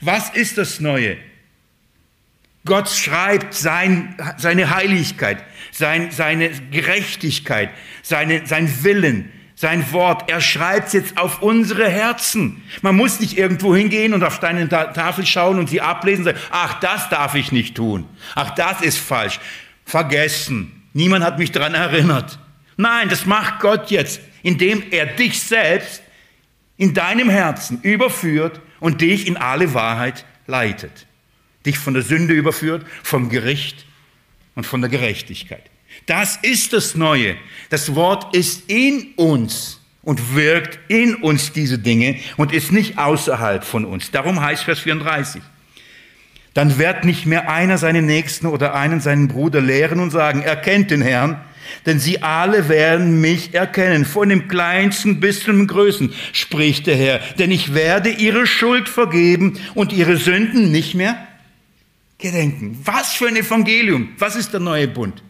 Was 0.00 0.30
ist 0.30 0.56
das 0.56 0.78
Neue? 0.78 1.16
Gott 2.66 2.90
schreibt 2.90 3.54
sein, 3.54 4.14
seine 4.36 4.74
Heiligkeit, 4.74 5.42
sein, 5.72 6.10
seine 6.10 6.50
Gerechtigkeit, 6.70 7.70
seine, 8.02 8.46
sein 8.46 8.84
Willen, 8.84 9.32
sein 9.54 9.90
Wort. 9.92 10.28
Er 10.30 10.40
schreibt 10.40 10.88
es 10.88 10.92
jetzt 10.92 11.18
auf 11.18 11.40
unsere 11.40 11.88
Herzen. 11.88 12.62
Man 12.82 12.96
muss 12.96 13.20
nicht 13.20 13.38
irgendwo 13.38 13.74
hingehen 13.74 14.12
und 14.12 14.22
auf 14.22 14.40
deine 14.40 14.68
Tafel 14.68 15.24
schauen 15.24 15.58
und 15.58 15.70
sie 15.70 15.80
ablesen 15.80 16.26
und 16.26 16.34
sagen, 16.34 16.46
ach, 16.50 16.80
das 16.80 17.08
darf 17.08 17.34
ich 17.34 17.52
nicht 17.52 17.76
tun. 17.76 18.06
Ach, 18.34 18.50
das 18.50 18.82
ist 18.82 18.98
falsch. 18.98 19.40
Vergessen. 19.84 20.82
Niemand 20.92 21.24
hat 21.24 21.38
mich 21.38 21.52
daran 21.52 21.74
erinnert. 21.74 22.38
Nein, 22.76 23.08
das 23.08 23.24
macht 23.24 23.60
Gott 23.60 23.90
jetzt, 23.90 24.20
indem 24.42 24.82
er 24.90 25.06
dich 25.06 25.40
selbst 25.40 26.02
in 26.76 26.92
deinem 26.92 27.30
Herzen 27.30 27.80
überführt 27.80 28.60
und 28.80 29.00
dich 29.00 29.26
in 29.26 29.36
alle 29.36 29.72
Wahrheit 29.72 30.26
leitet 30.46 31.06
dich 31.66 31.78
von 31.78 31.94
der 31.94 32.02
Sünde 32.02 32.34
überführt, 32.34 32.86
vom 33.02 33.28
Gericht 33.28 33.84
und 34.54 34.64
von 34.64 34.80
der 34.80 34.90
Gerechtigkeit. 34.90 35.62
Das 36.06 36.36
ist 36.42 36.72
das 36.72 36.94
Neue. 36.94 37.36
Das 37.70 37.94
Wort 37.94 38.34
ist 38.34 38.70
in 38.70 39.12
uns 39.16 39.80
und 40.02 40.36
wirkt 40.36 40.78
in 40.88 41.16
uns 41.16 41.52
diese 41.52 41.78
Dinge 41.78 42.16
und 42.36 42.52
ist 42.52 42.70
nicht 42.70 42.98
außerhalb 42.98 43.64
von 43.64 43.84
uns. 43.84 44.10
Darum 44.10 44.40
heißt 44.40 44.64
Vers 44.64 44.78
34. 44.80 45.42
Dann 46.54 46.78
wird 46.78 47.04
nicht 47.04 47.26
mehr 47.26 47.50
einer 47.50 47.76
seinen 47.76 48.06
Nächsten 48.06 48.46
oder 48.46 48.74
einen 48.74 49.00
seinen 49.00 49.28
Bruder 49.28 49.60
lehren 49.60 50.00
und 50.00 50.10
sagen, 50.10 50.42
erkennt 50.42 50.90
den 50.90 51.02
Herrn, 51.02 51.40
denn 51.84 51.98
sie 51.98 52.22
alle 52.22 52.68
werden 52.68 53.20
mich 53.20 53.52
erkennen, 53.54 54.04
von 54.04 54.28
dem 54.28 54.48
kleinsten 54.48 55.20
bis 55.20 55.42
zum 55.42 55.66
größten, 55.66 56.14
spricht 56.32 56.86
der 56.86 56.96
Herr, 56.96 57.20
denn 57.38 57.50
ich 57.50 57.74
werde 57.74 58.10
ihre 58.10 58.46
Schuld 58.46 58.88
vergeben 58.88 59.58
und 59.74 59.92
ihre 59.92 60.16
Sünden 60.16 60.70
nicht 60.70 60.94
mehr 60.94 61.25
gedenken. 62.18 62.78
Was 62.84 63.14
für 63.14 63.28
ein 63.28 63.36
Evangelium. 63.36 64.10
Was 64.18 64.36
ist 64.36 64.52
der 64.52 64.60
neue 64.60 64.88
Bund? 64.88 65.22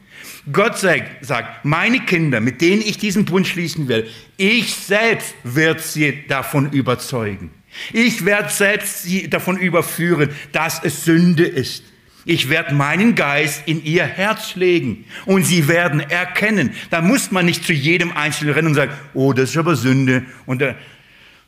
Gott 0.53 0.79
sagt, 0.79 1.65
meine 1.65 2.01
Kinder, 2.01 2.41
mit 2.41 2.61
denen 2.61 2.83
ich 2.83 2.99
diesen 2.99 3.25
Bund 3.25 3.49
schließen 3.49 3.89
will, 3.89 4.09
ich 4.37 4.75
selbst 4.75 5.35
werde 5.43 5.81
sie 5.81 6.25
davon 6.29 6.71
überzeugen. 6.71 7.51
Ich 7.93 8.25
werde 8.25 8.49
selbst 8.49 9.03
sie 9.03 9.29
davon 9.29 9.59
überführen, 9.59 10.31
dass 10.53 10.83
es 10.83 11.05
Sünde 11.05 11.45
ist. 11.45 11.83
Ich 12.25 12.49
werde 12.49 12.75
meinen 12.75 13.15
Geist 13.15 13.63
in 13.67 13.85
ihr 13.85 14.05
Herz 14.05 14.57
legen 14.57 15.05
und 15.27 15.45
sie 15.45 15.69
werden 15.69 16.01
erkennen. 16.01 16.75
Da 16.91 17.01
muss 17.01 17.31
man 17.31 17.47
nicht 17.47 17.65
zu 17.65 17.73
jedem 17.73 18.13
Einzelnen 18.13 18.55
rennen 18.55 18.69
und 18.69 18.75
sagen, 18.75 18.93
oh, 19.15 19.33
das 19.33 19.51
ist 19.51 19.57
aber 19.57 19.77
Sünde 19.77 20.25
und 20.45 20.63
äh, 20.63 20.75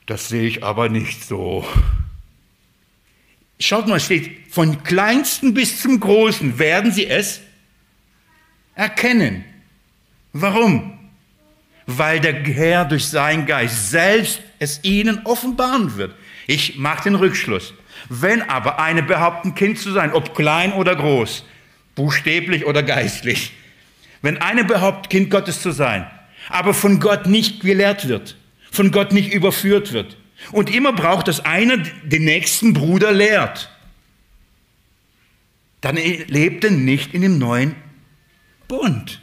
das 0.06 0.28
sehe 0.28 0.46
ich 0.46 0.62
aber 0.62 0.88
nicht 0.88 1.24
so. 1.24 1.66
Schaut 3.60 3.88
mal, 3.88 3.98
steht, 3.98 4.52
von 4.52 4.82
kleinsten 4.84 5.54
bis 5.54 5.82
zum 5.82 5.98
großen 5.98 6.58
werden 6.58 6.92
sie 6.92 7.06
es 7.06 7.40
erkennen. 8.74 9.44
Warum? 10.32 10.98
Weil 11.86 12.20
der 12.20 12.44
Herr 12.44 12.84
durch 12.84 13.06
seinen 13.06 13.46
Geist 13.46 13.90
selbst 13.90 14.40
es 14.58 14.84
ihnen 14.84 15.22
offenbaren 15.24 15.96
wird. 15.96 16.14
Ich 16.46 16.76
mache 16.76 17.04
den 17.04 17.16
Rückschluss. 17.16 17.74
Wenn 18.08 18.42
aber 18.42 18.78
eine 18.78 19.02
behaupten, 19.02 19.54
Kind 19.54 19.78
zu 19.78 19.90
sein, 19.90 20.12
ob 20.12 20.34
klein 20.34 20.72
oder 20.72 20.94
groß, 20.94 21.44
buchstäblich 21.96 22.64
oder 22.64 22.82
geistlich, 22.82 23.52
wenn 24.22 24.38
eine 24.38 24.64
behauptet, 24.64 25.10
Kind 25.10 25.30
Gottes 25.30 25.60
zu 25.62 25.72
sein, 25.72 26.08
aber 26.48 26.74
von 26.74 27.00
Gott 27.00 27.26
nicht 27.26 27.60
gelehrt 27.60 28.08
wird, 28.08 28.36
von 28.70 28.92
Gott 28.92 29.12
nicht 29.12 29.32
überführt 29.32 29.92
wird, 29.92 30.16
und 30.52 30.74
immer 30.74 30.92
braucht, 30.92 31.28
dass 31.28 31.44
einer 31.44 31.78
den 31.78 32.24
nächsten 32.24 32.72
Bruder 32.72 33.12
lehrt. 33.12 33.70
Dann 35.80 35.96
lebt 35.96 36.64
er 36.64 36.70
nicht 36.70 37.14
in 37.14 37.22
dem 37.22 37.38
neuen 37.38 37.76
Bund. 38.66 39.20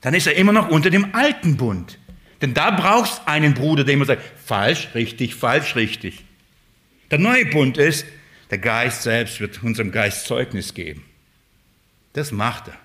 Dann 0.00 0.14
ist 0.14 0.26
er 0.26 0.36
immer 0.36 0.52
noch 0.52 0.68
unter 0.68 0.90
dem 0.90 1.14
alten 1.14 1.56
Bund. 1.56 1.98
Denn 2.40 2.54
da 2.54 2.70
brauchst 2.70 3.28
einen 3.28 3.54
Bruder, 3.54 3.84
der 3.84 3.94
immer 3.94 4.06
sagt, 4.06 4.22
falsch, 4.44 4.88
richtig, 4.94 5.34
falsch, 5.34 5.76
richtig. 5.76 6.24
Der 7.10 7.18
neue 7.18 7.46
Bund 7.46 7.76
ist, 7.76 8.06
der 8.50 8.58
Geist 8.58 9.02
selbst 9.02 9.40
wird 9.40 9.62
unserem 9.62 9.92
Geist 9.92 10.26
Zeugnis 10.26 10.74
geben. 10.74 11.04
Das 12.14 12.32
macht 12.32 12.68
er. 12.68 12.76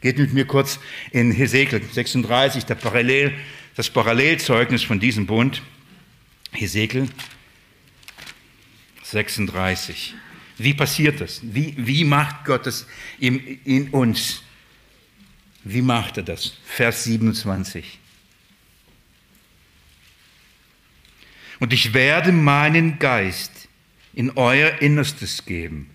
Geht 0.00 0.18
mit 0.18 0.34
mir 0.34 0.46
kurz 0.46 0.78
in 1.10 1.32
Hesekiel 1.32 1.82
36, 1.82 2.66
der 2.66 2.74
Parallel, 2.74 3.32
das 3.76 3.88
Parallelzeugnis 3.88 4.82
von 4.82 5.00
diesem 5.00 5.26
Bund. 5.26 5.62
Hesekiel 6.56 7.08
36. 9.02 10.14
Wie 10.58 10.74
passiert 10.74 11.20
das? 11.20 11.40
Wie, 11.42 11.74
wie 11.76 12.04
macht 12.04 12.44
Gott 12.44 12.66
das 12.66 12.86
in, 13.18 13.38
in 13.64 13.90
uns? 13.90 14.42
Wie 15.64 15.82
macht 15.82 16.16
er 16.16 16.22
das? 16.22 16.58
Vers 16.64 17.04
27. 17.04 17.98
Und 21.60 21.72
ich 21.72 21.92
werde 21.92 22.32
meinen 22.32 22.98
Geist 22.98 23.68
in 24.14 24.30
euer 24.36 24.80
Innerstes 24.80 25.44
geben. 25.44 25.90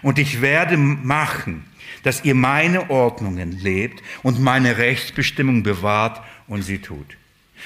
Und 0.00 0.18
ich 0.18 0.40
werde 0.40 0.76
machen, 0.76 1.64
dass 2.02 2.24
ihr 2.24 2.34
meine 2.34 2.90
Ordnungen 2.90 3.52
lebt 3.52 4.02
und 4.22 4.40
meine 4.40 4.78
Rechtsbestimmung 4.78 5.62
bewahrt 5.62 6.20
und 6.48 6.62
sie 6.62 6.78
tut 6.78 7.16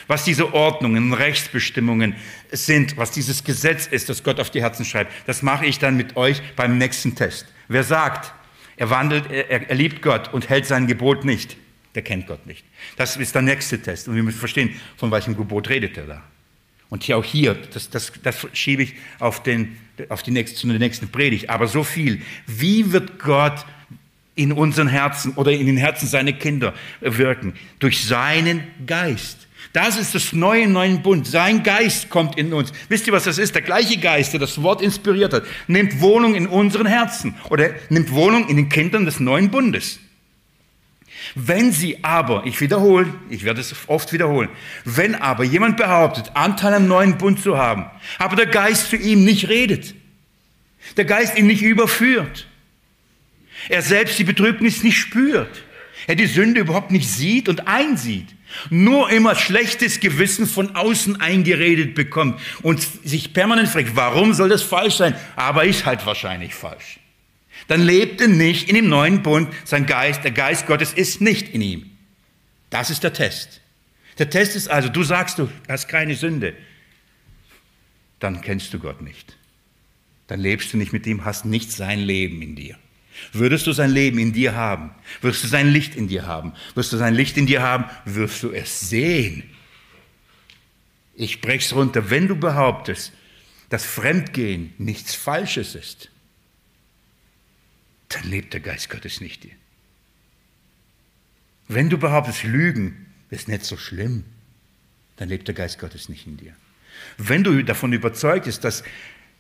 was 0.07 0.25
diese 0.25 0.55
Ordnungen, 0.55 1.13
Rechtsbestimmungen 1.13 2.15
sind, 2.51 2.97
was 2.97 3.11
dieses 3.11 3.45
Gesetz 3.45 3.87
ist, 3.87 4.09
das 4.09 4.23
Gott 4.23 4.41
auf 4.41 4.51
die 4.51 4.63
Herzen 4.63 4.85
schreibt, 4.85 5.13
das 5.27 5.43
mache 5.43 5.67
ich 5.67 5.79
dann 5.79 5.97
mit 5.97 6.17
euch 6.17 6.43
beim 6.57 6.79
nächsten 6.79 7.15
Test. 7.15 7.47
Wer 7.69 7.85
sagt, 7.85 8.33
er 8.77 8.91
wandelt, 8.91 9.31
er, 9.31 9.69
er 9.69 9.75
liebt 9.75 10.03
Gott 10.03 10.33
und 10.33 10.49
hält 10.49 10.67
sein 10.67 10.87
Gebot 10.87 11.25
nicht, 11.25 11.57
der 11.95 12.03
kennt 12.03 12.27
Gott 12.27 12.47
nicht. 12.47 12.65
Das 12.97 13.17
ist 13.17 13.35
der 13.35 13.43
nächste 13.43 13.81
Test. 13.81 14.07
Und 14.07 14.17
wir 14.17 14.23
müssen 14.23 14.39
verstehen, 14.39 14.79
von 14.97 15.11
welchem 15.11 15.37
Gebot 15.37 15.69
redet 15.69 15.97
er 15.97 16.07
da. 16.07 16.23
Und 16.89 17.03
hier 17.03 17.17
auch 17.17 17.25
hier, 17.25 17.55
das, 17.73 17.91
das, 17.91 18.13
das 18.23 18.47
schiebe 18.53 18.83
ich 18.83 18.95
auf, 19.19 19.43
den, 19.43 19.77
auf 20.09 20.23
die 20.23 20.31
nächste, 20.31 20.57
zu 20.57 20.69
der 20.69 20.79
nächsten 20.79 21.09
Predigt. 21.09 21.51
Aber 21.51 21.67
so 21.67 21.83
viel. 21.83 22.23
Wie 22.47 22.93
wird 22.93 23.19
Gott 23.19 23.65
in 24.35 24.53
unseren 24.53 24.89
Herzen 24.89 25.33
oder 25.33 25.51
in 25.53 25.67
den 25.67 25.79
Herzen 25.79 26.07
seiner 26.07 26.33
Kinder 26.33 26.75
wirken? 27.01 27.55
Durch 27.79 28.05
seinen 28.05 28.63
Geist. 28.87 29.46
Das 29.77 29.99
ist 29.99 30.15
das 30.15 30.33
neue, 30.33 30.67
neuen 30.67 31.03
Bund. 31.03 31.27
Sein 31.27 31.63
Geist 31.63 32.09
kommt 32.09 32.39
in 32.39 32.55
uns. 32.55 32.73
Wisst 32.89 33.07
ihr, 33.07 33.13
was 33.13 33.25
das 33.25 33.37
ist? 33.37 33.55
Der 33.55 33.61
gleiche 33.61 33.99
Geist, 33.99 34.33
der 34.33 34.41
das 34.41 34.63
Wort 34.63 34.81
inspiriert 34.81 35.35
hat, 35.35 35.45
nimmt 35.67 36.01
Wohnung 36.01 36.35
in 36.35 36.47
unseren 36.47 36.87
Herzen 36.87 37.35
oder 37.51 37.75
nimmt 37.91 38.11
Wohnung 38.11 38.49
in 38.49 38.57
den 38.57 38.71
Kindern 38.71 39.05
des 39.05 39.21
neuen 39.21 39.51
Bundes. 39.51 40.01
Wenn 41.35 41.73
sie 41.73 42.03
aber, 42.03 42.47
ich 42.47 42.59
wiederhole, 42.63 43.13
ich 43.29 43.45
werde 43.45 43.61
es 43.61 43.75
oft 43.87 44.15
wiederholen, 44.15 44.49
wenn 44.87 45.15
aber 45.15 45.45
jemand 45.45 45.77
behauptet, 45.77 46.31
Anteil 46.33 46.73
am 46.73 46.89
neuen 46.89 47.19
Bund 47.19 47.43
zu 47.43 47.59
haben, 47.59 47.85
aber 48.17 48.35
der 48.35 48.47
Geist 48.47 48.89
zu 48.89 48.97
ihm 48.97 49.27
nicht 49.27 49.51
redet, 49.51 49.95
der 50.97 51.05
Geist 51.05 51.37
ihn 51.37 51.49
nicht 51.49 51.61
überführt, 51.61 52.47
er 53.69 53.83
selbst 53.83 54.19
die 54.19 54.25
Betrübnis 54.25 54.83
nicht 54.83 54.97
spürt, 54.97 55.65
er 56.07 56.15
die 56.15 56.25
Sünde 56.25 56.63
überhaupt 56.63 56.93
nicht 56.93 57.11
sieht 57.11 57.51
und 57.51 57.69
einsieht, 57.69 58.36
nur 58.71 59.11
immer 59.11 59.35
schlechtes 59.35 60.01
Gewissen 60.01 60.47
von 60.47 60.75
außen 60.77 61.21
eingeredet 61.21 61.95
bekommt 61.95 62.41
und 62.63 62.81
sich 62.81 63.33
permanent 63.33 63.69
fragt, 63.69 63.97
warum 63.97 64.35
soll 64.35 64.49
das 64.49 64.63
falsch 64.63 64.97
sein? 64.97 65.15
Aber 65.37 65.65
ist 65.65 65.87
halt 65.87 66.05
wahrscheinlich 66.07 66.55
falsch. 66.55 67.01
Dann 67.69 67.83
lebt 67.83 68.21
er 68.21 68.29
nicht 68.29 68.69
in 68.69 68.77
dem 68.77 68.89
neuen 68.89 69.23
Bund, 69.23 69.49
sein 69.65 69.87
Geist, 69.87 70.25
der 70.25 70.31
Geist 70.31 70.67
Gottes 70.67 70.93
ist 70.93 71.21
nicht 71.21 71.49
in 71.49 71.61
ihm. 71.61 71.91
Das 72.71 72.91
ist 72.91 73.03
der 73.03 73.13
Test. 73.13 73.61
Der 74.19 74.31
Test 74.31 74.57
ist 74.57 74.69
also, 74.69 74.89
du 74.89 75.03
sagst, 75.03 75.39
du 75.39 75.51
hast 75.69 75.89
keine 75.89 76.15
Sünde, 76.15 76.55
dann 78.19 78.41
kennst 78.41 78.73
du 78.73 78.79
Gott 78.79 79.03
nicht. 79.03 79.37
Dann 80.27 80.41
lebst 80.41 80.73
du 80.73 80.77
nicht 80.77 80.93
mit 80.93 81.07
ihm, 81.07 81.25
hast 81.25 81.45
nicht 81.45 81.71
sein 81.71 82.01
Leben 82.01 82.43
in 82.43 82.57
dir. 82.57 82.79
Würdest 83.33 83.67
du 83.67 83.73
sein 83.73 83.91
Leben 83.91 84.19
in 84.19 84.33
dir 84.33 84.55
haben, 84.55 84.91
wirst 85.21 85.45
du 85.45 85.49
sein 85.49 85.69
Licht 85.69 85.95
in 85.95 86.09
dir 86.09 86.27
haben, 86.27 86.53
wirst 86.75 86.93
du 86.93 86.97
sein 86.97 87.15
Licht 87.15 87.37
in 87.37 87.47
dir 87.47 87.63
haben, 87.63 87.85
wirst 88.05 88.43
du 88.43 88.51
es 88.51 88.81
sehen. 88.89 89.43
Ich 91.15 91.33
spreche 91.33 91.65
es 91.65 91.75
runter, 91.75 92.11
wenn 92.11 92.29
du 92.29 92.37
behauptest, 92.37 93.13
dass 93.69 93.85
Fremdgehen 93.85 94.75
nichts 94.79 95.15
Falsches 95.15 95.75
ist, 95.75 96.11
dann 98.09 98.25
lebt 98.25 98.53
der 98.53 98.61
Geist 98.61 98.91
Gottes 98.91 99.21
nicht 99.21 99.45
dir. 99.45 99.53
Wenn 101.69 101.91
du 101.91 101.99
behauptest, 101.99 102.45
Lügen 102.45 103.07
ist 103.31 103.49
nicht 103.49 103.65
so 103.65 103.77
schlimm, 103.77 104.25
dann 105.17 105.29
lebt 105.29 105.49
der 105.49 105.55
Geist 105.55 105.79
Gottes 105.79 106.09
nicht 106.09 106.27
in 106.27 106.37
dir. 106.37 106.55
Wenn 107.19 107.43
du 107.43 107.63
davon 107.65 107.93
überzeugt 107.93 108.45
bist, 108.45 108.63
dass 108.65 108.85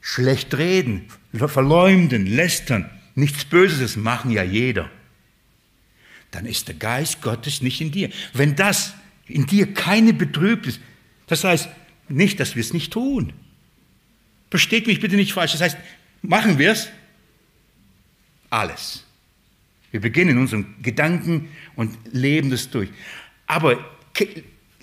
schlecht 0.01 0.55
reden, 0.57 1.09
verleumden, 1.33 2.27
lästern 2.27 2.91
nichts 3.17 3.45
Böses 3.45 3.81
ist, 3.81 3.97
machen 3.97 4.31
ja 4.31 4.45
jeder, 4.45 4.89
dann 6.31 6.47
ist 6.47 6.69
der 6.69 6.77
Geist 6.77 7.23
Gottes 7.23 7.63
nicht 7.63 7.81
in 7.81 7.91
dir. 7.91 8.11
Wenn 8.33 8.55
das 8.55 8.95
in 9.27 9.47
dir 9.47 9.75
keine 9.75 10.13
Betrübnis, 10.13 10.79
das 11.27 11.43
heißt 11.43 11.69
nicht, 12.09 12.39
dass 12.39 12.55
wir 12.55 12.61
es 12.61 12.73
nicht 12.73 12.93
tun. 12.93 13.33
Versteht 14.51 14.87
mich 14.87 15.01
bitte 15.01 15.17
nicht 15.17 15.33
falsch. 15.33 15.53
Das 15.53 15.61
heißt, 15.61 15.77
machen 16.23 16.59
wir 16.59 16.73
es? 16.73 16.89
Alles. 18.51 19.05
Wir 19.91 20.01
beginnen 20.01 20.33
in 20.33 20.39
unserem 20.39 20.75
Gedanken 20.83 21.49
und 21.75 21.97
leben 22.13 22.51
das 22.51 22.71
durch. 22.71 22.91
Aber 23.47 23.79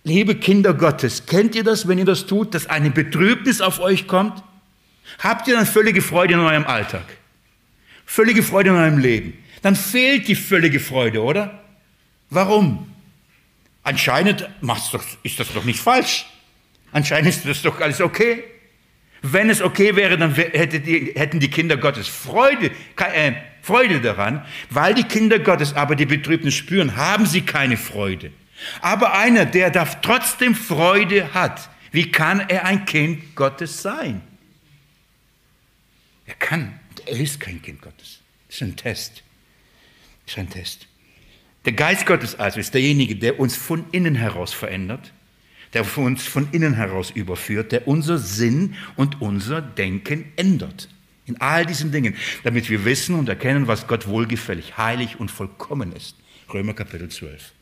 liebe 0.03 0.35
Kinder 0.35 0.73
Gottes, 0.73 1.25
kennt 1.25 1.55
ihr 1.55 1.63
das, 1.63 1.87
wenn 1.87 1.97
ihr 1.97 2.05
das 2.05 2.25
tut, 2.25 2.53
dass 2.53 2.67
eine 2.67 2.89
Betrübnis 2.89 3.61
auf 3.61 3.79
euch 3.79 4.07
kommt? 4.07 4.43
Habt 5.19 5.47
ihr 5.47 5.55
dann 5.55 5.65
völlige 5.65 6.01
Freude 6.01 6.33
in 6.33 6.39
eurem 6.39 6.65
Alltag? 6.65 7.05
Völlige 8.05 8.43
Freude 8.43 8.69
in 8.69 8.75
eurem 8.75 8.97
Leben. 8.97 9.33
Dann 9.61 9.75
fehlt 9.75 10.27
die 10.27 10.35
völlige 10.35 10.79
Freude, 10.79 11.23
oder? 11.23 11.63
Warum? 12.29 12.91
Anscheinend 13.83 14.47
ist 15.23 15.39
das 15.39 15.53
doch 15.53 15.65
nicht 15.65 15.79
falsch. 15.79 16.25
Anscheinend 16.91 17.29
ist 17.29 17.45
das 17.45 17.61
doch 17.61 17.79
alles 17.81 18.01
okay. 18.01 18.43
Wenn 19.21 19.49
es 19.49 19.61
okay 19.61 19.95
wäre, 19.95 20.17
dann 20.17 20.35
hätten 20.35 21.39
die 21.39 21.49
Kinder 21.49 21.77
Gottes 21.77 22.07
Freude, 22.07 22.71
äh, 22.97 23.33
Freude 23.61 24.01
daran. 24.01 24.45
Weil 24.69 24.93
die 24.93 25.03
Kinder 25.03 25.39
Gottes 25.39 25.73
aber 25.73 25.95
die 25.95 26.05
Betrübnis 26.05 26.53
spüren, 26.55 26.95
haben 26.97 27.25
sie 27.25 27.41
keine 27.41 27.77
Freude. 27.77 28.31
Aber 28.81 29.17
einer, 29.17 29.45
der 29.45 29.69
da 29.69 29.85
trotzdem 29.85 30.55
Freude 30.55 31.33
hat, 31.33 31.69
wie 31.91 32.11
kann 32.11 32.41
er 32.41 32.65
ein 32.65 32.85
Kind 32.85 33.35
Gottes 33.35 33.81
sein? 33.81 34.21
Er 36.25 36.35
kann, 36.35 36.79
er 37.05 37.19
ist 37.19 37.39
kein 37.39 37.61
Kind 37.61 37.81
Gottes. 37.81 38.19
Das 38.47 38.57
ist 38.57 38.61
ein 38.61 38.75
Test. 38.75 39.23
Das 40.25 40.33
ist 40.33 40.39
ein 40.39 40.49
Test. 40.49 40.87
Der 41.65 41.73
Geist 41.73 42.05
Gottes 42.05 42.35
also 42.35 42.59
ist 42.59 42.73
derjenige, 42.73 43.15
der 43.15 43.39
uns 43.39 43.55
von 43.55 43.85
innen 43.91 44.15
heraus 44.15 44.53
verändert, 44.53 45.13
der 45.73 45.85
uns 45.97 46.23
von 46.27 46.49
innen 46.51 46.73
heraus 46.73 47.09
überführt, 47.11 47.71
der 47.71 47.87
unser 47.87 48.17
Sinn 48.17 48.75
und 48.95 49.21
unser 49.21 49.61
Denken 49.61 50.31
ändert. 50.35 50.89
In 51.25 51.39
all 51.39 51.65
diesen 51.65 51.91
Dingen, 51.91 52.15
damit 52.43 52.69
wir 52.69 52.83
wissen 52.83 53.15
und 53.15 53.29
erkennen, 53.29 53.67
was 53.67 53.87
Gott 53.87 54.07
wohlgefällig, 54.07 54.77
heilig 54.77 55.19
und 55.19 55.31
vollkommen 55.31 55.93
ist. 55.93 56.17
Römer 56.53 56.73
Kapitel 56.73 57.09
12. 57.09 57.53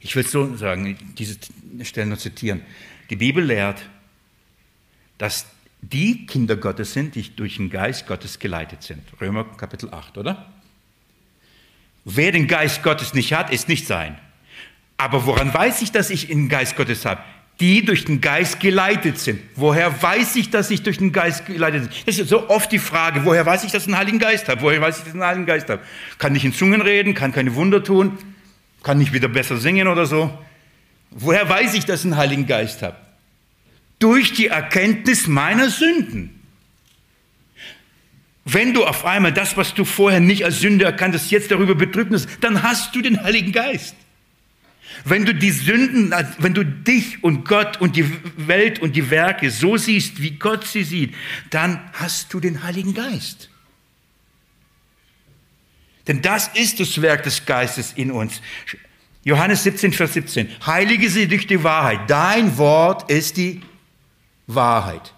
Ich 0.00 0.14
will 0.14 0.24
so 0.24 0.54
sagen, 0.56 0.96
diese 1.18 1.36
Stelle 1.82 2.06
nur 2.06 2.18
zitieren. 2.18 2.62
Die 3.10 3.16
Bibel 3.16 3.44
lehrt, 3.44 3.82
dass 5.18 5.46
die 5.80 6.26
Kinder 6.26 6.56
Gottes 6.56 6.92
sind, 6.92 7.14
die 7.14 7.34
durch 7.34 7.56
den 7.56 7.70
Geist 7.70 8.06
Gottes 8.06 8.38
geleitet 8.38 8.82
sind. 8.82 9.02
Römer 9.20 9.44
Kapitel 9.44 9.92
8, 9.92 10.18
oder? 10.18 10.46
Wer 12.04 12.32
den 12.32 12.46
Geist 12.46 12.82
Gottes 12.82 13.14
nicht 13.14 13.32
hat, 13.32 13.52
ist 13.52 13.68
nicht 13.68 13.86
sein. 13.86 14.18
Aber 14.96 15.26
woran 15.26 15.52
weiß 15.52 15.82
ich, 15.82 15.92
dass 15.92 16.10
ich 16.10 16.26
den 16.28 16.48
Geist 16.48 16.76
Gottes 16.76 17.04
habe? 17.04 17.22
Die 17.60 17.84
durch 17.84 18.04
den 18.04 18.20
Geist 18.20 18.60
geleitet 18.60 19.18
sind. 19.18 19.40
Woher 19.56 20.02
weiß 20.02 20.36
ich, 20.36 20.50
dass 20.50 20.70
ich 20.70 20.82
durch 20.82 20.98
den 20.98 21.12
Geist 21.12 21.46
geleitet 21.46 21.82
bin? 21.82 21.90
Das 22.06 22.18
ist 22.18 22.28
so 22.28 22.48
oft 22.48 22.70
die 22.70 22.78
Frage, 22.78 23.24
woher 23.24 23.44
weiß 23.44 23.64
ich, 23.64 23.72
dass 23.72 23.82
ich 23.82 23.88
einen 23.88 23.98
Heiligen 23.98 24.18
Geist 24.18 24.48
habe? 24.48 24.60
Woher 24.62 24.80
weiß 24.80 24.98
ich, 24.98 25.04
dass 25.04 25.08
ich 25.08 25.20
einen 25.20 25.28
Heiligen 25.28 25.46
Geist 25.46 25.68
habe? 25.68 25.82
Kann 26.18 26.34
ich 26.34 26.44
in 26.44 26.52
Zungen 26.52 26.80
reden, 26.80 27.14
kann 27.14 27.32
keine 27.32 27.54
Wunder 27.54 27.82
tun, 27.82 28.16
kann 28.82 29.00
ich 29.00 29.12
wieder 29.12 29.28
besser 29.28 29.56
singen 29.56 29.88
oder 29.88 30.06
so? 30.06 30.36
Woher 31.10 31.48
weiß 31.48 31.74
ich, 31.74 31.84
dass 31.84 32.00
ich 32.00 32.06
einen 32.06 32.16
Heiligen 32.16 32.46
Geist 32.46 32.82
habe? 32.82 32.96
Durch 33.98 34.32
die 34.32 34.46
Erkenntnis 34.46 35.26
meiner 35.26 35.70
Sünden. 35.70 36.38
Wenn 38.44 38.72
du 38.72 38.84
auf 38.84 39.04
einmal 39.04 39.32
das, 39.32 39.56
was 39.56 39.74
du 39.74 39.84
vorher 39.84 40.20
nicht 40.20 40.44
als 40.44 40.60
Sünde 40.60 40.84
erkanntest, 40.86 41.30
jetzt 41.30 41.50
darüber 41.50 41.74
betrübt 41.74 42.10
bist, 42.10 42.28
dann 42.40 42.62
hast 42.62 42.94
du 42.94 43.02
den 43.02 43.22
Heiligen 43.22 43.52
Geist. 43.52 43.94
Wenn 45.04 45.26
du 45.26 45.34
die 45.34 45.50
Sünden, 45.50 46.14
wenn 46.38 46.54
du 46.54 46.64
dich 46.64 47.22
und 47.22 47.46
Gott 47.46 47.78
und 47.80 47.94
die 47.94 48.10
Welt 48.36 48.78
und 48.80 48.96
die 48.96 49.10
Werke 49.10 49.50
so 49.50 49.76
siehst, 49.76 50.22
wie 50.22 50.32
Gott 50.32 50.66
sie 50.66 50.82
sieht, 50.82 51.14
dann 51.50 51.80
hast 51.92 52.32
du 52.32 52.40
den 52.40 52.62
Heiligen 52.62 52.94
Geist. 52.94 53.50
Denn 56.06 56.22
das 56.22 56.48
ist 56.54 56.80
das 56.80 57.02
Werk 57.02 57.24
des 57.24 57.44
Geistes 57.44 57.92
in 57.92 58.10
uns. 58.10 58.40
Johannes 59.24 59.62
17, 59.64 59.92
Vers 59.92 60.14
17. 60.14 60.48
Heilige 60.66 61.10
sie 61.10 61.28
durch 61.28 61.46
die 61.46 61.62
Wahrheit. 61.62 62.08
Dein 62.08 62.56
Wort 62.56 63.10
ist 63.10 63.36
die 63.36 63.60
Wahrheit. 64.48 65.12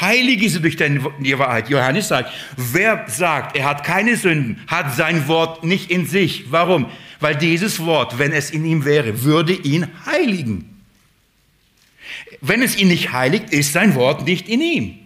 Heilige 0.00 0.48
sie 0.48 0.60
durch 0.60 0.76
die 0.76 1.38
Wahrheit. 1.38 1.68
Johannes 1.68 2.08
sagt, 2.08 2.32
wer 2.56 3.04
sagt, 3.08 3.56
er 3.56 3.66
hat 3.66 3.84
keine 3.84 4.16
Sünden, 4.16 4.60
hat 4.66 4.94
sein 4.96 5.28
Wort 5.28 5.64
nicht 5.64 5.90
in 5.90 6.06
sich. 6.06 6.50
Warum? 6.50 6.86
Weil 7.18 7.36
dieses 7.36 7.80
Wort, 7.80 8.18
wenn 8.18 8.32
es 8.32 8.50
in 8.50 8.64
ihm 8.64 8.84
wäre, 8.84 9.24
würde 9.24 9.52
ihn 9.52 9.86
heiligen. 10.06 10.80
Wenn 12.40 12.62
es 12.62 12.76
ihn 12.76 12.88
nicht 12.88 13.12
heiligt, 13.12 13.52
ist 13.52 13.72
sein 13.72 13.94
Wort 13.94 14.24
nicht 14.26 14.48
in 14.48 14.60
ihm. 14.60 14.98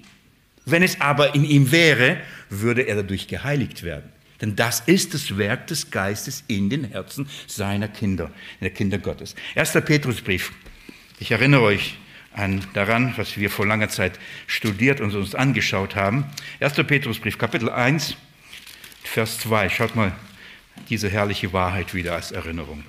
Wenn 0.67 0.83
es 0.83 1.01
aber 1.01 1.35
in 1.35 1.45
ihm 1.45 1.73
wäre, 1.73 2.19
würde 2.49 2.83
er 2.83 2.97
dadurch 2.97 3.27
geheiligt 3.27 3.83
werden. 3.83 4.11
Denn 4.41 4.57
das 4.57 4.81
ist 4.87 5.15
das 5.15 5.37
Werk 5.37 5.67
des 5.69 5.91
Geistes 5.91 6.45
in 6.47 6.69
den 6.69 6.85
Herzen 6.85 7.29
seiner 7.47 7.89
Kinder, 7.89 8.31
der 8.61 8.71
Kinder 8.71 8.99
Gottes. 8.99 9.35
Erster 9.55 9.81
Petrusbrief. 9.81 10.53
Ich 11.19 11.31
erinnere 11.31 11.63
euch, 11.63 11.97
an, 12.35 12.65
daran, 12.75 13.15
was 13.17 13.39
wir 13.39 13.51
vor 13.51 13.67
langer 13.67 13.89
Zeit 13.89 14.19
studiert 14.47 15.01
und 15.01 15.15
uns 15.15 15.35
angeschaut 15.35 15.97
haben. 15.97 16.27
1. 16.61 16.75
Petrusbrief, 16.75 17.39
Kapitel 17.39 17.71
1, 17.71 18.17
Vers 19.03 19.39
2. 19.39 19.69
Schaut 19.71 19.95
mal 19.97 20.13
diese 20.89 21.09
herrliche 21.09 21.53
Wahrheit 21.53 21.95
wieder 21.95 22.15
als 22.15 22.33
Erinnerung. 22.33 22.85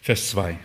Vers 0.00 0.30
2. 0.30 0.58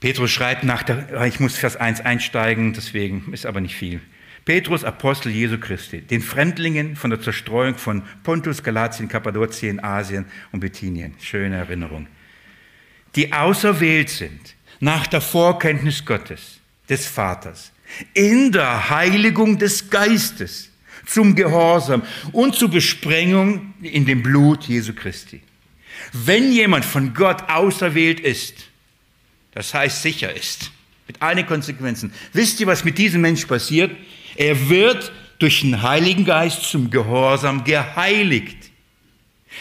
Petrus 0.00 0.30
schreibt 0.30 0.62
nach 0.62 0.84
der, 0.84 1.22
ich 1.22 1.40
muss 1.40 1.56
Vers 1.56 1.76
1 1.76 2.00
einsteigen, 2.02 2.72
deswegen 2.72 3.32
ist 3.32 3.46
aber 3.46 3.60
nicht 3.60 3.74
viel. 3.74 4.00
Petrus, 4.48 4.82
Apostel 4.82 5.30
Jesu 5.30 5.58
Christi, 5.58 6.00
den 6.00 6.22
Fremdlingen 6.22 6.96
von 6.96 7.10
der 7.10 7.20
Zerstreuung 7.20 7.74
von 7.74 8.02
Pontus, 8.22 8.62
Galatien, 8.62 9.06
Kappadokien, 9.06 9.78
Asien 9.84 10.24
und 10.52 10.60
Bithynien. 10.60 11.12
Schöne 11.20 11.56
Erinnerung. 11.56 12.06
Die 13.14 13.30
auserwählt 13.30 14.08
sind 14.08 14.54
nach 14.80 15.06
der 15.06 15.20
Vorkenntnis 15.20 16.02
Gottes, 16.02 16.60
des 16.88 17.06
Vaters, 17.06 17.72
in 18.14 18.50
der 18.50 18.88
Heiligung 18.88 19.58
des 19.58 19.90
Geistes, 19.90 20.70
zum 21.04 21.34
Gehorsam 21.34 22.02
und 22.32 22.54
zur 22.54 22.70
Besprengung 22.70 23.74
in 23.82 24.06
dem 24.06 24.22
Blut 24.22 24.64
Jesu 24.64 24.94
Christi. 24.94 25.42
Wenn 26.14 26.52
jemand 26.52 26.86
von 26.86 27.12
Gott 27.12 27.50
auserwählt 27.50 28.20
ist, 28.20 28.54
das 29.52 29.74
heißt 29.74 30.00
sicher 30.00 30.34
ist, 30.34 30.70
Mit 31.06 31.20
allen 31.22 31.46
Konsequenzen. 31.46 32.12
Wisst 32.34 32.60
ihr, 32.60 32.66
was 32.66 32.84
mit 32.84 32.96
diesem 32.98 33.22
Mensch 33.22 33.46
passiert? 33.46 33.90
Er 34.38 34.68
wird 34.68 35.12
durch 35.40 35.62
den 35.62 35.82
Heiligen 35.82 36.24
Geist 36.24 36.62
zum 36.62 36.90
Gehorsam 36.90 37.64
geheiligt. 37.64 38.56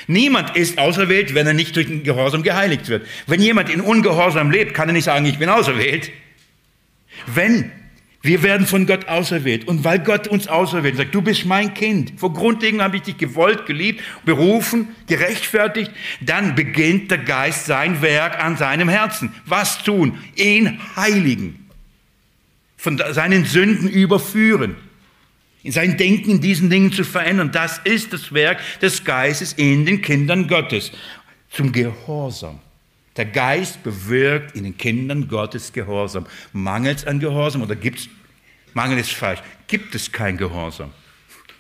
Niemand 0.05 0.55
ist 0.55 0.77
auserwählt, 0.77 1.33
wenn 1.33 1.47
er 1.47 1.53
nicht 1.53 1.75
durch 1.75 1.87
den 1.87 2.03
Gehorsam 2.03 2.43
geheiligt 2.43 2.87
wird. 2.87 3.07
Wenn 3.25 3.41
jemand 3.41 3.71
in 3.71 3.81
Ungehorsam 3.81 4.51
lebt, 4.51 4.75
kann 4.75 4.87
er 4.87 4.93
nicht 4.93 5.05
sagen, 5.05 5.25
ich 5.25 5.39
bin 5.39 5.49
auserwählt. 5.49 6.11
Wenn 7.25 7.71
wir 8.21 8.43
werden 8.43 8.67
von 8.67 8.85
Gott 8.85 9.07
auserwählt. 9.07 9.67
Und 9.67 9.83
weil 9.83 9.99
Gott 9.99 10.27
uns 10.27 10.47
auserwählt, 10.47 10.97
sagt, 10.97 11.15
du 11.15 11.23
bist 11.23 11.45
mein 11.45 11.73
Kind. 11.73 12.13
Vor 12.17 12.33
Grundlegend 12.33 12.81
habe 12.81 12.97
ich 12.97 13.03
dich 13.03 13.17
gewollt, 13.17 13.65
geliebt, 13.65 14.03
berufen, 14.25 14.89
gerechtfertigt. 15.07 15.91
Dann 16.21 16.53
beginnt 16.53 17.09
der 17.09 17.19
Geist 17.19 17.65
sein 17.65 18.01
Werk 18.03 18.43
an 18.43 18.57
seinem 18.57 18.89
Herzen. 18.89 19.33
Was 19.45 19.83
tun? 19.83 20.19
Ihn 20.35 20.79
heiligen. 20.95 21.66
Von 22.87 22.97
seinen 22.97 23.43
Sünden 23.43 23.89
überführen 23.89 24.77
in 25.61 25.73
sein 25.73 25.97
Denken 25.97 26.31
in 26.31 26.39
diesen 26.39 26.69
Dingen 26.69 26.93
zu 26.93 27.03
verändern. 27.03 27.51
Das 27.51 27.81
ist 27.83 28.13
das 28.13 28.31
Werk 28.33 28.61
des 28.79 29.03
Geistes 29.03 29.51
in 29.51 29.85
den 29.85 30.01
Kindern 30.01 30.47
Gottes. 30.47 30.93
Zum 31.49 31.73
Gehorsam. 31.73 32.59
Der 33.17 33.25
Geist 33.25 33.83
bewirkt 33.83 34.55
in 34.55 34.63
den 34.63 34.77
Kindern 34.77 35.27
Gottes 35.27 35.73
Gehorsam. 35.73 36.27
Mangelt 36.53 36.99
es 36.99 37.05
an 37.05 37.19
Gehorsam 37.19 37.61
oder 37.61 37.75
gibt 37.75 37.99
es, 37.99 38.09
Mangel 38.73 38.99
ist 38.99 39.11
falsch, 39.11 39.41
gibt 39.67 39.93
es 39.93 40.09
kein 40.09 40.37
Gehorsam, 40.37 40.93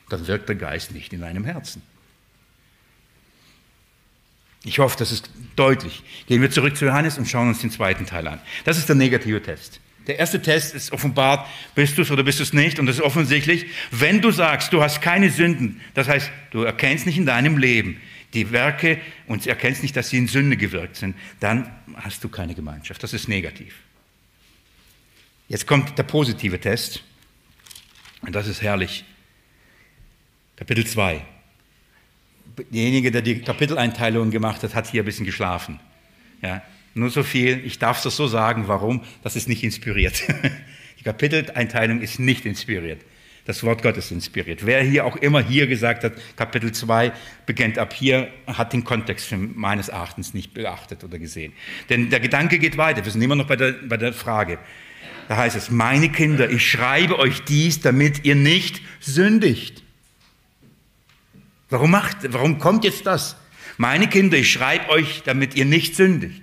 dann 0.07 0.25
wirkt 0.27 0.47
der 0.47 0.55
Geist 0.55 0.93
nicht 0.93 1.11
in 1.11 1.19
deinem 1.19 1.43
Herzen. 1.43 1.81
Ich 4.63 4.79
hoffe, 4.79 4.95
das 4.97 5.11
ist 5.11 5.29
deutlich. 5.57 6.03
Gehen 6.27 6.41
wir 6.41 6.51
zurück 6.51 6.77
zu 6.77 6.85
Johannes 6.85 7.17
und 7.17 7.27
schauen 7.27 7.49
uns 7.49 7.59
den 7.59 7.71
zweiten 7.71 8.05
Teil 8.05 8.25
an. 8.29 8.39
Das 8.63 8.77
ist 8.77 8.87
der 8.87 8.95
negative 8.95 9.43
Test. 9.43 9.81
Der 10.07 10.17
erste 10.17 10.41
Test 10.41 10.73
ist 10.73 10.91
offenbart, 10.93 11.47
bist 11.75 11.97
du 11.97 12.01
es 12.01 12.11
oder 12.11 12.23
bist 12.23 12.39
du 12.39 12.43
es 12.43 12.53
nicht. 12.53 12.79
Und 12.79 12.85
das 12.85 12.95
ist 12.95 13.01
offensichtlich, 13.01 13.67
wenn 13.91 14.21
du 14.21 14.31
sagst, 14.31 14.71
du 14.71 14.81
hast 14.81 15.01
keine 15.01 15.29
Sünden, 15.29 15.81
das 15.93 16.07
heißt, 16.07 16.31
du 16.51 16.63
erkennst 16.63 17.05
nicht 17.05 17.17
in 17.17 17.25
deinem 17.25 17.57
Leben 17.57 17.99
die 18.33 18.51
Werke 18.51 18.99
und 19.27 19.45
erkennst 19.47 19.83
nicht, 19.83 19.95
dass 19.95 20.09
sie 20.09 20.17
in 20.17 20.27
Sünde 20.27 20.57
gewirkt 20.57 20.95
sind, 20.95 21.15
dann 21.39 21.69
hast 21.95 22.23
du 22.23 22.29
keine 22.29 22.55
Gemeinschaft. 22.55 23.01
Das 23.03 23.13
ist 23.13 23.27
negativ. 23.27 23.75
Jetzt 25.47 25.65
kommt 25.65 25.97
der 25.97 26.03
positive 26.03 26.59
Test. 26.59 27.03
Und 28.21 28.35
das 28.35 28.47
ist 28.47 28.61
herrlich. 28.61 29.05
Kapitel 30.55 30.85
2. 30.85 31.23
Derjenige, 32.71 33.11
der 33.11 33.21
die 33.21 33.41
Kapiteleinteilung 33.41 34.31
gemacht 34.31 34.63
hat, 34.63 34.73
hat 34.73 34.87
hier 34.87 35.03
ein 35.03 35.05
bisschen 35.05 35.25
geschlafen. 35.25 35.79
Ja, 36.41 36.61
nur 36.97 37.09
so 37.09 37.23
viel, 37.23 37.65
ich 37.65 37.79
darf 37.79 38.03
es 38.03 38.15
so 38.15 38.27
sagen, 38.27 38.67
warum? 38.67 39.03
Das 39.23 39.35
ist 39.35 39.47
nicht 39.47 39.63
inspiriert. 39.63 40.23
Die 40.99 41.03
Kapiteleinteilung 41.03 42.01
ist 42.01 42.19
nicht 42.19 42.45
inspiriert. 42.45 43.01
Das 43.45 43.63
Wort 43.63 43.81
Gottes 43.81 44.11
inspiriert. 44.11 44.65
Wer 44.65 44.81
hier 44.81 45.05
auch 45.05 45.15
immer 45.15 45.41
hier 45.41 45.67
gesagt 45.67 46.03
hat, 46.03 46.13
Kapitel 46.35 46.73
2 46.73 47.13
beginnt 47.45 47.77
ab 47.77 47.93
hier, 47.93 48.27
hat 48.45 48.73
den 48.73 48.83
Kontext 48.83 49.31
meines 49.31 49.87
Erachtens 49.87 50.33
nicht 50.33 50.53
beachtet 50.53 51.05
oder 51.05 51.17
gesehen. 51.17 51.53
Denn 51.89 52.09
der 52.09 52.19
Gedanke 52.19 52.59
geht 52.59 52.77
weiter. 52.77 53.05
Wir 53.05 53.11
sind 53.11 53.21
immer 53.21 53.35
noch 53.35 53.47
bei 53.47 53.55
der, 53.55 53.71
bei 53.71 53.95
der 53.95 54.11
Frage. 54.11 54.59
Da 55.29 55.37
heißt 55.37 55.55
es, 55.55 55.71
meine 55.71 56.09
Kinder, 56.09 56.49
ich 56.49 56.69
schreibe 56.69 57.19
euch 57.19 57.41
dies, 57.43 57.79
damit 57.79 58.25
ihr 58.25 58.35
nicht 58.35 58.81
sündigt. 58.99 59.81
Warum 61.69 61.91
macht, 61.91 62.17
warum 62.33 62.59
kommt 62.59 62.83
jetzt 62.83 63.05
das? 63.05 63.37
Meine 63.77 64.07
Kinder, 64.07 64.37
ich 64.37 64.51
schreibe 64.51 64.89
euch, 64.89 65.21
damit 65.23 65.55
ihr 65.55 65.65
nicht 65.65 65.95
sündigt. 65.95 66.41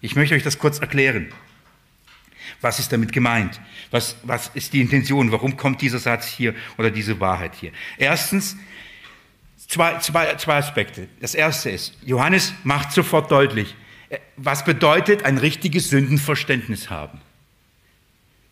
Ich 0.00 0.14
möchte 0.16 0.34
euch 0.34 0.42
das 0.42 0.58
kurz 0.58 0.78
erklären. 0.78 1.32
Was 2.60 2.78
ist 2.78 2.92
damit 2.92 3.12
gemeint? 3.12 3.60
Was, 3.90 4.16
was 4.22 4.50
ist 4.54 4.72
die 4.72 4.80
Intention? 4.80 5.30
Warum 5.32 5.56
kommt 5.56 5.80
dieser 5.80 5.98
Satz 5.98 6.26
hier 6.26 6.54
oder 6.76 6.90
diese 6.90 7.20
Wahrheit 7.20 7.54
hier? 7.54 7.72
Erstens, 7.98 8.56
zwei, 9.66 9.98
zwei, 9.98 10.34
zwei 10.36 10.56
Aspekte. 10.56 11.08
Das 11.20 11.34
erste 11.34 11.70
ist, 11.70 11.96
Johannes 12.04 12.52
macht 12.64 12.92
sofort 12.92 13.30
deutlich, 13.30 13.74
äh, 14.08 14.18
was 14.36 14.64
bedeutet 14.64 15.24
ein 15.24 15.38
richtiges 15.38 15.90
Sündenverständnis 15.90 16.90
haben? 16.90 17.20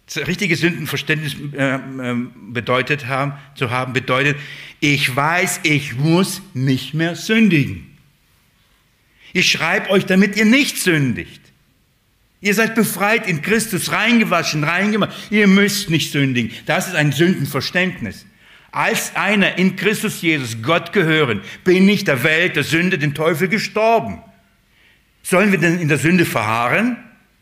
Das 0.06 0.24
richtige 0.28 0.54
Sündenverständnis 0.54 1.34
äh, 1.54 1.74
äh, 1.74 2.14
bedeutet 2.52 3.06
haben, 3.06 3.32
zu 3.56 3.70
haben 3.70 3.92
bedeutet, 3.92 4.36
ich 4.78 5.14
weiß, 5.14 5.60
ich 5.64 5.96
muss 5.96 6.42
nicht 6.54 6.94
mehr 6.94 7.16
sündigen. 7.16 7.85
Ich 9.36 9.50
schreibe 9.50 9.90
euch, 9.90 10.06
damit 10.06 10.34
ihr 10.36 10.46
nicht 10.46 10.78
sündigt. 10.78 11.42
Ihr 12.40 12.54
seid 12.54 12.74
befreit 12.74 13.28
in 13.28 13.42
Christus, 13.42 13.92
reingewaschen, 13.92 14.64
reingemacht. 14.64 15.14
Ihr 15.28 15.46
müsst 15.46 15.90
nicht 15.90 16.10
sündigen. 16.10 16.56
Das 16.64 16.88
ist 16.88 16.94
ein 16.94 17.12
Sündenverständnis. 17.12 18.24
Als 18.72 19.14
einer 19.14 19.58
in 19.58 19.76
Christus 19.76 20.22
Jesus 20.22 20.62
Gott 20.62 20.94
gehören, 20.94 21.42
bin 21.64 21.86
ich 21.86 22.04
der 22.04 22.22
Welt, 22.22 22.56
der 22.56 22.64
Sünde, 22.64 22.96
dem 22.96 23.12
Teufel 23.12 23.48
gestorben. 23.48 24.22
Sollen 25.22 25.52
wir 25.52 25.58
denn 25.58 25.80
in 25.80 25.88
der 25.88 25.98
Sünde 25.98 26.24
verharren? 26.24 26.96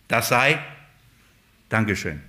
Das 0.09 0.31
sei, 0.31 0.59
Dankeschön, 1.69 2.21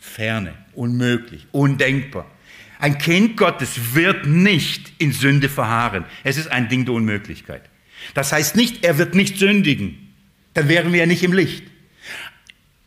ferne, 0.00 0.54
unmöglich, 0.72 1.46
undenkbar. 1.52 2.30
Ein 2.78 2.96
Kind 2.96 3.36
Gottes 3.36 3.94
wird 3.94 4.26
nicht 4.26 4.90
in 4.96 5.12
Sünde 5.12 5.50
verharren. 5.50 6.06
Es 6.22 6.38
ist 6.38 6.50
ein 6.50 6.70
Ding 6.70 6.86
der 6.86 6.94
Unmöglichkeit. 6.94 7.68
Das 8.12 8.32
heißt 8.32 8.56
nicht, 8.56 8.84
er 8.84 8.98
wird 8.98 9.14
nicht 9.14 9.38
sündigen. 9.38 10.12
Dann 10.52 10.68
wären 10.68 10.92
wir 10.92 11.00
ja 11.00 11.06
nicht 11.06 11.22
im 11.22 11.32
Licht. 11.32 11.64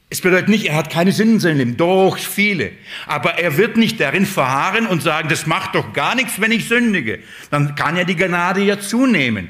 Es 0.09 0.21
bedeutet 0.21 0.47
nicht, 0.47 0.67
er 0.67 0.75
hat 0.75 0.89
keine 0.89 1.11
Sünden 1.11 1.45
in 1.49 1.57
Leben, 1.57 1.77
doch 1.77 2.17
viele. 2.17 2.71
Aber 3.07 3.39
er 3.39 3.57
wird 3.57 3.75
nicht 3.75 3.99
darin 3.99 4.25
verharren 4.25 4.87
und 4.87 5.03
sagen, 5.03 5.27
das 5.27 5.47
macht 5.47 5.75
doch 5.75 5.91
gar 5.91 6.15
nichts, 6.15 6.39
wenn 6.39 6.51
ich 6.53 6.67
sündige. 6.69 7.19
Dann 7.51 7.75
kann 7.75 7.97
ja 7.97 8.05
die 8.05 8.15
Gnade 8.15 8.61
ja 8.61 8.79
zunehmen. 8.79 9.49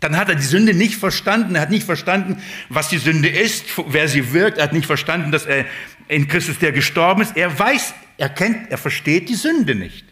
Dann 0.00 0.16
hat 0.16 0.28
er 0.28 0.34
die 0.34 0.42
Sünde 0.42 0.74
nicht 0.74 0.96
verstanden. 0.96 1.54
Er 1.54 1.62
hat 1.62 1.70
nicht 1.70 1.86
verstanden, 1.86 2.42
was 2.68 2.88
die 2.88 2.98
Sünde 2.98 3.28
ist, 3.28 3.64
wer 3.86 4.08
sie 4.08 4.32
wirkt. 4.32 4.58
Er 4.58 4.64
hat 4.64 4.72
nicht 4.72 4.86
verstanden, 4.86 5.30
dass 5.30 5.46
er 5.46 5.66
in 6.08 6.26
Christus 6.26 6.58
der 6.58 6.72
gestorben 6.72 7.22
ist. 7.22 7.36
Er 7.36 7.56
weiß, 7.56 7.94
er 8.18 8.28
kennt, 8.28 8.70
er 8.70 8.78
versteht 8.78 9.28
die 9.28 9.34
Sünde 9.34 9.76
nicht. 9.76 10.04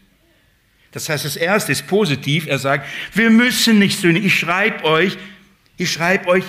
Das 0.94 1.08
heißt, 1.08 1.24
das 1.24 1.34
erste 1.34 1.72
ist 1.72 1.88
positiv. 1.88 2.46
Er 2.46 2.58
sagt, 2.58 2.86
wir 3.14 3.28
müssen 3.28 3.80
nicht 3.80 3.98
sündigen. 3.98 4.28
Ich 4.28 4.38
schreibe 4.38 4.84
euch, 4.84 5.18
ich 5.76 5.92
schreibe 5.92 6.28
euch, 6.28 6.44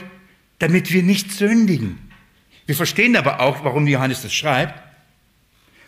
damit 0.60 0.94
wir 0.94 1.02
nicht 1.02 1.32
sündigen. 1.32 1.98
Wir 2.68 2.76
verstehen 2.76 3.16
aber 3.16 3.40
auch, 3.40 3.64
warum 3.64 3.88
Johannes 3.88 4.22
das 4.22 4.34
schreibt. 4.34 4.80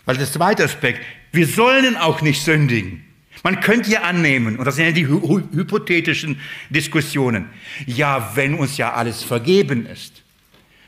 Weil 0.06 0.18
das 0.18 0.34
zweite 0.34 0.64
Aspekt, 0.64 1.02
wir 1.32 1.46
sollen 1.46 1.98
auch 1.98 2.22
nicht 2.22 2.42
sündigen. 2.42 3.06
Man 3.44 3.60
könnte 3.60 3.92
ja 3.92 4.02
annehmen, 4.02 4.58
und 4.58 4.66
das 4.66 4.76
sind 4.76 4.86
ja 4.86 4.92
die 4.92 5.08
hypothetischen 5.08 6.40
Diskussionen, 6.72 7.50
ja, 7.86 8.32
wenn 8.34 8.56
uns 8.56 8.78
ja 8.78 8.94
alles 8.94 9.22
vergeben 9.22 9.86
ist, 9.86 10.24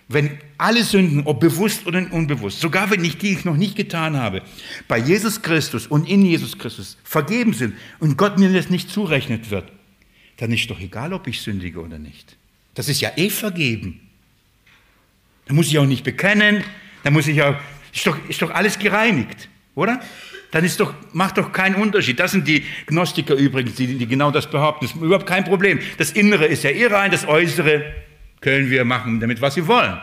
wenn 0.09 0.39
alle 0.57 0.83
Sünden, 0.83 1.21
ob 1.25 1.39
bewusst 1.39 1.85
oder 1.85 2.05
unbewusst, 2.11 2.59
sogar 2.59 2.89
wenn 2.89 3.05
ich 3.05 3.19
die 3.19 3.31
ich 3.31 3.45
noch 3.45 3.55
nicht 3.55 3.75
getan 3.75 4.17
habe, 4.17 4.41
bei 4.87 4.97
Jesus 4.97 5.43
Christus 5.43 5.85
und 5.85 6.09
in 6.09 6.25
Jesus 6.25 6.57
Christus 6.57 6.97
vergeben 7.03 7.53
sind 7.53 7.75
und 7.99 8.17
Gott 8.17 8.39
mir 8.39 8.51
das 8.51 8.71
nicht 8.71 8.89
zurechnet 8.89 9.51
wird, 9.51 9.71
dann 10.37 10.51
ist 10.51 10.69
doch 10.69 10.79
egal, 10.79 11.13
ob 11.13 11.27
ich 11.27 11.41
sündige 11.41 11.79
oder 11.79 11.99
nicht. 11.99 12.37
Das 12.73 12.89
ist 12.89 13.01
ja 13.01 13.11
eh 13.17 13.29
vergeben. 13.29 14.01
Da 15.45 15.53
muss 15.53 15.67
ich 15.67 15.77
auch 15.77 15.85
nicht 15.85 16.03
bekennen, 16.03 16.63
da 17.03 17.11
muss 17.11 17.27
ich 17.27 17.41
auch, 17.43 17.55
ist 17.93 18.07
doch, 18.07 18.17
ist 18.27 18.41
doch 18.41 18.49
alles 18.49 18.79
gereinigt, 18.79 19.47
oder? 19.75 20.01
Dann 20.49 20.65
ist 20.65 20.79
doch, 20.79 20.95
macht 21.13 21.37
doch 21.37 21.51
keinen 21.51 21.75
Unterschied. 21.75 22.19
Das 22.19 22.31
sind 22.31 22.47
die 22.47 22.63
Gnostiker 22.87 23.35
übrigens, 23.35 23.75
die, 23.75 23.95
die 23.95 24.07
genau 24.07 24.31
das 24.31 24.49
behaupten. 24.49 24.85
Das 24.85 24.95
ist 24.95 25.01
überhaupt 25.01 25.27
kein 25.27 25.43
Problem. 25.43 25.79
Das 25.99 26.11
Innere 26.11 26.47
ist 26.47 26.63
ja 26.63 26.71
eh 26.71 26.87
rein, 26.87 27.11
das 27.11 27.27
Äußere 27.27 27.93
können 28.41 28.69
wir 28.69 28.85
machen 28.85 29.19
damit, 29.19 29.41
was 29.41 29.55
wir 29.55 29.67
wollen. 29.67 29.99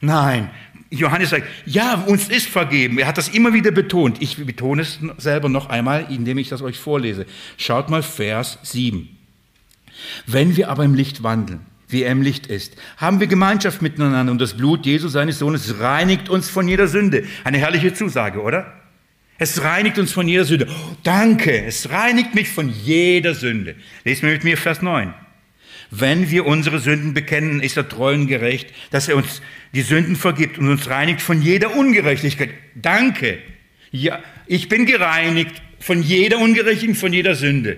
Nein, 0.00 0.50
Johannes 0.90 1.30
sagt, 1.30 1.46
ja, 1.66 1.94
uns 2.06 2.28
ist 2.28 2.48
vergeben. 2.48 2.98
Er 2.98 3.06
hat 3.06 3.18
das 3.18 3.28
immer 3.28 3.52
wieder 3.52 3.70
betont. 3.70 4.20
Ich 4.20 4.36
betone 4.44 4.82
es 4.82 4.98
selber 5.18 5.48
noch 5.48 5.68
einmal, 5.68 6.06
indem 6.10 6.38
ich 6.38 6.48
das 6.48 6.62
euch 6.62 6.78
vorlese. 6.78 7.26
Schaut 7.56 7.88
mal 7.90 8.02
Vers 8.02 8.58
7. 8.62 9.08
Wenn 10.26 10.56
wir 10.56 10.68
aber 10.68 10.84
im 10.84 10.94
Licht 10.94 11.22
wandeln, 11.22 11.60
wie 11.88 12.02
er 12.02 12.12
im 12.12 12.22
Licht 12.22 12.46
ist, 12.46 12.76
haben 12.96 13.20
wir 13.20 13.26
Gemeinschaft 13.26 13.82
miteinander 13.82 14.30
und 14.30 14.40
das 14.40 14.56
Blut 14.56 14.86
Jesu, 14.86 15.08
seines 15.08 15.38
Sohnes, 15.38 15.80
reinigt 15.80 16.28
uns 16.28 16.48
von 16.48 16.68
jeder 16.68 16.86
Sünde. 16.86 17.24
Eine 17.44 17.58
herrliche 17.58 17.94
Zusage, 17.94 18.40
oder? 18.40 18.72
Es 19.38 19.62
reinigt 19.62 19.98
uns 19.98 20.12
von 20.12 20.28
jeder 20.28 20.44
Sünde. 20.44 20.68
Oh, 20.70 20.96
danke, 21.02 21.64
es 21.64 21.90
reinigt 21.90 22.34
mich 22.34 22.48
von 22.48 22.68
jeder 22.68 23.34
Sünde. 23.34 23.74
Lest 24.04 24.22
mir 24.22 24.30
mit 24.30 24.44
mir 24.44 24.56
Vers 24.56 24.80
9. 24.80 25.12
Wenn 25.96 26.28
wir 26.28 26.44
unsere 26.46 26.80
Sünden 26.80 27.14
bekennen, 27.14 27.60
ist 27.60 27.76
er 27.76 27.88
treu 27.88 28.14
und 28.14 28.26
gerecht, 28.26 28.68
dass 28.90 29.06
er 29.06 29.16
uns 29.16 29.42
die 29.74 29.82
Sünden 29.82 30.16
vergibt 30.16 30.58
und 30.58 30.68
uns 30.68 30.88
reinigt 30.88 31.22
von 31.22 31.40
jeder 31.40 31.76
Ungerechtigkeit. 31.76 32.50
Danke. 32.74 33.38
Ja, 33.92 34.20
ich 34.46 34.68
bin 34.68 34.86
gereinigt 34.86 35.62
von 35.78 36.02
jeder 36.02 36.38
Ungerechtigkeit, 36.38 36.96
von 36.96 37.12
jeder 37.12 37.36
Sünde. 37.36 37.76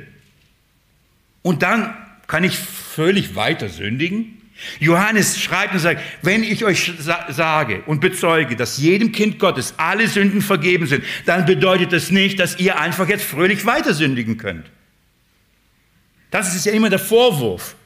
Und 1.43 1.63
dann 1.63 1.95
kann 2.27 2.43
ich 2.43 2.57
völlig 2.57 3.35
weiter 3.37 3.69
sündigen? 3.69 4.41
Johannes 4.81 5.39
schreibt 5.39 5.75
und 5.75 5.81
sagt, 5.81 6.01
wenn 6.23 6.43
ich 6.43 6.65
euch 6.65 6.93
sage 6.99 7.83
und 7.85 8.01
bezeuge, 8.01 8.57
dass 8.57 8.79
jedem 8.79 9.13
Kind 9.13 9.39
Gottes 9.39 9.75
alle 9.77 10.09
Sünden 10.09 10.41
vergeben 10.41 10.87
sind, 10.87 11.05
dann 11.27 11.45
bedeutet 11.45 11.93
das 11.93 12.11
nicht, 12.11 12.41
dass 12.41 12.59
ihr 12.59 12.81
einfach 12.81 13.11
jetzt 13.11 13.25
fröhlich 13.25 13.67
weiter 13.67 13.93
sündigen 13.93 14.39
könnt. 14.39 14.71
Das 16.31 16.55
ist 16.55 16.65
ja 16.65 16.73
immer 16.73 16.89
der 16.89 16.99
Vorwurf. 16.99 17.77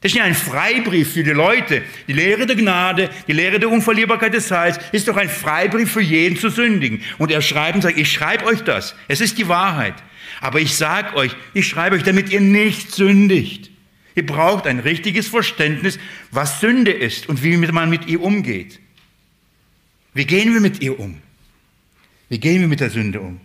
Das 0.00 0.12
ist 0.12 0.18
ja 0.18 0.24
ein 0.24 0.34
Freibrief 0.34 1.14
für 1.14 1.24
die 1.24 1.30
Leute. 1.30 1.82
Die 2.06 2.12
Lehre 2.12 2.46
der 2.46 2.56
Gnade, 2.56 3.10
die 3.26 3.32
Lehre 3.32 3.58
der 3.58 3.70
Unverlierbarkeit 3.70 4.34
des 4.34 4.50
Heils 4.50 4.78
ist 4.92 5.08
doch 5.08 5.16
ein 5.16 5.28
Freibrief 5.28 5.90
für 5.90 6.02
jeden 6.02 6.36
zu 6.36 6.50
sündigen. 6.50 7.02
Und 7.18 7.30
er 7.30 7.40
schreibt 7.42 7.76
und 7.76 7.82
sagt, 7.82 7.98
ich 7.98 8.12
schreibe 8.12 8.44
euch 8.44 8.62
das. 8.62 8.94
Es 9.08 9.20
ist 9.20 9.38
die 9.38 9.48
Wahrheit. 9.48 9.94
Aber 10.40 10.60
ich 10.60 10.76
sage 10.76 11.16
euch, 11.16 11.34
ich 11.54 11.66
schreibe 11.66 11.96
euch, 11.96 12.02
damit 12.02 12.30
ihr 12.30 12.40
nicht 12.40 12.92
sündigt. 12.92 13.70
Ihr 14.14 14.26
braucht 14.26 14.66
ein 14.66 14.80
richtiges 14.80 15.28
Verständnis, 15.28 15.98
was 16.30 16.60
Sünde 16.60 16.90
ist 16.90 17.28
und 17.28 17.42
wie 17.42 17.56
man 17.56 17.90
mit 17.90 18.06
ihr 18.06 18.22
umgeht. 18.22 18.80
Wie 20.14 20.24
gehen 20.24 20.52
wir 20.54 20.60
mit 20.60 20.82
ihr 20.82 20.98
um? 20.98 21.20
Wie 22.28 22.38
gehen 22.38 22.60
wir 22.60 22.68
mit 22.68 22.80
der 22.80 22.90
Sünde 22.90 23.20
um? 23.20 23.40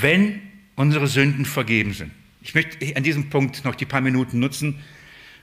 Wenn 0.00 0.42
unsere 0.74 1.06
Sünden 1.06 1.44
vergeben 1.44 1.92
sind. 1.92 2.12
Ich 2.42 2.54
möchte 2.54 2.96
an 2.96 3.02
diesem 3.02 3.30
Punkt 3.30 3.64
noch 3.64 3.74
die 3.74 3.86
paar 3.86 4.00
Minuten 4.00 4.38
nutzen. 4.38 4.78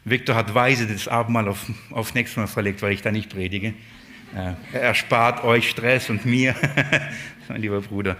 Viktor 0.06 0.36
hat 0.36 0.54
weise 0.54 0.88
das 0.88 1.08
Abendmahl 1.08 1.48
auf, 1.48 1.66
auf 1.90 2.14
nächstes 2.14 2.38
Mal 2.38 2.48
verlegt, 2.48 2.82
weil 2.82 2.94
ich 2.94 3.02
da 3.02 3.12
nicht 3.12 3.30
predige. 3.30 3.74
Er 4.34 4.58
erspart 4.74 5.44
euch 5.44 5.70
Stress 5.70 6.10
und 6.10 6.26
mir. 6.26 6.56
mein 7.50 7.62
lieber 7.62 7.82
Bruder, 7.82 8.18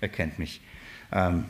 er 0.00 0.08
kennt 0.08 0.38
mich. 0.38 0.60
Ähm, 1.12 1.44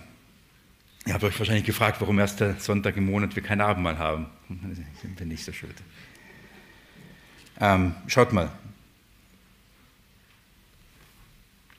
ihr 1.07 1.15
habt 1.15 1.25
euch 1.25 1.39
wahrscheinlich 1.39 1.65
gefragt, 1.65 2.01
warum 2.01 2.19
erst 2.19 2.41
der 2.41 2.55
Sonntag 2.57 2.97
im 2.97 3.07
Monat 3.07 3.37
wir 3.37 3.43
kein 3.43 3.61
Abendmahl 3.61 3.99
haben. 3.99 4.27
Sind 5.03 5.19
wir 5.19 5.27
nicht 5.27 5.45
so 5.45 5.53
schuld. 5.53 5.77
Ähm, 7.61 7.95
schaut 8.07 8.33
mal. 8.33 8.51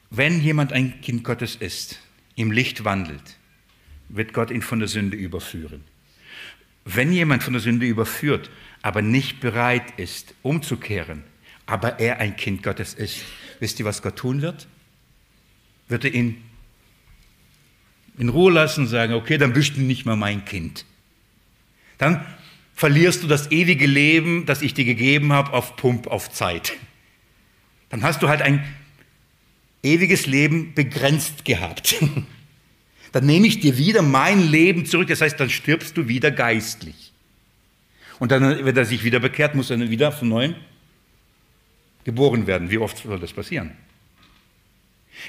Wenn 0.10 0.42
jemand 0.42 0.74
ein 0.74 1.02
Kind 1.02 1.24
Gottes 1.24 1.56
ist, 1.56 2.00
im 2.38 2.52
Licht 2.52 2.86
wandelt, 2.86 3.38
wird 4.08 4.32
Gott 4.32 4.52
ihn 4.52 4.62
von 4.62 4.80
der 4.80 4.88
Sünde 4.88 5.18
überführen. 5.18 5.84
Wenn 6.86 7.12
jemand 7.12 7.44
von 7.44 7.52
der 7.52 7.62
Sünde 7.62 7.86
überführt, 7.86 8.50
aber 8.82 9.02
nicht 9.02 9.42
bereit 9.42 10.00
ist, 10.00 10.34
umzukehren, 10.44 11.24
aber 11.66 12.00
er 12.00 12.20
ein 12.20 12.38
Kind 12.38 12.64
Gottes 12.64 12.94
ist. 12.94 13.24
Wisst 13.60 13.80
ihr, 13.80 13.86
was 13.86 14.02
Gott 14.02 14.16
tun 14.16 14.42
wird? 14.42 14.68
Wird 15.90 16.06
er 16.06 16.14
ihn 16.14 16.42
in 18.18 18.30
Ruhe 18.30 18.54
lassen 18.54 18.82
und 18.82 18.88
sagen, 18.88 19.14
okay, 19.14 19.38
dann 19.38 19.52
bist 19.52 19.76
du 19.76 19.82
nicht 19.82 20.06
mehr 20.06 20.16
mein 20.16 20.46
Kind. 20.46 20.86
Dann 21.98 22.26
verlierst 22.74 23.24
du 23.24 23.28
das 23.28 23.52
ewige 23.52 23.88
Leben, 23.88 24.46
das 24.46 24.62
ich 24.62 24.74
dir 24.74 24.86
gegeben 24.86 25.34
habe, 25.34 25.54
auf 25.54 25.76
Pump, 25.76 26.08
auf 26.08 26.32
Zeit. 26.32 26.74
Dann 27.90 28.04
hast 28.04 28.22
du 28.22 28.30
halt 28.30 28.42
ein 28.42 28.64
ewiges 29.84 30.26
Leben 30.26 30.74
begrenzt 30.74 31.46
gehabt. 31.46 31.96
Dann 33.12 33.26
nehme 33.26 33.48
ich 33.48 33.60
dir 33.60 33.78
wieder 33.78 34.02
mein 34.02 34.50
Leben 34.50 34.86
zurück, 34.86 35.08
das 35.08 35.22
heißt, 35.22 35.40
dann 35.40 35.50
stirbst 35.50 35.96
du 35.96 36.08
wieder 36.08 36.30
geistlich. 36.30 37.14
Und 38.20 38.32
dann, 38.32 38.66
wenn 38.66 38.76
er 38.76 38.86
sich 38.86 39.04
wieder 39.04 39.20
bekehrt, 39.20 39.56
muss 39.56 39.70
er 39.70 39.80
wieder 39.90 40.12
von 40.12 40.28
neuem 40.28 40.56
geboren 42.04 42.48
werden. 42.48 42.70
Wie 42.70 42.78
oft 42.78 42.98
soll 42.98 43.20
das 43.20 43.34
passieren? 43.34 43.72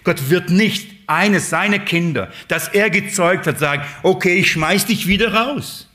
Gott 0.05 0.29
wird 0.29 0.51
nicht 0.51 0.91
eines 1.07 1.51
seiner 1.51 1.79
Kinder, 1.79 2.33
das 2.49 2.69
er 2.69 2.91
gezeugt 2.91 3.47
hat, 3.47 3.59
sagen, 3.59 3.85
okay, 4.03 4.35
ich 4.35 4.51
schmeiß 4.51 4.87
dich 4.87 5.07
wieder 5.07 5.33
raus. 5.33 5.89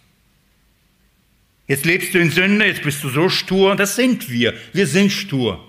Jetzt 1.67 1.85
lebst 1.85 2.13
du 2.13 2.19
in 2.19 2.31
Sünde, 2.31 2.65
jetzt 2.65 2.83
bist 2.83 3.03
du 3.03 3.09
so 3.09 3.29
stur. 3.29 3.75
Das 3.75 3.95
sind 3.95 4.29
wir. 4.29 4.53
Wir 4.73 4.87
sind 4.87 5.11
stur. 5.11 5.63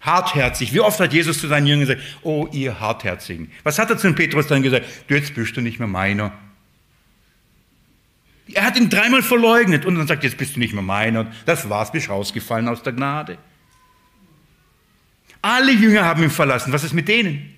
Hartherzig. 0.00 0.72
Wie 0.72 0.80
oft 0.80 1.00
hat 1.00 1.12
Jesus 1.12 1.40
zu 1.40 1.48
seinen 1.48 1.66
Jüngern 1.66 1.86
gesagt, 1.86 2.02
oh 2.22 2.48
ihr 2.52 2.78
Hartherzigen. 2.78 3.50
Was 3.64 3.78
hat 3.78 3.90
er 3.90 3.98
zu 3.98 4.12
Petrus 4.12 4.46
dann 4.46 4.62
gesagt? 4.62 4.86
Du, 5.08 5.14
jetzt 5.14 5.34
bist 5.34 5.56
du 5.56 5.60
nicht 5.60 5.78
mehr 5.78 5.88
meiner. 5.88 6.32
Er 8.52 8.64
hat 8.64 8.76
ihn 8.76 8.88
dreimal 8.88 9.22
verleugnet 9.22 9.84
und 9.84 9.96
dann 9.96 10.06
sagt, 10.06 10.24
jetzt 10.24 10.38
bist 10.38 10.56
du 10.56 10.60
nicht 10.60 10.72
mehr 10.72 10.82
meiner. 10.82 11.30
Das 11.46 11.68
war's, 11.68 11.92
bist 11.92 12.08
rausgefallen 12.08 12.68
aus 12.68 12.82
der 12.82 12.92
Gnade. 12.92 13.38
Alle 15.42 15.72
Jünger 15.72 16.04
haben 16.04 16.22
ihn 16.22 16.30
verlassen. 16.30 16.72
Was 16.72 16.84
ist 16.84 16.94
mit 16.94 17.08
denen? 17.08 17.54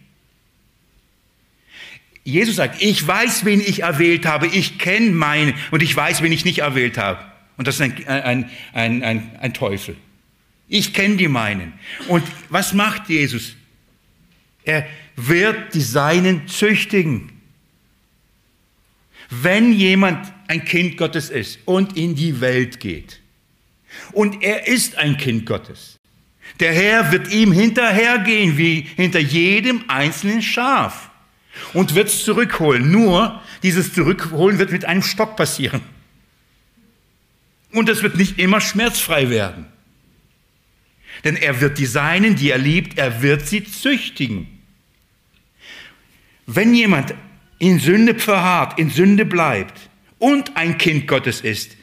Jesus 2.24 2.56
sagt, 2.56 2.82
ich 2.82 3.06
weiß, 3.06 3.44
wen 3.44 3.60
ich 3.60 3.82
erwählt 3.82 4.26
habe, 4.26 4.46
ich 4.46 4.78
kenne 4.78 5.10
meine 5.10 5.54
und 5.70 5.82
ich 5.82 5.94
weiß, 5.94 6.22
wen 6.22 6.32
ich 6.32 6.44
nicht 6.44 6.58
erwählt 6.58 6.98
habe. 6.98 7.18
Und 7.56 7.66
das 7.66 7.76
ist 7.76 7.82
ein, 7.82 8.06
ein, 8.06 8.50
ein, 8.72 9.02
ein, 9.02 9.36
ein 9.40 9.54
Teufel. 9.54 9.96
Ich 10.72 10.94
kenne 10.94 11.16
die 11.16 11.26
meinen. 11.26 11.72
Und 12.06 12.22
was 12.48 12.72
macht 12.72 13.08
Jesus? 13.08 13.56
Er 14.62 14.86
wird 15.16 15.74
die 15.74 15.80
Seinen 15.80 16.46
züchtigen. 16.46 17.32
Wenn 19.28 19.72
jemand 19.72 20.32
ein 20.46 20.64
Kind 20.64 20.96
Gottes 20.96 21.28
ist 21.28 21.58
und 21.64 21.96
in 21.96 22.14
die 22.14 22.40
Welt 22.40 22.78
geht, 22.78 23.20
und 24.12 24.44
er 24.44 24.68
ist 24.68 24.96
ein 24.96 25.16
Kind 25.16 25.44
Gottes, 25.44 25.98
der 26.60 26.72
Herr 26.72 27.10
wird 27.10 27.32
ihm 27.32 27.50
hinterhergehen 27.50 28.56
wie 28.56 28.86
hinter 28.94 29.18
jedem 29.18 29.84
einzelnen 29.88 30.40
Schaf 30.40 31.10
und 31.72 31.96
wird 31.96 32.08
es 32.08 32.24
zurückholen. 32.24 32.92
Nur 32.92 33.42
dieses 33.64 33.92
Zurückholen 33.92 34.60
wird 34.60 34.70
mit 34.70 34.84
einem 34.84 35.02
Stock 35.02 35.36
passieren. 35.36 35.80
Und 37.72 37.88
es 37.88 38.04
wird 38.04 38.16
nicht 38.16 38.38
immer 38.38 38.60
schmerzfrei 38.60 39.30
werden. 39.30 39.66
Denn 41.24 41.36
er 41.36 41.60
wird 41.60 41.78
die 41.78 41.86
Seinen, 41.86 42.36
die 42.36 42.50
er 42.50 42.58
liebt, 42.58 42.98
er 42.98 43.22
wird 43.22 43.46
sie 43.46 43.64
züchtigen. 43.64 44.46
Wenn 46.46 46.74
jemand 46.74 47.14
in 47.58 47.78
Sünde 47.78 48.18
verharrt, 48.18 48.78
in 48.78 48.90
Sünde 48.90 49.24
bleibt 49.24 49.90
und 50.18 50.56
ein 50.56 50.78
Kind 50.78 51.06
Gottes 51.06 51.40
ist, 51.42 51.76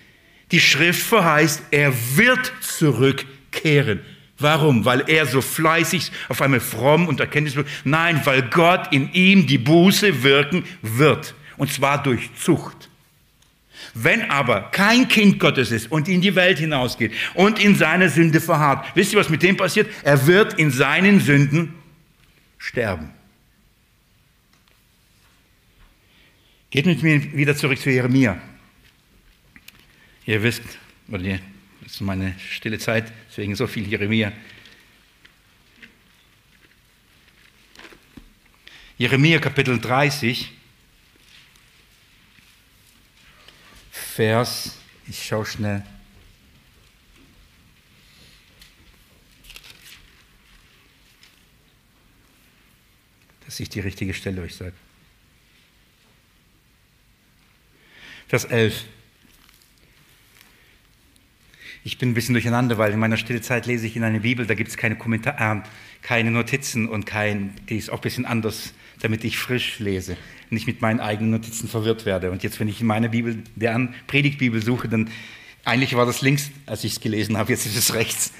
die 0.51 0.59
Schrift 0.59 1.03
verheißt, 1.03 1.63
er 1.71 1.93
wird 2.15 2.51
zurückkehren. 2.61 4.01
Warum? 4.39 4.85
Weil 4.85 5.03
er 5.07 5.25
so 5.25 5.41
fleißig, 5.41 6.11
auf 6.29 6.41
einmal 6.41 6.59
fromm 6.59 7.07
und 7.07 7.19
erkenntnisvoll. 7.19 7.65
Nein, 7.83 8.21
weil 8.25 8.43
Gott 8.43 8.91
in 8.91 9.11
ihm 9.13 9.47
die 9.47 9.57
Buße 9.57 10.23
wirken 10.23 10.63
wird. 10.81 11.33
Und 11.57 11.71
zwar 11.71 12.01
durch 12.03 12.29
Zucht. 12.35 12.86
Wenn 14.03 14.29
aber 14.29 14.69
kein 14.71 15.07
Kind 15.07 15.39
Gottes 15.39 15.71
ist 15.71 15.91
und 15.91 16.07
in 16.07 16.21
die 16.21 16.35
Welt 16.35 16.59
hinausgeht 16.59 17.13
und 17.33 17.57
in 17.57 17.75
seiner 17.75 18.09
Sünde 18.09 18.39
verharrt, 18.39 18.85
wisst 18.95 19.13
ihr, 19.13 19.19
was 19.19 19.29
mit 19.29 19.41
dem 19.41 19.57
passiert? 19.57 19.89
Er 20.03 20.27
wird 20.27 20.53
in 20.53 20.69
seinen 20.69 21.19
Sünden 21.19 21.73
sterben. 22.57 23.11
Geht 26.69 26.85
mit 26.85 27.01
mir 27.01 27.33
wieder 27.33 27.55
zurück 27.55 27.79
zu 27.79 27.89
Jeremia. 27.89 28.39
Ihr 30.25 30.43
wisst, 30.43 30.63
das 31.07 31.21
ist 31.85 32.01
meine 32.01 32.35
stille 32.37 32.77
Zeit, 32.77 33.11
deswegen 33.29 33.55
so 33.55 33.65
viel 33.65 33.87
Jeremia. 33.87 34.31
Jeremia 38.97 39.39
Kapitel 39.39 39.79
30, 39.79 40.51
Vers, 44.17 44.71
ich 45.07 45.23
schaue 45.23 45.45
schnell. 45.45 45.83
Dass 53.45 53.59
ich 53.59 53.69
die 53.69 53.79
richtige 53.79 54.15
Stelle 54.15 54.41
euch 54.41 54.55
sage. 54.55 54.73
Vers 58.27 58.45
11. 58.45 58.85
Ich 61.87 61.97
bin 61.97 62.09
ein 62.09 62.13
bisschen 62.13 62.33
durcheinander, 62.33 62.77
weil 62.77 62.91
in 62.91 62.99
meiner 62.99 63.15
stille 63.15 63.39
Zeit 63.39 63.65
lese 63.65 63.87
ich 63.87 63.95
in 63.95 64.03
einer 64.03 64.19
Bibel, 64.19 64.45
da 64.45 64.55
gibt 64.55 64.69
es 64.69 64.75
keine 64.75 64.97
Kommentare, 64.97 65.59
äh, 65.59 65.61
keine 66.01 66.31
Notizen 66.31 66.89
und 66.89 67.05
kein, 67.05 67.53
die 67.69 67.77
ist 67.77 67.89
auch 67.89 67.99
ein 67.99 68.01
bisschen 68.01 68.25
anders, 68.25 68.73
damit 68.99 69.23
ich 69.23 69.37
frisch 69.37 69.79
lese, 69.79 70.17
nicht 70.49 70.67
mit 70.67 70.81
meinen 70.81 70.99
eigenen 70.99 71.31
Notizen 71.31 71.69
verwirrt 71.69 72.05
werde. 72.05 72.29
Und 72.29 72.43
jetzt, 72.43 72.59
wenn 72.59 72.67
ich 72.67 72.81
in 72.81 72.87
meiner 72.87 73.07
Bibel, 73.07 73.41
der 73.55 73.87
Predigtbibel 74.07 74.61
suche, 74.61 74.89
dann 74.89 75.09
eigentlich 75.63 75.95
war 75.95 76.05
das 76.05 76.19
links, 76.19 76.51
als 76.65 76.83
ich 76.83 76.91
es 76.91 76.99
gelesen 76.99 77.37
habe, 77.37 77.53
jetzt 77.53 77.65
ist 77.65 77.77
es 77.77 77.93
rechts. 77.93 78.33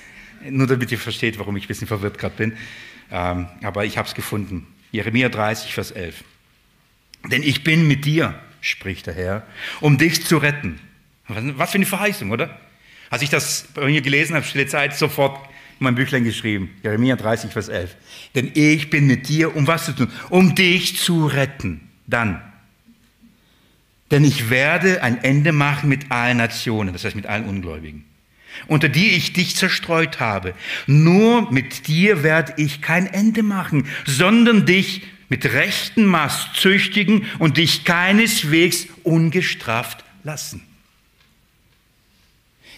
Nur 0.49 0.67
damit 0.67 0.91
ihr 0.91 0.99
versteht, 0.99 1.39
warum 1.39 1.55
ich 1.55 1.63
ein 1.63 1.67
bisschen 1.69 1.87
verwirrt 1.87 2.17
gerade 2.17 2.35
bin. 2.35 2.57
Ähm, 3.11 3.47
aber 3.63 3.85
ich 3.85 3.97
habe 3.97 4.09
es 4.09 4.13
gefunden. 4.13 4.67
Jeremia 4.91 5.29
30, 5.29 5.73
Vers 5.73 5.91
11. 5.91 6.21
Denn 7.31 7.43
ich 7.43 7.63
bin 7.63 7.87
mit 7.87 8.03
dir, 8.03 8.37
spricht 8.59 9.07
der 9.07 9.13
Herr, 9.13 9.47
um 9.79 9.97
dich 9.97 10.25
zu 10.25 10.35
retten. 10.35 10.81
Was 11.29 11.71
für 11.71 11.75
eine 11.75 11.85
Verheißung, 11.85 12.31
oder? 12.31 12.59
Als 13.09 13.21
ich 13.21 13.29
das 13.29 13.65
bei 13.73 13.85
mir 13.85 14.01
gelesen 14.01 14.35
habe, 14.35 14.45
stille 14.45 14.67
Zeit, 14.67 14.95
sofort 14.95 15.47
in 15.79 15.83
meinem 15.83 15.95
Büchlein 15.95 16.23
geschrieben, 16.23 16.71
Jeremia 16.83 17.15
30, 17.15 17.51
Vers 17.51 17.69
11. 17.69 17.95
Denn 18.35 18.51
ich 18.53 18.89
bin 18.89 19.07
mit 19.07 19.29
dir, 19.29 19.55
um 19.55 19.67
was 19.67 19.85
zu 19.85 19.93
tun? 19.93 20.11
Um 20.29 20.55
dich 20.55 20.97
zu 20.97 21.27
retten. 21.27 21.89
Dann. 22.07 22.41
Denn 24.11 24.23
ich 24.23 24.49
werde 24.49 25.03
ein 25.03 25.23
Ende 25.23 25.51
machen 25.51 25.89
mit 25.89 26.11
allen 26.11 26.37
Nationen, 26.37 26.93
das 26.93 27.03
heißt 27.03 27.15
mit 27.15 27.25
allen 27.25 27.45
Ungläubigen, 27.45 28.05
unter 28.67 28.87
die 28.87 29.09
ich 29.09 29.33
dich 29.33 29.55
zerstreut 29.55 30.19
habe. 30.19 30.53
Nur 30.87 31.51
mit 31.51 31.87
dir 31.87 32.23
werde 32.23 32.53
ich 32.57 32.81
kein 32.81 33.05
Ende 33.05 33.43
machen, 33.43 33.87
sondern 34.05 34.65
dich 34.65 35.01
mit 35.29 35.45
rechtem 35.45 36.05
Maß 36.05 36.53
züchtigen 36.53 37.25
und 37.39 37.57
dich 37.57 37.83
keineswegs 37.83 38.87
ungestraft 39.03 40.05
lassen. 40.23 40.66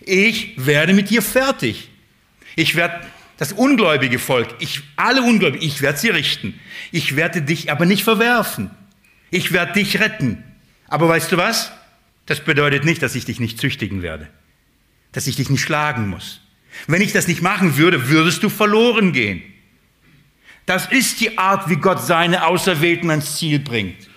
Ich 0.10 0.54
werde 0.58 0.94
mit 0.94 1.12
dir 1.12 1.22
fertig. 1.22 1.88
Ich 2.56 2.76
werde 2.76 3.06
das 3.38 3.54
ungläubige 3.54 4.18
Volk, 4.18 4.56
ich, 4.58 4.82
alle 4.96 5.22
Ungläubigen, 5.22 5.66
ich 5.66 5.84
werde 5.84 6.00
sie 6.00 6.10
richten. 6.10 6.60
Ich 6.92 7.16
werde 7.16 7.44
dich 7.44 7.72
aber 7.72 7.86
nicht 7.86 8.04
verwerfen. 8.04 8.72
Ich 9.30 9.52
werde 9.52 9.74
dich 9.74 10.00
retten. 10.00 10.44
Aber 10.88 11.08
weißt 11.08 11.32
du 11.32 11.38
was? 11.38 11.72
Das 12.26 12.40
bedeutet 12.40 12.86
nicht, 12.86 13.04
dass 13.04 13.14
ich 13.14 13.26
dich 13.26 13.40
nicht 13.40 13.60
züchtigen 13.60 14.02
werde. 14.02 14.28
Dass 15.12 15.28
ich 15.28 15.36
dich 15.36 15.52
nicht 15.52 15.62
schlagen 15.62 16.10
muss. 16.10 16.42
Wenn 16.88 17.04
ich 17.04 17.14
das 17.14 17.28
nicht 17.28 17.44
machen 17.44 17.78
würde, 17.78 18.10
würdest 18.10 18.42
du 18.42 18.50
verloren 18.50 19.14
gehen. 19.14 19.44
Das 20.66 20.88
ist 20.88 21.22
die 21.22 21.38
Art, 21.38 21.70
wie 21.70 21.76
Gott 21.76 22.02
seine 22.02 22.48
Auserwählten 22.48 23.12
ans 23.12 23.38
Ziel 23.38 23.60
bringt. 23.60 24.10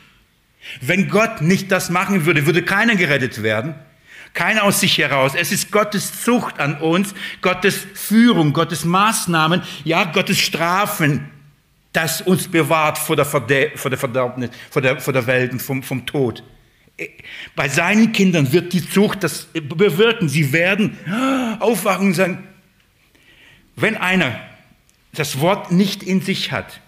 Wenn 0.81 1.11
Gott 1.11 1.43
nicht 1.43 1.71
das 1.71 1.91
machen 1.91 2.25
würde, 2.25 2.47
würde 2.47 2.63
keiner 2.63 2.97
gerettet 2.97 3.43
werden. 3.43 3.75
Keiner 4.35 4.65
aus 4.65 4.81
sich 4.81 4.97
heraus. 4.99 5.33
Es 5.35 5.53
ist 5.53 5.71
Gottes 5.71 6.23
Zucht 6.23 6.59
an 6.59 6.81
uns, 6.81 7.15
Gottes 7.43 7.87
Führung, 7.95 8.53
Gottes 8.53 8.85
Maßnahmen, 8.85 9.63
ja, 9.85 10.05
Gottes 10.05 10.39
Strafen, 10.39 11.29
das 11.93 12.23
uns 12.23 12.49
bewahrt 12.49 12.97
vor 12.99 13.17
der, 13.17 13.27
Verde 13.27 13.73
vor 13.75 13.91
der 13.91 13.99
Verderbnis, 13.99 14.51
vor 14.71 14.81
der, 14.81 15.01
vor 15.01 15.13
der 15.13 15.27
Welt 15.27 15.53
und 15.53 15.61
vom, 15.61 15.83
vom 15.83 16.07
Tod. 16.07 16.43
Bei 17.55 17.69
seinen 17.69 18.13
Kindern 18.13 18.53
wird 18.53 18.73
die 18.73 18.89
Zucht 18.89 19.23
das 19.23 19.49
bewirken. 19.53 20.29
Sie 20.29 20.53
werden 20.53 20.97
aufwachen 21.61 22.09
und 22.09 22.15
sagen, 22.15 22.47
wenn 23.77 23.97
einer 23.97 24.39
das 25.13 25.41
Wort 25.41 25.73
nicht 25.73 26.03
in 26.03 26.23
sich 26.23 26.53
hat 26.53 26.81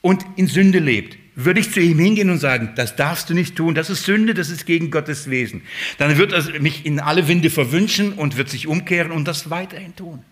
und 0.00 0.24
in 0.36 0.46
Sünde 0.46 0.78
lebt, 0.78 1.19
würde 1.34 1.60
ich 1.60 1.72
zu 1.72 1.80
ihm 1.80 1.98
hingehen 1.98 2.30
und 2.30 2.38
sagen, 2.38 2.72
das 2.76 2.96
darfst 2.96 3.30
du 3.30 3.34
nicht 3.34 3.56
tun, 3.56 3.74
das 3.74 3.90
ist 3.90 4.04
Sünde, 4.04 4.34
das 4.34 4.50
ist 4.50 4.66
gegen 4.66 4.90
Gottes 4.90 5.30
Wesen. 5.30 5.62
Dann 5.98 6.18
wird 6.18 6.32
er 6.32 6.60
mich 6.60 6.86
in 6.86 7.00
alle 7.00 7.28
Winde 7.28 7.50
verwünschen 7.50 8.12
und 8.12 8.36
wird 8.36 8.48
sich 8.48 8.66
umkehren 8.66 9.12
und 9.12 9.26
das 9.26 9.50
weiterhin 9.50 9.94
tun. 9.96 10.22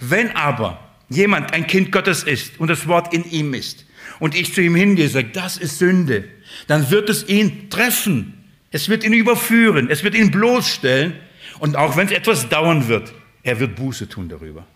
Wenn 0.00 0.30
aber 0.32 0.80
jemand 1.08 1.52
ein 1.52 1.66
Kind 1.66 1.92
Gottes 1.92 2.22
ist 2.22 2.60
und 2.60 2.68
das 2.68 2.86
Wort 2.86 3.14
in 3.14 3.28
ihm 3.30 3.54
ist 3.54 3.86
und 4.18 4.34
ich 4.34 4.54
zu 4.54 4.62
ihm 4.62 4.74
hingehe 4.74 5.06
und 5.06 5.12
sage, 5.12 5.28
das 5.32 5.56
ist 5.56 5.78
Sünde, 5.78 6.24
dann 6.66 6.90
wird 6.90 7.08
es 7.08 7.28
ihn 7.28 7.70
treffen. 7.70 8.34
Es 8.70 8.88
wird 8.88 9.04
ihn 9.04 9.14
überführen, 9.14 9.88
es 9.90 10.04
wird 10.04 10.14
ihn 10.14 10.30
bloßstellen 10.30 11.14
und 11.58 11.76
auch 11.76 11.96
wenn 11.96 12.06
es 12.06 12.12
etwas 12.12 12.48
dauern 12.48 12.88
wird, 12.88 13.14
er 13.42 13.60
wird 13.60 13.76
Buße 13.76 14.08
tun 14.08 14.28
darüber. 14.28 14.66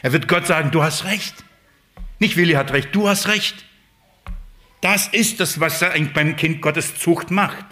Er 0.00 0.12
wird 0.12 0.26
Gott 0.26 0.46
sagen, 0.46 0.70
du 0.70 0.82
hast 0.82 1.04
recht. 1.04 1.34
Nicht 2.18 2.36
Willi 2.36 2.54
hat 2.54 2.72
recht, 2.72 2.88
du 2.92 3.08
hast 3.08 3.28
recht. 3.28 3.64
Das 4.82 5.06
ist 5.06 5.38
das, 5.40 5.60
was 5.60 5.80
beim 5.80 6.36
Kind 6.36 6.60
Gottes 6.60 6.98
Zucht 6.98 7.30
macht. 7.30 7.64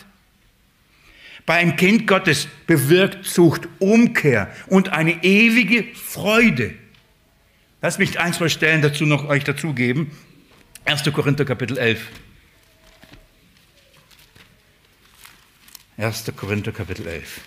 Bei 1.44 1.56
einem 1.56 1.74
Kind 1.74 2.06
Gottes 2.06 2.46
bewirkt 2.68 3.26
Zucht 3.26 3.68
Umkehr 3.80 4.54
und 4.68 4.90
eine 4.90 5.24
ewige 5.24 5.92
Freude. 5.94 6.72
Lass 7.82 7.98
mich 7.98 8.20
ein, 8.20 8.32
zwei 8.32 8.48
Stellen 8.48 8.80
dazu 8.80 9.06
noch 9.06 9.28
euch 9.28 9.42
dazugeben. 9.42 10.16
1. 10.84 11.02
Korinther 11.12 11.44
Kapitel 11.44 11.78
11. 11.78 12.06
1. 15.96 16.32
Korinther 16.36 16.70
Kapitel 16.70 17.08
11. 17.08 17.40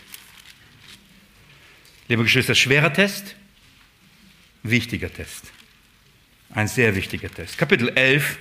Liebe 2.09 2.23
Geschwister, 2.23 2.53
schwerer 2.53 2.91
Test, 2.91 3.35
wichtiger 4.61 5.11
Test. 5.11 5.53
Ein 6.49 6.67
sehr 6.67 6.95
wichtiger 6.95 7.31
Test. 7.31 7.57
Kapitel 7.57 7.87
11. 7.95 8.37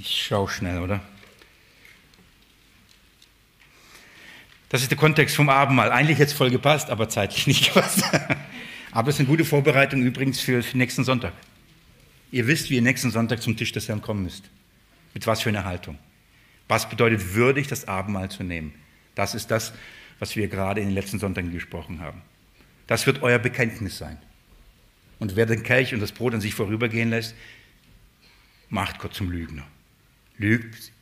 Ich 0.00 0.26
schaue 0.26 0.48
schnell, 0.48 0.80
oder? 0.80 1.00
Das 4.68 4.82
ist 4.82 4.90
der 4.90 4.98
Kontext 4.98 5.34
vom 5.34 5.48
Abendmahl. 5.48 5.90
Eigentlich 5.90 6.20
es 6.20 6.32
voll 6.32 6.50
gepasst, 6.50 6.90
aber 6.90 7.08
zeitlich 7.08 7.46
nicht 7.48 7.72
gepasst. 7.72 8.04
aber 8.92 9.08
es 9.08 9.16
ist 9.16 9.20
eine 9.20 9.28
gute 9.28 9.44
Vorbereitung 9.44 10.02
übrigens 10.02 10.40
für, 10.40 10.62
für 10.62 10.76
nächsten 10.76 11.04
Sonntag. 11.04 11.32
Ihr 12.30 12.46
wisst, 12.46 12.68
wie 12.70 12.76
ihr 12.76 12.82
nächsten 12.82 13.10
Sonntag 13.10 13.42
zum 13.42 13.56
Tisch 13.56 13.72
des 13.72 13.88
Herrn 13.88 14.02
kommen 14.02 14.22
müsst. 14.22 14.44
Mit 15.14 15.26
was 15.26 15.40
für 15.40 15.48
einer 15.48 15.64
Haltung. 15.64 15.98
Was 16.68 16.88
bedeutet 16.88 17.34
würdig, 17.34 17.66
das 17.66 17.88
Abendmahl 17.88 18.30
zu 18.30 18.44
nehmen? 18.44 18.74
Das 19.14 19.34
ist 19.34 19.50
das, 19.50 19.72
was 20.18 20.36
wir 20.36 20.48
gerade 20.48 20.80
in 20.80 20.88
den 20.88 20.94
letzten 20.94 21.18
Sonntagen 21.18 21.50
gesprochen 21.50 22.00
haben. 22.00 22.22
Das 22.86 23.06
wird 23.06 23.22
euer 23.22 23.38
Bekenntnis 23.38 23.96
sein. 23.96 24.18
Und 25.18 25.34
wer 25.34 25.46
den 25.46 25.62
Kelch 25.62 25.94
und 25.94 26.00
das 26.00 26.12
Brot 26.12 26.34
an 26.34 26.40
sich 26.40 26.54
vorübergehen 26.54 27.10
lässt, 27.10 27.34
macht 28.68 28.98
Gott 28.98 29.14
zum 29.14 29.30
Lügner. 29.30 29.66
Lügt 30.38 30.92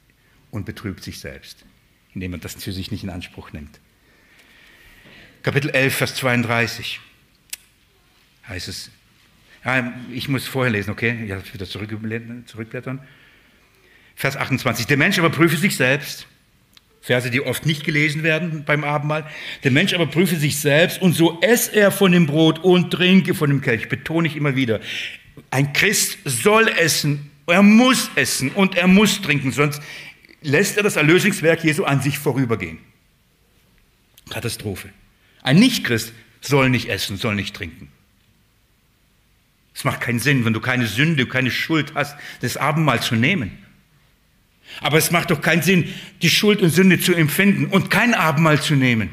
und 0.51 0.67
betrügt 0.67 1.05
sich 1.05 1.21
selbst 1.21 1.65
indem 2.17 2.31
man 2.31 2.41
das 2.41 2.55
für 2.55 2.73
sich 2.73 2.91
nicht 2.91 3.05
in 3.05 3.11
Anspruch 3.11 3.53
nimmt. 3.53 3.79
Kapitel 5.43 5.71
11, 5.71 5.95
Vers 5.95 6.15
32 6.17 6.99
heißt 8.49 8.69
es, 8.69 8.91
ja, 9.65 9.93
ich 10.11 10.29
muss 10.29 10.47
vorher 10.47 10.73
lesen, 10.73 10.91
okay? 10.91 11.25
Ich 11.27 11.31
habe 11.31 11.43
wieder 11.53 11.67
zurückblättern. 11.67 13.01
Vers 14.15 14.37
28. 14.37 14.87
Der 14.87 14.97
Mensch 14.97 15.19
aber 15.19 15.29
prüfe 15.29 15.59
sich 15.59 15.77
selbst. 15.77 16.27
Verse, 17.03 17.31
die 17.31 17.43
oft 17.43 17.67
nicht 17.67 17.85
gelesen 17.85 18.23
werden 18.23 18.65
beim 18.65 18.83
Abendmahl. 18.83 19.29
Der 19.63 19.71
Mensch 19.71 19.93
aber 19.93 20.07
prüfe 20.07 20.37
sich 20.37 20.59
selbst 20.59 21.03
und 21.03 21.13
so 21.13 21.39
esse 21.43 21.77
er 21.77 21.91
von 21.91 22.13
dem 22.13 22.27
Brot 22.27 22.61
und 22.61 22.91
trinke 22.91 23.35
von 23.35 23.51
dem 23.51 23.61
Kelch. 23.61 23.89
Betone 23.89 24.27
ich 24.27 24.37
immer 24.37 24.57
wieder. 24.57 24.81
Ein 25.51 25.75
Christ 25.75 26.19
soll 26.25 26.69
essen, 26.69 27.31
er 27.47 27.63
muss 27.63 28.11
essen 28.17 28.51
und 28.51 28.75
er 28.77 28.87
muss 28.87 29.21
trinken, 29.23 29.53
sonst 29.53 29.81
lässt 30.43 30.77
er 30.77 30.83
das 30.83 30.97
Erlösungswerk 30.97 31.65
Jesu 31.65 31.85
an 31.85 32.01
sich 32.01 32.19
vorübergehen. 32.19 32.79
Katastrophe. 34.31 34.91
Ein 35.43 35.59
Nichtchrist 35.59 36.13
soll 36.41 36.71
nicht 36.71 36.89
essen, 36.89 37.17
soll 37.17 37.35
nicht 37.35 37.55
trinken. 37.55 37.89
Es 39.75 39.85
macht 39.85 40.01
keinen 40.01 40.21
Sinn, 40.21 40.45
wenn 40.45 40.53
du 40.53 40.61
keine 40.61 40.87
Sünde, 40.87 41.27
keine 41.27 41.51
Schuld 41.51 41.93
hast, 41.95 42.17
das 42.41 42.57
Abendmahl 42.57 43.03
zu 43.03 43.15
nehmen. 43.15 43.59
Aber 44.81 44.99
es 44.99 45.11
macht 45.11 45.31
doch 45.31 45.41
keinen 45.41 45.63
Sinn, 45.63 45.93
die 46.23 46.31
Schuld 46.31 46.63
und 46.63 46.71
Sünde 46.71 46.99
zu 46.99 47.15
empfinden 47.15 47.67
und 47.67 47.91
kein 47.91 48.15
Abendmahl 48.15 48.61
zu 48.61 48.75
nehmen. 48.75 49.11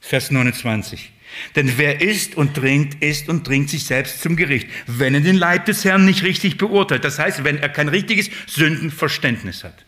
Vers 0.00 0.30
29. 0.30 1.12
Denn 1.56 1.72
wer 1.76 2.00
isst 2.00 2.36
und 2.36 2.54
trinkt, 2.54 3.02
isst 3.02 3.28
und 3.28 3.44
trinkt 3.44 3.70
sich 3.70 3.84
selbst 3.84 4.22
zum 4.22 4.36
Gericht, 4.36 4.68
wenn 4.86 5.14
er 5.14 5.20
den 5.20 5.36
Leib 5.36 5.66
des 5.66 5.84
Herrn 5.84 6.04
nicht 6.04 6.22
richtig 6.22 6.58
beurteilt. 6.58 7.04
Das 7.04 7.18
heißt, 7.18 7.44
wenn 7.44 7.58
er 7.58 7.68
kein 7.68 7.88
richtiges 7.88 8.30
Sündenverständnis 8.46 9.64
hat. 9.64 9.84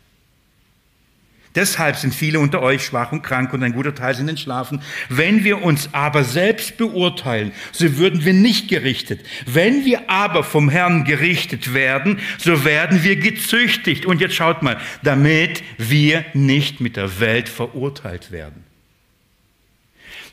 Deshalb 1.54 1.94
sind 1.96 2.12
viele 2.12 2.40
unter 2.40 2.62
euch 2.62 2.84
schwach 2.84 3.12
und 3.12 3.22
krank 3.22 3.52
und 3.52 3.62
ein 3.62 3.74
guter 3.74 3.94
Teil 3.94 4.14
sind 4.14 4.28
entschlafen. 4.28 4.82
Wenn 5.08 5.44
wir 5.44 5.62
uns 5.62 5.90
aber 5.92 6.24
selbst 6.24 6.76
beurteilen, 6.76 7.52
so 7.70 7.96
würden 7.96 8.24
wir 8.24 8.32
nicht 8.32 8.68
gerichtet. 8.68 9.24
Wenn 9.46 9.84
wir 9.84 10.10
aber 10.10 10.42
vom 10.42 10.68
Herrn 10.68 11.04
gerichtet 11.04 11.72
werden, 11.72 12.18
so 12.38 12.64
werden 12.64 13.04
wir 13.04 13.16
gezüchtigt. 13.16 14.04
Und 14.04 14.20
jetzt 14.20 14.34
schaut 14.34 14.62
mal, 14.62 14.78
damit 15.04 15.62
wir 15.78 16.24
nicht 16.34 16.80
mit 16.80 16.96
der 16.96 17.20
Welt 17.20 17.48
verurteilt 17.48 18.32
werden. 18.32 18.64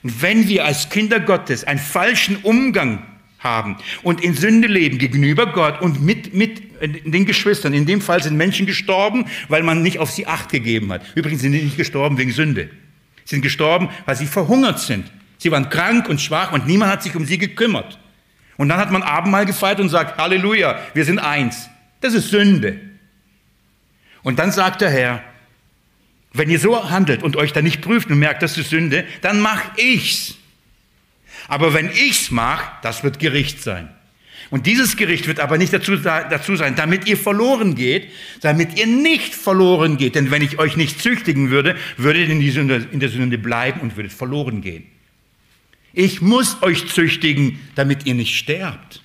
Wenn 0.04 0.48
wir 0.48 0.66
als 0.66 0.90
Kinder 0.90 1.20
Gottes 1.20 1.64
einen 1.64 1.80
falschen 1.80 2.38
Umgang 2.38 3.04
haben 3.40 3.78
und 4.04 4.22
in 4.22 4.36
Sünde 4.36 4.68
leben 4.68 4.98
gegenüber 4.98 5.48
Gott 5.48 5.82
und 5.82 6.02
mit, 6.02 6.34
mit 6.34 6.62
den 6.82 7.26
Geschwistern, 7.26 7.74
in 7.74 7.86
dem 7.86 8.02
Fall 8.02 8.22
sind 8.22 8.38
Menschen 8.38 8.66
gestorben, 8.66 9.26
weil 9.48 9.64
man 9.64 9.82
nicht 9.82 10.00
auf 10.00 10.12
sie 10.12 10.28
Acht 10.28 10.50
gegeben 10.50 10.92
hat. 10.92 11.04
Übrigens 11.16 11.42
sind 11.42 11.54
sie 11.54 11.62
nicht 11.62 11.78
gestorben 11.78 12.18
wegen 12.18 12.32
Sünde. 12.32 12.70
Sie 13.26 13.36
sind 13.36 13.42
gestorben, 13.42 13.90
weil 14.06 14.16
sie 14.16 14.26
verhungert 14.26 14.80
sind. 14.80 15.12
Sie 15.38 15.52
waren 15.52 15.70
krank 15.70 16.08
und 16.10 16.22
schwach 16.22 16.52
und 16.52 16.68
niemand 16.68 16.92
hat 16.92 17.04
sich 17.04 17.16
um 17.16 17.26
sie 17.26 17.38
gekümmert. 17.38 18.00
Und 18.58 18.70
dann 18.70 18.78
hat 18.78 18.92
man 18.92 19.02
Abendmahl 19.02 19.46
gefeiert 19.46 19.80
und 19.80 19.90
sagt, 19.90 20.20
Halleluja, 20.20 20.80
wir 20.94 21.06
sind 21.06 21.20
eins. 21.20 21.70
Das 22.00 22.14
ist 22.14 22.30
Sünde. 22.30 22.80
Und 24.24 24.38
dann 24.38 24.52
sagt 24.52 24.82
der 24.82 24.92
Herr, 24.92 25.24
wenn 26.34 26.50
ihr 26.50 26.60
so 26.60 26.90
handelt 26.90 27.24
und 27.24 27.36
euch 27.36 27.54
da 27.54 27.62
nicht 27.62 27.82
prüft 27.82 28.10
und 28.10 28.20
merkt, 28.20 28.42
das 28.42 28.58
ist 28.58 28.70
Sünde, 28.70 29.06
dann 29.22 29.42
mach 29.42 29.78
ich's. 29.78 30.36
Aber 31.48 31.74
wenn 31.74 31.90
ich's 31.90 32.32
mach, 32.32 32.82
das 32.82 33.04
wird 33.04 33.20
Gericht 33.20 33.62
sein. 33.62 33.90
Und 34.50 34.68
dieses 34.68 34.98
Gericht 34.98 35.28
wird 35.28 35.40
aber 35.40 35.58
nicht 35.58 35.72
dazu, 35.72 35.96
dazu 35.96 36.58
sein, 36.58 36.76
damit 36.76 37.08
ihr 37.08 37.16
verloren 37.16 37.74
geht, 37.74 38.10
damit 38.42 38.78
ihr 38.78 38.88
nicht 38.88 39.34
verloren 39.34 39.96
geht. 39.98 40.16
Denn 40.16 40.30
wenn 40.30 40.42
ich 40.42 40.60
euch 40.60 40.76
nicht 40.76 41.02
züchtigen 41.02 41.52
würde, 41.52 41.78
würdet 41.96 42.28
ihr 42.28 42.34
in, 42.34 42.42
die 42.42 42.52
Sünde, 42.52 42.88
in 42.92 43.00
der 43.00 43.10
Sünde 43.10 43.38
bleiben 43.38 43.80
und 43.80 43.96
würdet 43.96 44.12
verloren 44.12 44.62
gehen. 44.62 44.86
Ich 45.94 46.22
muss 46.22 46.62
euch 46.64 46.88
züchtigen, 46.88 47.60
damit 47.76 48.06
ihr 48.06 48.14
nicht 48.14 48.38
sterbt. 48.38 49.02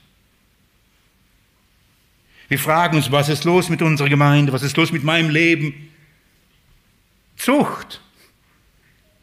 Wir 2.48 2.58
fragen 2.58 2.96
uns, 2.96 3.10
was 3.10 3.28
ist 3.28 3.44
los 3.44 3.68
mit 3.68 3.82
unserer 3.82 4.08
Gemeinde? 4.08 4.52
Was 4.52 4.62
ist 4.62 4.76
los 4.76 4.92
mit 4.92 5.04
meinem 5.04 5.30
Leben? 5.30 5.90
Zucht. 7.36 8.00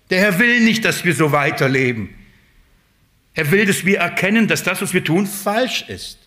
Der 0.10 0.20
Herr 0.20 0.40
will 0.40 0.62
nicht, 0.62 0.86
dass 0.86 1.04
wir 1.06 1.16
so 1.16 1.32
weiterleben. 1.32 2.14
Er 3.34 3.50
will, 3.52 3.66
dass 3.66 3.86
wir 3.86 3.98
erkennen, 4.00 4.48
dass 4.48 4.64
das, 4.64 4.82
was 4.82 4.94
wir 4.94 5.04
tun, 5.04 5.26
falsch 5.26 5.86
ist. 5.88 6.20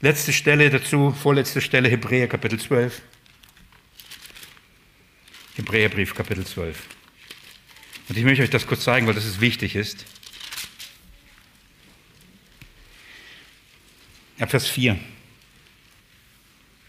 Letzte 0.00 0.32
Stelle 0.32 0.70
dazu, 0.70 1.12
vorletzte 1.12 1.60
Stelle, 1.60 1.88
Hebräer 1.88 2.28
Kapitel 2.28 2.58
12. 2.58 3.02
Hebräerbrief 5.56 6.14
Kapitel 6.14 6.46
12. 6.46 6.78
Und 8.08 8.16
ich 8.16 8.24
möchte 8.24 8.42
euch 8.42 8.50
das 8.50 8.66
kurz 8.66 8.84
zeigen, 8.84 9.06
weil 9.06 9.14
das 9.14 9.24
ist 9.24 9.40
wichtig 9.40 9.74
ist. 9.76 10.04
Ab 14.38 14.50
Vers 14.50 14.68
4. 14.68 14.98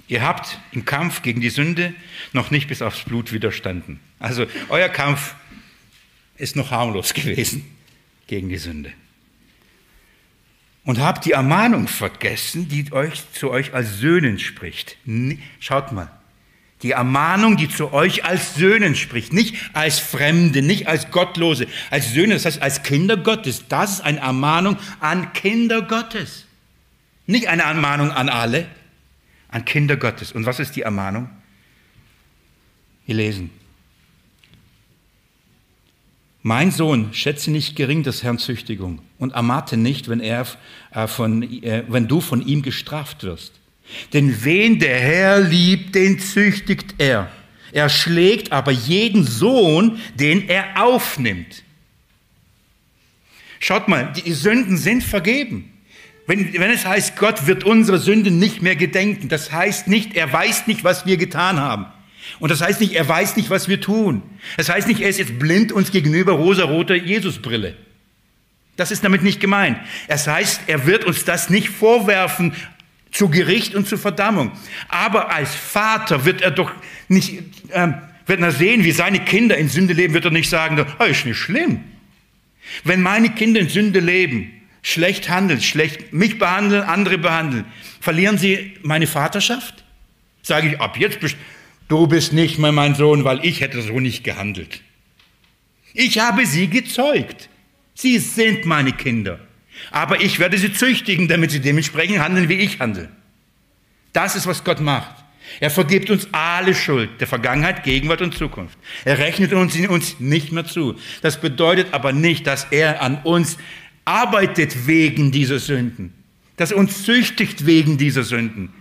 Ihr 0.09 0.23
habt 0.23 0.59
im 0.71 0.85
Kampf 0.85 1.21
gegen 1.21 1.39
die 1.39 1.51
Sünde 1.51 1.93
noch 2.33 2.49
nicht 2.49 2.67
bis 2.67 2.81
aufs 2.81 3.03
Blut 3.03 3.31
widerstanden. 3.31 3.99
Also 4.17 4.47
euer 4.69 4.89
Kampf 4.89 5.35
ist 6.35 6.55
noch 6.55 6.71
harmlos 6.71 7.13
gewesen 7.13 7.63
gegen 8.25 8.49
die 8.49 8.57
Sünde. 8.57 8.91
Und 10.83 10.99
habt 10.99 11.25
die 11.25 11.33
Ermahnung 11.33 11.87
vergessen, 11.87 12.67
die 12.67 12.91
euch 12.91 13.21
zu 13.33 13.51
euch 13.51 13.75
als 13.75 13.99
Söhnen 13.99 14.39
spricht. 14.39 14.97
Schaut 15.59 15.91
mal, 15.91 16.09
die 16.81 16.91
Ermahnung, 16.91 17.57
die 17.57 17.69
zu 17.69 17.93
euch 17.93 18.25
als 18.25 18.55
Söhnen 18.55 18.95
spricht, 18.95 19.31
nicht 19.31 19.55
als 19.73 19.99
Fremde, 19.99 20.63
nicht 20.63 20.87
als 20.87 21.11
Gottlose, 21.11 21.67
als 21.91 22.13
Söhne, 22.13 22.33
das 22.33 22.45
heißt 22.45 22.63
als 22.63 22.81
Kinder 22.81 23.15
Gottes. 23.15 23.65
Das 23.69 23.91
ist 23.91 24.01
eine 24.01 24.19
Ermahnung 24.19 24.77
an 25.01 25.33
Kinder 25.33 25.83
Gottes. 25.83 26.45
Nicht 27.27 27.47
eine 27.47 27.61
Ermahnung 27.61 28.11
an 28.11 28.29
alle, 28.29 28.67
an 29.49 29.65
Kinder 29.65 29.97
Gottes. 29.97 30.31
Und 30.31 30.45
was 30.45 30.59
ist 30.59 30.75
die 30.75 30.81
Ermahnung? 30.81 31.29
Wir 33.05 33.15
lesen. 33.15 33.49
Mein 36.41 36.71
Sohn, 36.71 37.13
schätze 37.13 37.51
nicht 37.51 37.75
gering 37.75 38.03
des 38.03 38.23
Herrn 38.23 38.37
Züchtigung 38.37 39.01
und 39.17 39.33
ermarte 39.33 39.75
nicht, 39.75 40.07
wenn, 40.07 40.21
er, 40.21 40.47
äh, 40.91 41.07
von, 41.07 41.43
äh, 41.43 41.83
wenn 41.89 42.07
du 42.07 42.21
von 42.21 42.45
ihm 42.45 42.61
gestraft 42.61 43.23
wirst. 43.23 43.53
Denn 44.13 44.43
wen 44.43 44.79
der 44.79 44.99
Herr 44.99 45.41
liebt, 45.41 45.95
den 45.95 46.19
züchtigt 46.19 46.95
er. 46.97 47.29
Er 47.71 47.89
schlägt 47.89 48.51
aber 48.51 48.71
jeden 48.71 49.25
Sohn, 49.25 49.99
den 50.15 50.47
er 50.47 50.83
aufnimmt. 50.83 51.63
Schaut 53.59 53.87
mal, 53.87 54.13
die 54.13 54.31
Sünden 54.31 54.77
sind 54.77 55.03
vergeben. 55.03 55.73
Wenn, 56.29 56.53
wenn 56.53 56.69
es 56.69 56.85
heißt, 56.85 57.17
Gott 57.17 57.47
wird 57.47 57.63
unsere 57.63 57.97
Sünden 57.97 58.37
nicht 58.37 58.61
mehr 58.61 58.75
gedenken, 58.75 59.29
das 59.29 59.51
heißt 59.51 59.87
nicht, 59.87 60.15
er 60.15 60.31
weiß 60.31 60.67
nicht, 60.67 60.83
was 60.83 61.07
wir 61.07 61.17
getan 61.17 61.59
haben. 61.59 61.87
Und 62.37 62.51
das 62.51 62.61
heißt 62.61 62.81
nicht, 62.81 62.93
er 62.93 63.07
weiß 63.07 63.35
nicht, 63.35 63.49
was 63.49 63.67
wir 63.67 63.81
tun. 63.81 64.21
Das 64.55 64.69
heißt 64.69 64.87
nicht, 64.87 65.01
er 65.01 65.09
ist 65.09 65.17
jetzt 65.17 65.39
blind 65.39 65.71
uns 65.71 65.89
gegenüber 65.91 66.33
rosa-rote 66.33 66.93
Jesusbrille. 66.93 67.75
Das 68.75 68.91
ist 68.91 69.03
damit 69.03 69.23
nicht 69.23 69.39
gemeint. 69.39 69.79
Es 70.07 70.27
heißt, 70.27 70.61
er 70.67 70.85
wird 70.85 71.03
uns 71.03 71.25
das 71.25 71.49
nicht 71.49 71.71
vorwerfen 71.71 72.53
zu 73.11 73.29
Gericht 73.29 73.73
und 73.73 73.87
zu 73.87 73.97
Verdammung. 73.97 74.51
Aber 74.87 75.33
als 75.33 75.55
Vater 75.55 76.25
wird 76.25 76.43
er 76.43 76.51
doch 76.51 76.71
nicht, 77.07 77.39
äh, 77.69 77.87
wird 78.27 78.39
er 78.39 78.51
sehen, 78.51 78.83
wie 78.83 78.91
seine 78.91 79.21
Kinder 79.21 79.57
in 79.57 79.67
Sünde 79.67 79.95
leben, 79.95 80.13
wird 80.13 80.25
er 80.25 80.31
nicht 80.31 80.51
sagen, 80.51 80.85
oh, 80.99 81.05
ist 81.05 81.25
nicht 81.25 81.39
schlimm. 81.39 81.79
Wenn 82.83 83.01
meine 83.01 83.31
Kinder 83.31 83.61
in 83.61 83.69
Sünde 83.69 83.99
leben, 83.99 84.58
schlecht 84.81 85.29
handeln, 85.29 85.61
schlecht 85.61 86.13
mich 86.13 86.39
behandeln, 86.39 86.83
andere 86.83 87.17
behandeln, 87.17 87.65
verlieren 87.99 88.37
sie 88.37 88.73
meine 88.81 89.07
Vaterschaft? 89.07 89.83
Sage 90.41 90.69
ich, 90.69 90.81
ab 90.81 90.97
jetzt 90.97 91.19
bist 91.19 91.35
du 91.87 92.07
bist 92.07 92.33
nicht 92.33 92.57
mehr 92.59 92.71
mein 92.71 92.95
Sohn, 92.95 93.23
weil 93.23 93.43
ich 93.43 93.61
hätte 93.61 93.81
so 93.81 93.99
nicht 93.99 94.23
gehandelt. 94.23 94.81
Ich 95.93 96.19
habe 96.19 96.45
sie 96.45 96.67
gezeugt. 96.67 97.49
Sie 97.93 98.19
sind 98.19 98.65
meine 98.65 98.93
Kinder. 98.93 99.39
Aber 99.91 100.21
ich 100.21 100.39
werde 100.39 100.57
sie 100.57 100.71
züchtigen, 100.71 101.27
damit 101.27 101.51
sie 101.51 101.59
dementsprechend 101.59 102.19
handeln, 102.19 102.47
wie 102.47 102.59
ich 102.59 102.79
handle. 102.79 103.09
Das 104.13 104.35
ist, 104.35 104.47
was 104.47 104.63
Gott 104.63 104.79
macht. 104.79 105.15
Er 105.59 105.71
vergibt 105.71 106.09
uns 106.09 106.27
alle 106.31 106.75
Schuld, 106.75 107.09
der 107.19 107.27
Vergangenheit, 107.27 107.83
Gegenwart 107.83 108.21
und 108.21 108.37
Zukunft. 108.37 108.77
Er 109.03 109.17
rechnet 109.17 109.51
uns 109.51 109.75
uns 109.75 110.19
nicht 110.19 110.51
mehr 110.51 110.65
zu. 110.65 110.95
Das 111.21 111.41
bedeutet 111.41 111.93
aber 111.93 112.13
nicht, 112.13 112.45
dass 112.45 112.67
er 112.71 113.01
an 113.01 113.21
uns 113.23 113.57
arbeitet 114.09 114.87
wegen 114.87 115.31
dieser 115.31 115.59
Sünden, 115.59 116.13
dass 116.57 116.71
er 116.71 116.77
uns 116.77 117.03
züchtigt 117.03 117.67
wegen 117.67 117.99
dieser 117.99 118.23
Sünden, 118.23 118.73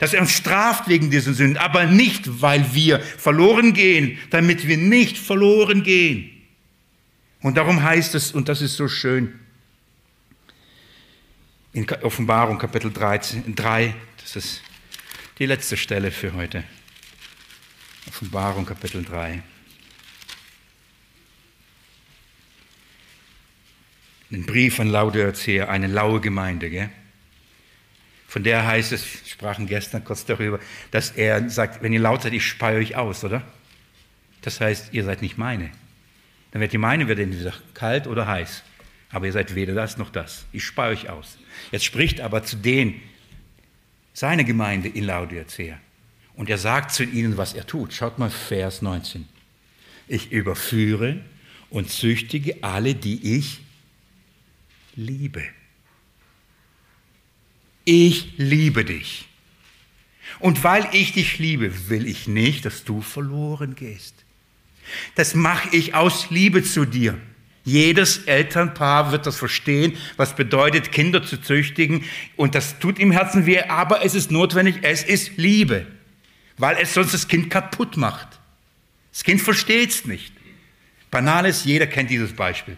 dass 0.00 0.12
er 0.12 0.20
uns 0.20 0.32
straft 0.32 0.88
wegen 0.88 1.10
dieser 1.10 1.32
Sünden, 1.32 1.56
aber 1.58 1.86
nicht, 1.86 2.42
weil 2.42 2.74
wir 2.74 2.98
verloren 2.98 3.72
gehen, 3.72 4.18
damit 4.30 4.66
wir 4.66 4.76
nicht 4.76 5.16
verloren 5.16 5.84
gehen. 5.84 6.28
Und 7.40 7.56
darum 7.56 7.84
heißt 7.84 8.16
es, 8.16 8.32
und 8.32 8.48
das 8.48 8.62
ist 8.62 8.76
so 8.76 8.88
schön, 8.88 9.38
in 11.72 11.88
Offenbarung 12.02 12.58
Kapitel 12.58 12.92
13, 12.92 13.54
3, 13.54 13.94
das 14.20 14.34
ist 14.34 14.62
die 15.38 15.46
letzte 15.46 15.76
Stelle 15.76 16.10
für 16.10 16.32
heute. 16.32 16.64
Offenbarung 18.08 18.66
Kapitel 18.66 19.04
3. 19.04 19.40
einen 24.34 24.46
Brief 24.46 24.80
an 24.80 24.88
Laodicea, 24.88 25.68
eine 25.68 25.86
laue 25.86 26.20
Gemeinde. 26.20 26.68
Gell? 26.68 26.90
Von 28.26 28.42
der 28.42 28.66
heißt 28.66 28.92
es, 28.92 29.04
wir 29.04 29.30
sprachen 29.30 29.66
gestern 29.66 30.04
kurz 30.04 30.24
darüber, 30.24 30.58
dass 30.90 31.12
er 31.12 31.48
sagt, 31.48 31.82
wenn 31.82 31.92
ihr 31.92 32.00
laut 32.00 32.22
seid, 32.22 32.32
ich 32.32 32.46
speie 32.46 32.78
euch 32.78 32.96
aus, 32.96 33.22
oder? 33.24 33.42
Das 34.42 34.60
heißt, 34.60 34.92
ihr 34.92 35.04
seid 35.04 35.22
nicht 35.22 35.38
meine. 35.38 35.70
Dann 36.50 36.60
wird 36.60 36.72
die 36.72 36.78
meine, 36.78 37.08
wird 37.08 37.18
entweder 37.18 37.54
kalt 37.72 38.06
oder 38.06 38.26
heiß. 38.26 38.62
Aber 39.10 39.26
ihr 39.26 39.32
seid 39.32 39.54
weder 39.54 39.74
das 39.74 39.96
noch 39.96 40.10
das. 40.10 40.46
Ich 40.52 40.64
speie 40.64 40.90
euch 40.90 41.08
aus. 41.08 41.38
Jetzt 41.70 41.84
spricht 41.84 42.20
aber 42.20 42.42
zu 42.42 42.56
denen, 42.56 43.00
seine 44.12 44.44
Gemeinde 44.44 44.88
in 44.88 45.04
Laodicea. 45.04 45.78
Und 46.34 46.50
er 46.50 46.58
sagt 46.58 46.92
zu 46.92 47.04
ihnen, 47.04 47.36
was 47.36 47.54
er 47.54 47.66
tut. 47.66 47.92
Schaut 47.92 48.18
mal 48.18 48.30
Vers 48.30 48.82
19. 48.82 49.28
Ich 50.08 50.32
überführe 50.32 51.20
und 51.70 51.90
züchtige 51.90 52.62
alle, 52.62 52.94
die 52.94 53.36
ich 53.36 53.63
liebe. 54.96 55.42
Ich 57.84 58.32
liebe 58.36 58.84
dich. 58.84 59.28
Und 60.40 60.64
weil 60.64 60.88
ich 60.92 61.12
dich 61.12 61.38
liebe, 61.38 61.88
will 61.88 62.06
ich 62.06 62.26
nicht, 62.26 62.64
dass 62.64 62.84
du 62.84 63.02
verloren 63.02 63.74
gehst. 63.74 64.14
Das 65.14 65.34
mache 65.34 65.74
ich 65.76 65.94
aus 65.94 66.30
Liebe 66.30 66.62
zu 66.62 66.84
dir. 66.84 67.18
Jedes 67.64 68.18
Elternpaar 68.24 69.12
wird 69.12 69.26
das 69.26 69.38
verstehen, 69.38 69.96
was 70.16 70.36
bedeutet, 70.36 70.92
Kinder 70.92 71.22
zu 71.22 71.40
züchtigen. 71.40 72.04
Und 72.36 72.54
das 72.54 72.78
tut 72.78 72.98
im 72.98 73.10
Herzen 73.10 73.46
weh, 73.46 73.60
aber 73.60 74.04
es 74.04 74.14
ist 74.14 74.30
notwendig, 74.30 74.76
es 74.82 75.02
ist 75.02 75.36
Liebe, 75.36 75.86
weil 76.58 76.76
es 76.78 76.92
sonst 76.92 77.14
das 77.14 77.28
Kind 77.28 77.48
kaputt 77.48 77.96
macht. 77.96 78.28
Das 79.12 79.24
Kind 79.24 79.40
versteht 79.40 79.90
es 79.90 80.04
nicht. 80.04 80.32
Banales, 81.10 81.64
jeder 81.64 81.86
kennt 81.86 82.10
dieses 82.10 82.34
Beispiel 82.34 82.76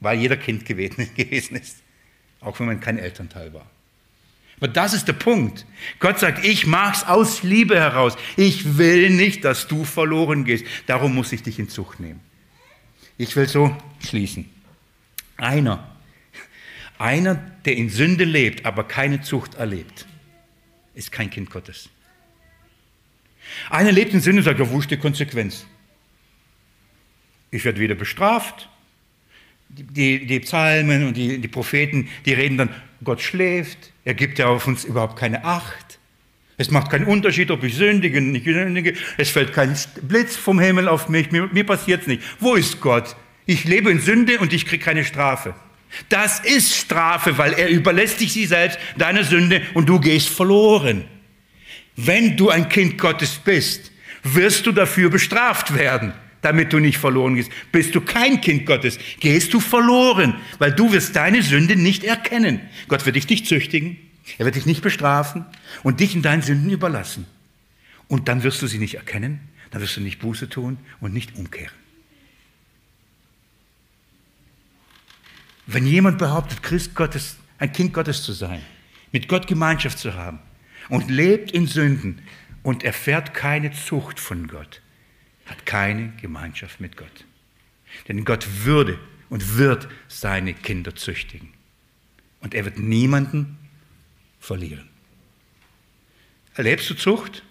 weil 0.00 0.18
jeder 0.18 0.36
Kind 0.36 0.64
gewesen 0.66 1.56
ist, 1.56 1.78
auch 2.40 2.58
wenn 2.60 2.66
man 2.66 2.80
kein 2.80 2.98
Elternteil 2.98 3.52
war. 3.52 3.66
Aber 4.58 4.68
das 4.68 4.94
ist 4.94 5.06
der 5.06 5.12
Punkt. 5.12 5.66
Gott 5.98 6.18
sagt, 6.18 6.44
ich 6.44 6.66
mach's 6.66 7.04
aus 7.04 7.42
Liebe 7.42 7.78
heraus. 7.78 8.16
Ich 8.36 8.78
will 8.78 9.10
nicht, 9.10 9.44
dass 9.44 9.68
du 9.68 9.84
verloren 9.84 10.44
gehst. 10.44 10.64
Darum 10.86 11.14
muss 11.14 11.32
ich 11.32 11.42
dich 11.42 11.58
in 11.58 11.68
Zucht 11.68 12.00
nehmen. 12.00 12.20
Ich 13.18 13.36
will 13.36 13.48
so 13.48 13.76
schließen. 14.00 14.48
Einer, 15.36 15.86
einer, 16.98 17.34
der 17.34 17.76
in 17.76 17.90
Sünde 17.90 18.24
lebt, 18.24 18.64
aber 18.64 18.84
keine 18.84 19.20
Zucht 19.20 19.54
erlebt, 19.54 20.06
ist 20.94 21.12
kein 21.12 21.28
Kind 21.28 21.50
Gottes. 21.50 21.90
Einer 23.68 23.92
lebt 23.92 24.14
in 24.14 24.20
Sünde 24.20 24.40
und 24.40 24.44
sagt, 24.44 24.58
ja, 24.58 24.70
wo 24.70 24.80
ist 24.80 24.90
die 24.90 24.96
Konsequenz? 24.96 25.66
Ich 27.50 27.64
werde 27.64 27.80
wieder 27.80 27.94
bestraft, 27.94 28.68
die, 29.82 30.26
die 30.26 30.40
Psalmen 30.40 31.06
und 31.06 31.16
die, 31.16 31.38
die 31.38 31.48
Propheten, 31.48 32.08
die 32.24 32.32
reden 32.32 32.58
dann, 32.58 32.70
Gott 33.04 33.20
schläft, 33.20 33.92
er 34.04 34.14
gibt 34.14 34.38
ja 34.38 34.46
auf 34.46 34.66
uns 34.66 34.84
überhaupt 34.84 35.18
keine 35.18 35.44
Acht. 35.44 35.98
Es 36.58 36.70
macht 36.70 36.90
keinen 36.90 37.04
Unterschied, 37.04 37.50
ob 37.50 37.62
ich 37.64 37.74
sündige 37.74 38.18
oder 38.18 38.26
nicht 38.26 38.44
sündige. 38.46 38.94
Es 39.18 39.28
fällt 39.28 39.52
kein 39.52 39.76
Blitz 40.02 40.36
vom 40.36 40.58
Himmel 40.58 40.88
auf 40.88 41.08
mich. 41.08 41.30
Mir, 41.30 41.50
mir 41.52 41.64
passiert 41.64 42.02
es 42.02 42.06
nicht. 42.06 42.22
Wo 42.40 42.54
ist 42.54 42.80
Gott? 42.80 43.14
Ich 43.44 43.64
lebe 43.64 43.90
in 43.90 44.00
Sünde 44.00 44.38
und 44.38 44.52
ich 44.52 44.64
kriege 44.64 44.82
keine 44.82 45.04
Strafe. 45.04 45.54
Das 46.08 46.40
ist 46.40 46.74
Strafe, 46.74 47.38
weil 47.38 47.52
er 47.52 47.68
überlässt 47.68 48.20
dich 48.20 48.32
sie 48.32 48.46
selbst, 48.46 48.78
deine 48.96 49.24
Sünde, 49.24 49.62
und 49.74 49.88
du 49.88 50.00
gehst 50.00 50.28
verloren. 50.28 51.04
Wenn 51.94 52.36
du 52.36 52.50
ein 52.50 52.68
Kind 52.68 52.98
Gottes 52.98 53.40
bist, 53.44 53.92
wirst 54.22 54.66
du 54.66 54.72
dafür 54.72 55.10
bestraft 55.10 55.74
werden, 55.74 56.12
damit 56.42 56.72
du 56.72 56.78
nicht 56.78 56.98
verloren 56.98 57.34
gehst. 57.34 57.50
Bist 57.72 57.94
du 57.94 58.00
kein 58.00 58.40
Kind 58.40 58.66
Gottes, 58.66 58.98
gehst 59.20 59.52
du 59.52 59.60
verloren, 59.60 60.34
weil 60.58 60.72
du 60.72 60.92
wirst 60.92 61.16
deine 61.16 61.42
Sünde 61.42 61.76
nicht 61.76 62.04
erkennen. 62.04 62.60
Gott 62.88 63.06
wird 63.06 63.16
dich 63.16 63.28
nicht 63.28 63.46
züchtigen, 63.46 63.98
er 64.38 64.44
wird 64.44 64.56
dich 64.56 64.66
nicht 64.66 64.82
bestrafen 64.82 65.44
und 65.82 66.00
dich 66.00 66.14
in 66.14 66.22
deinen 66.22 66.42
Sünden 66.42 66.70
überlassen. 66.70 67.26
Und 68.08 68.28
dann 68.28 68.42
wirst 68.42 68.62
du 68.62 68.66
sie 68.66 68.78
nicht 68.78 68.94
erkennen, 68.94 69.40
dann 69.70 69.82
wirst 69.82 69.96
du 69.96 70.00
nicht 70.00 70.20
Buße 70.20 70.48
tun 70.48 70.78
und 71.00 71.12
nicht 71.12 71.36
umkehren. 71.36 71.74
Wenn 75.66 75.86
jemand 75.86 76.18
behauptet, 76.18 76.62
Christ 76.62 76.94
Gottes, 76.94 77.36
ein 77.58 77.72
Kind 77.72 77.92
Gottes 77.92 78.22
zu 78.22 78.32
sein, 78.32 78.62
mit 79.10 79.28
Gott 79.28 79.48
Gemeinschaft 79.48 79.98
zu 79.98 80.14
haben 80.14 80.38
und 80.88 81.10
lebt 81.10 81.50
in 81.50 81.66
Sünden 81.66 82.22
und 82.62 82.84
erfährt 82.84 83.34
keine 83.34 83.72
Zucht 83.72 84.20
von 84.20 84.46
Gott, 84.46 84.80
hat 85.46 85.64
keine 85.64 86.12
Gemeinschaft 86.20 86.80
mit 86.80 86.96
Gott. 86.96 87.24
Denn 88.08 88.24
Gott 88.24 88.46
würde 88.64 88.98
und 89.30 89.56
wird 89.56 89.88
seine 90.08 90.54
Kinder 90.54 90.94
züchtigen. 90.94 91.52
Und 92.40 92.54
er 92.54 92.64
wird 92.64 92.78
niemanden 92.78 93.58
verlieren. 94.40 94.88
Erlebst 96.54 96.88
du 96.90 96.94
Zucht? 96.94 97.42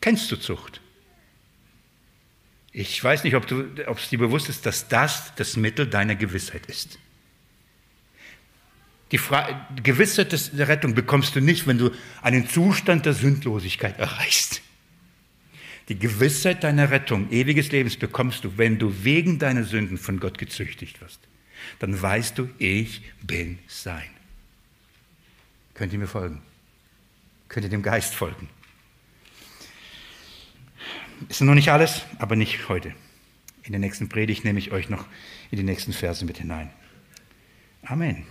Kennst 0.00 0.30
du 0.30 0.36
Zucht? 0.36 0.80
Ich 2.72 3.02
weiß 3.02 3.24
nicht, 3.24 3.34
ob, 3.34 3.50
es 3.50 4.08
dir 4.08 4.18
bewusst 4.18 4.48
ist, 4.48 4.64
dass 4.64 4.88
das 4.88 5.34
das 5.34 5.56
Mittel 5.56 5.86
deiner 5.86 6.14
Gewissheit 6.14 6.66
ist. 6.66 6.98
Die, 9.10 9.18
Fra 9.18 9.68
Gewissheit 9.82 10.32
der 10.56 10.68
Rettung 10.68 10.94
bekommst 10.94 11.34
du 11.34 11.40
nicht, 11.40 11.66
wenn 11.66 11.78
du 11.78 11.90
einen 12.22 12.48
Zustand 12.48 13.06
der 13.06 13.12
Sündlosigkeit 13.12 13.98
erreichst. 13.98 14.62
Die 15.88 15.98
Gewissheit 15.98 16.62
deiner 16.62 16.90
Rettung, 16.90 17.30
ewiges 17.30 17.72
Lebens 17.72 17.96
bekommst 17.96 18.44
du, 18.44 18.58
wenn 18.58 18.78
du 18.78 18.92
wegen 19.02 19.38
deiner 19.38 19.64
Sünden 19.64 19.98
von 19.98 20.20
Gott 20.20 20.38
gezüchtigt 20.38 21.00
wirst. 21.00 21.20
Dann 21.78 22.00
weißt 22.00 22.38
du, 22.38 22.48
ich 22.58 23.02
bin 23.22 23.58
sein. 23.66 24.08
Könnt 25.74 25.92
ihr 25.92 25.98
mir 25.98 26.06
folgen? 26.06 26.42
Könnt 27.48 27.64
ihr 27.64 27.70
dem 27.70 27.82
Geist 27.82 28.14
folgen? 28.14 28.48
Ist 31.28 31.40
noch 31.40 31.54
nicht 31.54 31.70
alles, 31.70 32.02
aber 32.18 32.36
nicht 32.36 32.68
heute. 32.68 32.94
In 33.62 33.72
der 33.72 33.80
nächsten 33.80 34.08
Predigt 34.08 34.44
nehme 34.44 34.58
ich 34.58 34.72
euch 34.72 34.88
noch 34.88 35.06
in 35.50 35.58
die 35.58 35.64
nächsten 35.64 35.92
Verse 35.92 36.24
mit 36.24 36.38
hinein. 36.38 36.70
Amen. 37.82 38.26